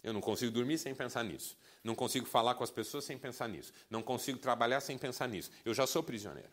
Eu 0.03 0.13
não 0.13 0.21
consigo 0.21 0.53
dormir 0.53 0.79
sem 0.79 0.95
pensar 0.95 1.25
nisso. 1.25 1.57
Não 1.83 1.95
consigo 1.95 2.27
falar 2.27 2.55
com 2.55 2.65
as 2.65 2.71
pessoas 2.71 3.05
sem 3.05 3.17
pensar 3.17 3.49
nisso. 3.49 3.73
Não 3.89 4.03
consigo 4.03 4.39
trabalhar 4.39 4.81
sem 4.81 4.99
pensar 4.99 5.29
nisso. 5.29 5.51
Eu 5.65 5.73
já 5.73 5.87
sou 5.87 6.03
prisioneiro. 6.03 6.51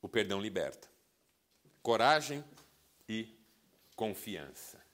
O 0.00 0.08
perdão 0.08 0.40
liberta. 0.40 0.95
Coragem 1.86 2.44
e 3.08 3.32
confiança. 3.94 4.84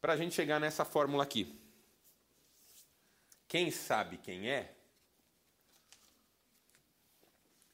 Para 0.00 0.12
a 0.12 0.16
gente 0.16 0.36
chegar 0.36 0.60
nessa 0.60 0.84
fórmula 0.84 1.24
aqui. 1.24 1.60
Quem 3.48 3.72
sabe 3.72 4.18
quem 4.18 4.48
é, 4.48 4.72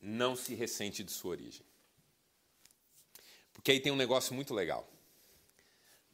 não 0.00 0.34
se 0.34 0.54
ressente 0.54 1.04
de 1.04 1.12
sua 1.12 1.32
origem. 1.32 1.62
Porque 3.52 3.70
aí 3.70 3.80
tem 3.80 3.92
um 3.92 3.96
negócio 3.96 4.34
muito 4.34 4.54
legal. 4.54 4.90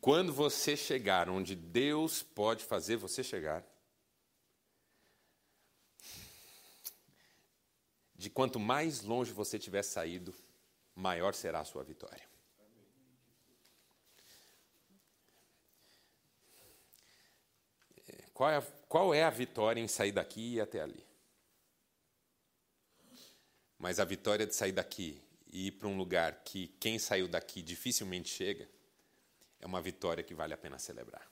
Quando 0.01 0.33
você 0.33 0.77
chegar 0.77 1.31
onde 1.31 1.55
Deus 1.55 2.21
pode 2.21 2.65
fazer 2.65 2.97
você 2.97 3.23
chegar, 3.23 3.65
de 8.17 8.29
quanto 8.29 8.59
mais 8.59 9.03
longe 9.03 9.33
você 9.33 9.57
tiver 9.57 9.85
saído, 9.85 10.35
maior 10.95 11.35
será 11.35 11.61
a 11.61 11.65
sua 11.65 11.83
vitória. 11.85 12.23
Qual 18.33 18.51
é, 18.51 18.57
a, 18.57 18.63
qual 18.89 19.15
é 19.15 19.23
a 19.23 19.31
vitória 19.31 19.81
em 19.81 19.87
sair 19.87 20.11
daqui 20.11 20.55
e 20.55 20.61
até 20.61 20.81
ali? 20.81 21.07
Mas 23.79 24.01
a 24.01 24.05
vitória 24.05 24.45
de 24.45 24.55
sair 24.55 24.73
daqui 24.73 25.23
e 25.53 25.69
ir 25.69 25.73
para 25.73 25.87
um 25.87 25.97
lugar 25.97 26.43
que 26.45 26.67
quem 26.81 26.99
saiu 26.99 27.29
daqui 27.29 27.63
dificilmente 27.63 28.29
chega, 28.29 28.69
é 29.61 29.67
uma 29.67 29.81
vitória 29.81 30.25
que 30.25 30.35
vale 30.35 30.53
a 30.53 30.57
pena 30.57 30.81
celebrar. 30.81 31.31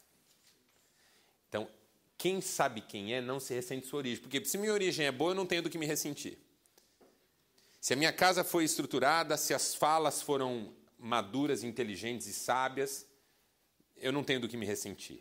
Então, 1.48 1.68
quem 2.16 2.40
sabe 2.40 2.80
quem 2.80 3.12
é 3.12 3.20
não 3.20 3.40
se 3.40 3.52
ressente 3.52 3.86
sua 3.86 3.98
origem. 3.98 4.22
Porque 4.22 4.44
se 4.44 4.56
minha 4.56 4.72
origem 4.72 5.06
é 5.06 5.10
boa, 5.10 5.32
eu 5.32 5.34
não 5.34 5.44
tenho 5.44 5.60
do 5.60 5.68
que 5.68 5.76
me 5.76 5.86
ressentir. 5.86 6.38
Se 7.83 7.95
a 7.95 7.97
minha 7.97 8.12
casa 8.12 8.45
foi 8.45 8.62
estruturada, 8.62 9.37
se 9.37 9.53
as 9.53 9.74
falas 9.74 10.22
foram 10.22 10.72
maduras, 10.97 11.64
inteligentes 11.64 12.28
e 12.28 12.33
sábias, 12.33 13.05
eu 13.97 14.12
não 14.12 14.22
tenho 14.22 14.39
do 14.39 14.49
que 14.49 14.57
me 14.57 14.64
ressentir. 14.64 15.20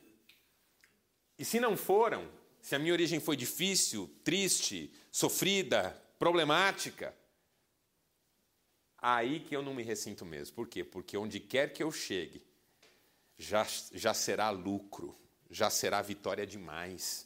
E 1.39 1.43
se 1.43 1.59
não 1.59 1.75
foram, 1.75 2.31
se 2.61 2.75
a 2.75 2.79
minha 2.79 2.93
origem 2.93 3.19
foi 3.19 3.35
difícil, 3.35 4.07
triste, 4.23 4.93
sofrida, 5.11 5.99
problemática, 6.19 7.15
aí 8.95 9.39
que 9.39 9.55
eu 9.55 9.63
não 9.63 9.73
me 9.73 9.81
ressinto 9.81 10.23
mesmo. 10.23 10.53
Por 10.53 10.67
quê? 10.67 10.83
Porque 10.83 11.17
onde 11.17 11.39
quer 11.39 11.73
que 11.73 11.81
eu 11.81 11.91
chegue, 11.91 12.43
já, 13.39 13.65
já 13.91 14.13
será 14.13 14.51
lucro, 14.51 15.19
já 15.49 15.71
será 15.71 15.99
vitória 16.03 16.45
demais. 16.45 17.25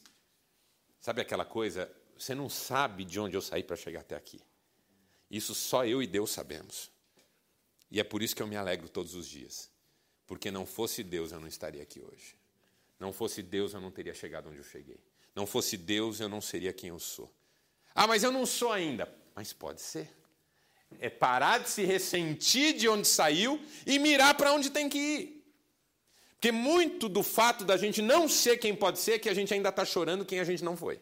Sabe 0.98 1.20
aquela 1.20 1.44
coisa? 1.44 1.94
Você 2.16 2.34
não 2.34 2.48
sabe 2.48 3.04
de 3.04 3.20
onde 3.20 3.36
eu 3.36 3.42
saí 3.42 3.62
para 3.62 3.76
chegar 3.76 4.00
até 4.00 4.16
aqui. 4.16 4.40
Isso 5.30 5.54
só 5.54 5.84
eu 5.84 6.02
e 6.02 6.06
Deus 6.06 6.30
sabemos. 6.30 6.90
E 7.90 8.00
é 8.00 8.04
por 8.04 8.22
isso 8.22 8.34
que 8.34 8.42
eu 8.42 8.46
me 8.46 8.56
alegro 8.56 8.88
todos 8.88 9.14
os 9.14 9.26
dias. 9.28 9.70
Porque 10.26 10.50
não 10.50 10.66
fosse 10.66 11.02
Deus, 11.02 11.32
eu 11.32 11.40
não 11.40 11.48
estaria 11.48 11.82
aqui 11.82 12.00
hoje. 12.00 12.36
Não 12.98 13.12
fosse 13.12 13.42
Deus, 13.42 13.74
eu 13.74 13.80
não 13.80 13.90
teria 13.90 14.14
chegado 14.14 14.48
onde 14.48 14.58
eu 14.58 14.64
cheguei. 14.64 14.98
Não 15.34 15.46
fosse 15.46 15.76
Deus, 15.76 16.18
eu 16.18 16.28
não 16.28 16.40
seria 16.40 16.72
quem 16.72 16.90
eu 16.90 16.98
sou. 16.98 17.32
Ah, 17.94 18.06
mas 18.06 18.22
eu 18.22 18.32
não 18.32 18.46
sou 18.46 18.72
ainda. 18.72 19.12
Mas 19.34 19.52
pode 19.52 19.80
ser. 19.80 20.10
É 20.98 21.10
parar 21.10 21.58
de 21.58 21.68
se 21.68 21.84
ressentir 21.84 22.74
de 22.74 22.88
onde 22.88 23.06
saiu 23.06 23.60
e 23.86 23.98
mirar 23.98 24.34
para 24.34 24.52
onde 24.52 24.70
tem 24.70 24.88
que 24.88 24.98
ir. 24.98 25.36
Porque 26.30 26.52
muito 26.52 27.08
do 27.08 27.22
fato 27.22 27.64
da 27.64 27.76
gente 27.76 28.00
não 28.00 28.28
ser 28.28 28.58
quem 28.58 28.74
pode 28.74 28.98
ser 28.98 29.12
é 29.12 29.18
que 29.18 29.28
a 29.28 29.34
gente 29.34 29.52
ainda 29.52 29.70
está 29.70 29.84
chorando 29.84 30.24
quem 30.24 30.40
a 30.40 30.44
gente 30.44 30.62
não 30.62 30.76
foi. 30.76 31.00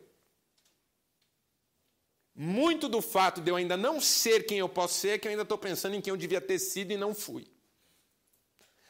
Muito 2.34 2.88
do 2.88 3.00
fato 3.00 3.40
de 3.40 3.50
eu 3.50 3.56
ainda 3.56 3.76
não 3.76 4.00
ser 4.00 4.44
quem 4.44 4.58
eu 4.58 4.68
posso 4.68 4.94
ser 4.94 5.10
é 5.10 5.18
que 5.18 5.28
eu 5.28 5.30
ainda 5.30 5.42
estou 5.42 5.56
pensando 5.56 5.94
em 5.94 6.00
quem 6.00 6.10
eu 6.10 6.16
devia 6.16 6.40
ter 6.40 6.58
sido 6.58 6.90
e 6.90 6.96
não 6.96 7.14
fui. 7.14 7.46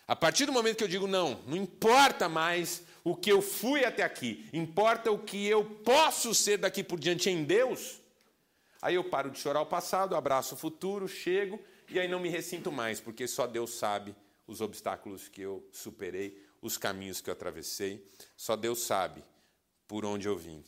A 0.07 0.17
partir 0.17 0.47
do 0.47 0.53
momento 0.53 0.79
que 0.79 0.85
eu 0.85 0.89
digo 0.89 1.07
não, 1.07 1.43
não 1.47 1.57
importa 1.57 2.29
mais 2.29 2.83
o 3.03 3.15
que 3.15 3.31
eu 3.31 3.43
fui 3.43 3.85
até 3.85 4.03
aqui, 4.03 4.49
importa 4.53 5.11
o 5.11 5.19
que 5.19 5.47
eu 5.47 5.65
posso 5.65 6.35
ser 6.35 6.59
daqui 6.59 6.83
por 6.83 6.99
diante 6.99 7.29
em 7.29 7.45
Deus, 7.45 8.01
aí 8.81 8.95
eu 8.95 9.05
paro 9.05 9.31
de 9.31 9.39
chorar 9.39 9.61
o 9.61 9.67
passado, 9.67 10.17
abraço 10.17 10.55
o 10.55 10.59
futuro, 10.59 11.07
chego 11.07 11.61
e 11.89 12.01
aí 12.01 12.09
não 12.09 12.21
me 12.21 12.31
ressinto 12.31 12.73
mais, 12.73 13.01
porque 13.01 13.27
só 13.27 13.47
Deus 13.47 13.75
sabe 13.75 14.15
os 14.47 14.61
obstáculos 14.61 15.29
que 15.29 15.43
eu 15.43 15.67
superei, 15.71 16.43
os 16.61 16.79
caminhos 16.79 17.21
que 17.21 17.29
eu 17.29 17.33
atravessei. 17.33 18.07
Só 18.37 18.57
Deus 18.57 18.81
sabe 18.81 19.23
por 19.87 20.05
onde 20.05 20.29
eu 20.29 20.37
vim 20.37 20.65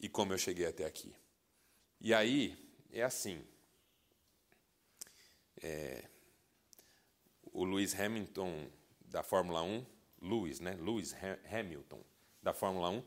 e 0.00 0.08
como 0.08 0.32
eu 0.32 0.38
cheguei 0.38 0.66
até 0.66 0.84
aqui. 0.84 1.14
E 2.00 2.14
aí 2.14 2.56
é 2.92 3.02
assim. 3.02 3.44
É, 5.62 6.04
o 7.52 7.64
Lewis 7.64 7.98
Hamilton 7.98 8.70
da 9.06 9.22
Fórmula 9.22 9.62
1, 9.62 9.86
Lewis, 10.20 10.60
né? 10.60 10.76
Lewis 10.80 11.14
Hamilton 11.50 12.02
da 12.42 12.52
Fórmula 12.52 12.90
1, 12.90 13.02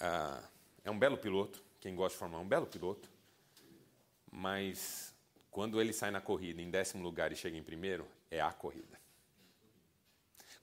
ah, 0.00 0.48
é 0.84 0.90
um 0.90 0.98
belo 0.98 1.16
piloto. 1.16 1.64
Quem 1.80 1.94
gosta 1.94 2.14
de 2.14 2.18
Fórmula 2.18 2.42
1, 2.42 2.44
um 2.44 2.48
belo 2.48 2.66
piloto. 2.66 3.10
Mas 4.30 5.14
quando 5.50 5.80
ele 5.80 5.92
sai 5.92 6.10
na 6.10 6.20
corrida 6.20 6.60
em 6.60 6.70
décimo 6.70 7.02
lugar 7.02 7.32
e 7.32 7.36
chega 7.36 7.56
em 7.56 7.62
primeiro, 7.62 8.06
é 8.30 8.40
a 8.40 8.52
corrida. 8.52 9.00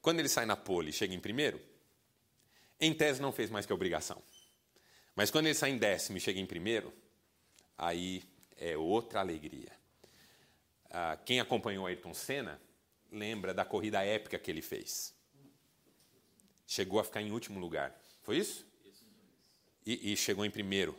Quando 0.02 0.20
ele 0.20 0.30
sai 0.30 0.46
na 0.46 0.56
pole 0.56 0.90
e 0.90 0.94
chega 0.94 1.14
em 1.14 1.20
primeiro, 1.20 1.60
em 2.80 2.94
tese 2.94 3.22
não 3.22 3.32
fez 3.32 3.50
mais 3.50 3.66
que 3.66 3.74
obrigação. 3.74 4.22
Mas 5.16 5.32
quando 5.32 5.46
ele 5.46 5.56
sai 5.56 5.72
em 5.72 5.78
décimo 5.78 6.18
e 6.18 6.22
chega 6.22 6.40
em 6.40 6.46
primeiro, 6.46 6.94
aí 7.78 8.24
é 8.58 8.78
outra 8.78 9.20
alegria. 9.20 9.72
Ah, 10.90 11.18
quem 11.26 11.40
acompanhou 11.40 11.86
Ayrton 11.86 12.14
Senna 12.14 12.60
lembra 13.12 13.54
da 13.54 13.66
corrida 13.66 14.04
épica 14.04 14.38
que 14.40 14.50
ele 14.50 14.62
fez. 14.62 15.14
Chegou 16.68 17.00
a 17.00 17.04
ficar 17.04 17.22
em 17.22 17.32
último 17.32 17.60
lugar. 17.60 17.96
Foi 18.22 18.38
isso? 18.38 18.66
E, 19.86 20.14
e 20.14 20.18
chegou 20.18 20.46
em 20.46 20.52
primeiro. 20.52 20.98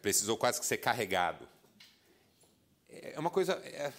Precisou 0.00 0.36
quase 0.36 0.58
que 0.58 0.66
ser 0.66 0.78
carregado. 0.78 1.48
É 2.88 3.18
uma 3.18 3.30
coisa. 3.30 3.52
É, 3.54 3.92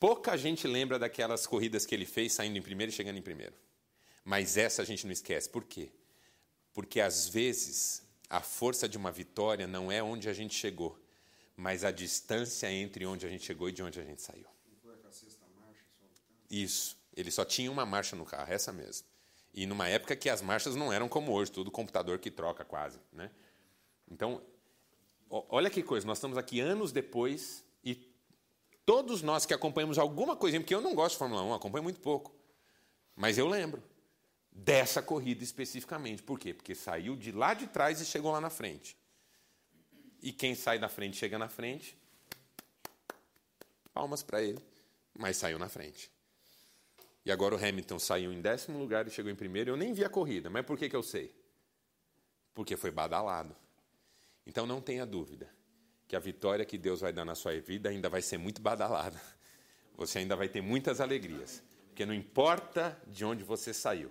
Pouca 0.00 0.34
gente 0.34 0.66
lembra 0.66 0.98
daquelas 0.98 1.46
corridas 1.46 1.84
que 1.84 1.94
ele 1.94 2.06
fez 2.06 2.32
saindo 2.32 2.56
em 2.56 2.62
primeiro 2.62 2.90
e 2.90 2.94
chegando 2.94 3.18
em 3.18 3.22
primeiro. 3.22 3.52
Mas 4.24 4.56
essa 4.56 4.80
a 4.80 4.84
gente 4.84 5.04
não 5.04 5.12
esquece. 5.12 5.46
Por 5.46 5.62
quê? 5.62 5.90
Porque 6.72 7.02
às 7.02 7.28
vezes 7.28 8.02
a 8.30 8.40
força 8.40 8.88
de 8.88 8.96
uma 8.96 9.10
vitória 9.10 9.66
não 9.66 9.90
é 9.90 10.02
onde 10.02 10.28
a 10.28 10.32
gente 10.32 10.54
chegou, 10.54 10.98
mas 11.56 11.84
a 11.84 11.90
distância 11.90 12.70
entre 12.70 13.04
onde 13.04 13.26
a 13.26 13.28
gente 13.28 13.44
chegou 13.44 13.68
e 13.68 13.72
de 13.72 13.82
onde 13.82 14.00
a 14.00 14.04
gente 14.04 14.22
saiu. 14.22 14.46
Isso. 16.48 16.96
Ele 17.14 17.30
só 17.30 17.44
tinha 17.44 17.70
uma 17.70 17.84
marcha 17.84 18.14
no 18.14 18.24
carro, 18.24 18.52
essa 18.52 18.72
mesmo. 18.72 19.06
E 19.52 19.66
numa 19.66 19.88
época 19.88 20.14
que 20.14 20.30
as 20.30 20.40
marchas 20.40 20.76
não 20.76 20.92
eram 20.92 21.08
como 21.08 21.32
hoje, 21.32 21.50
tudo 21.50 21.70
computador 21.70 22.18
que 22.20 22.30
troca 22.30 22.64
quase. 22.64 23.00
Né? 23.12 23.30
Então, 24.08 24.40
olha 25.28 25.68
que 25.68 25.82
coisa, 25.82 26.06
nós 26.06 26.18
estamos 26.18 26.38
aqui 26.38 26.60
anos 26.60 26.92
depois 26.92 27.64
e 27.84 28.10
Todos 28.90 29.22
nós 29.22 29.46
que 29.46 29.54
acompanhamos 29.54 29.98
alguma 29.98 30.34
coisinha, 30.34 30.60
porque 30.60 30.74
eu 30.74 30.80
não 30.80 30.96
gosto 30.96 31.12
de 31.12 31.18
Fórmula 31.18 31.42
1, 31.42 31.54
acompanho 31.54 31.84
muito 31.84 32.00
pouco. 32.00 32.34
Mas 33.14 33.38
eu 33.38 33.46
lembro 33.46 33.80
dessa 34.52 35.02
corrida 35.02 35.42
especificamente. 35.44 36.22
Por 36.22 36.38
quê? 36.38 36.52
Porque 36.52 36.74
saiu 36.74 37.16
de 37.16 37.32
lá 37.32 37.54
de 37.54 37.66
trás 37.66 38.00
e 38.00 38.06
chegou 38.06 38.32
lá 38.32 38.40
na 38.40 38.50
frente. 38.50 38.96
E 40.22 40.32
quem 40.32 40.54
sai 40.54 40.78
da 40.78 40.88
frente 40.88 41.16
chega 41.16 41.38
na 41.38 41.48
frente. 41.48 41.96
Palmas 43.92 44.22
para 44.22 44.42
ele, 44.42 44.60
mas 45.14 45.36
saiu 45.36 45.58
na 45.58 45.68
frente. 45.68 46.10
E 47.24 47.30
agora 47.30 47.54
o 47.54 47.58
Hamilton 47.58 47.98
saiu 47.98 48.32
em 48.32 48.40
décimo 48.40 48.78
lugar 48.78 49.06
e 49.06 49.10
chegou 49.10 49.30
em 49.30 49.36
primeiro. 49.36 49.70
Eu 49.70 49.76
nem 49.76 49.92
vi 49.92 50.04
a 50.04 50.08
corrida, 50.08 50.48
mas 50.48 50.64
por 50.64 50.78
que, 50.78 50.88
que 50.88 50.96
eu 50.96 51.02
sei? 51.02 51.34
Porque 52.54 52.76
foi 52.76 52.90
badalado. 52.90 53.54
Então 54.46 54.66
não 54.66 54.80
tenha 54.80 55.04
dúvida 55.04 55.48
que 56.08 56.16
a 56.16 56.18
vitória 56.18 56.64
que 56.64 56.76
Deus 56.76 57.00
vai 57.00 57.12
dar 57.12 57.24
na 57.24 57.34
sua 57.34 57.58
vida 57.60 57.88
ainda 57.88 58.08
vai 58.08 58.22
ser 58.22 58.38
muito 58.38 58.60
badalada. 58.60 59.20
Você 59.96 60.18
ainda 60.18 60.34
vai 60.34 60.48
ter 60.48 60.60
muitas 60.60 61.00
alegrias. 61.00 61.62
Porque 61.88 62.06
não 62.06 62.14
importa 62.14 63.00
de 63.06 63.24
onde 63.24 63.44
você 63.44 63.74
saiu, 63.74 64.10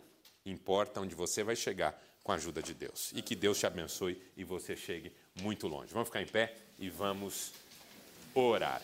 importa 0.50 1.02
onde 1.02 1.16
você 1.16 1.44
vai 1.44 1.56
chegar 1.56 2.00
com 2.24 2.32
a 2.32 2.36
ajuda 2.36 2.62
de 2.62 2.74
Deus. 2.74 3.12
E 3.16 3.22
que 3.22 3.36
Deus 3.36 3.58
te 3.58 3.66
abençoe 3.66 4.22
e 4.36 4.44
você 4.44 4.76
chegue 4.76 5.12
muito 5.42 5.68
longe. 5.68 5.94
Vamos 5.94 6.10
ficar 6.10 6.22
em 6.22 6.28
pé 6.28 6.56
e 6.78 6.90
vamos 6.90 7.54
orar. 8.34 8.82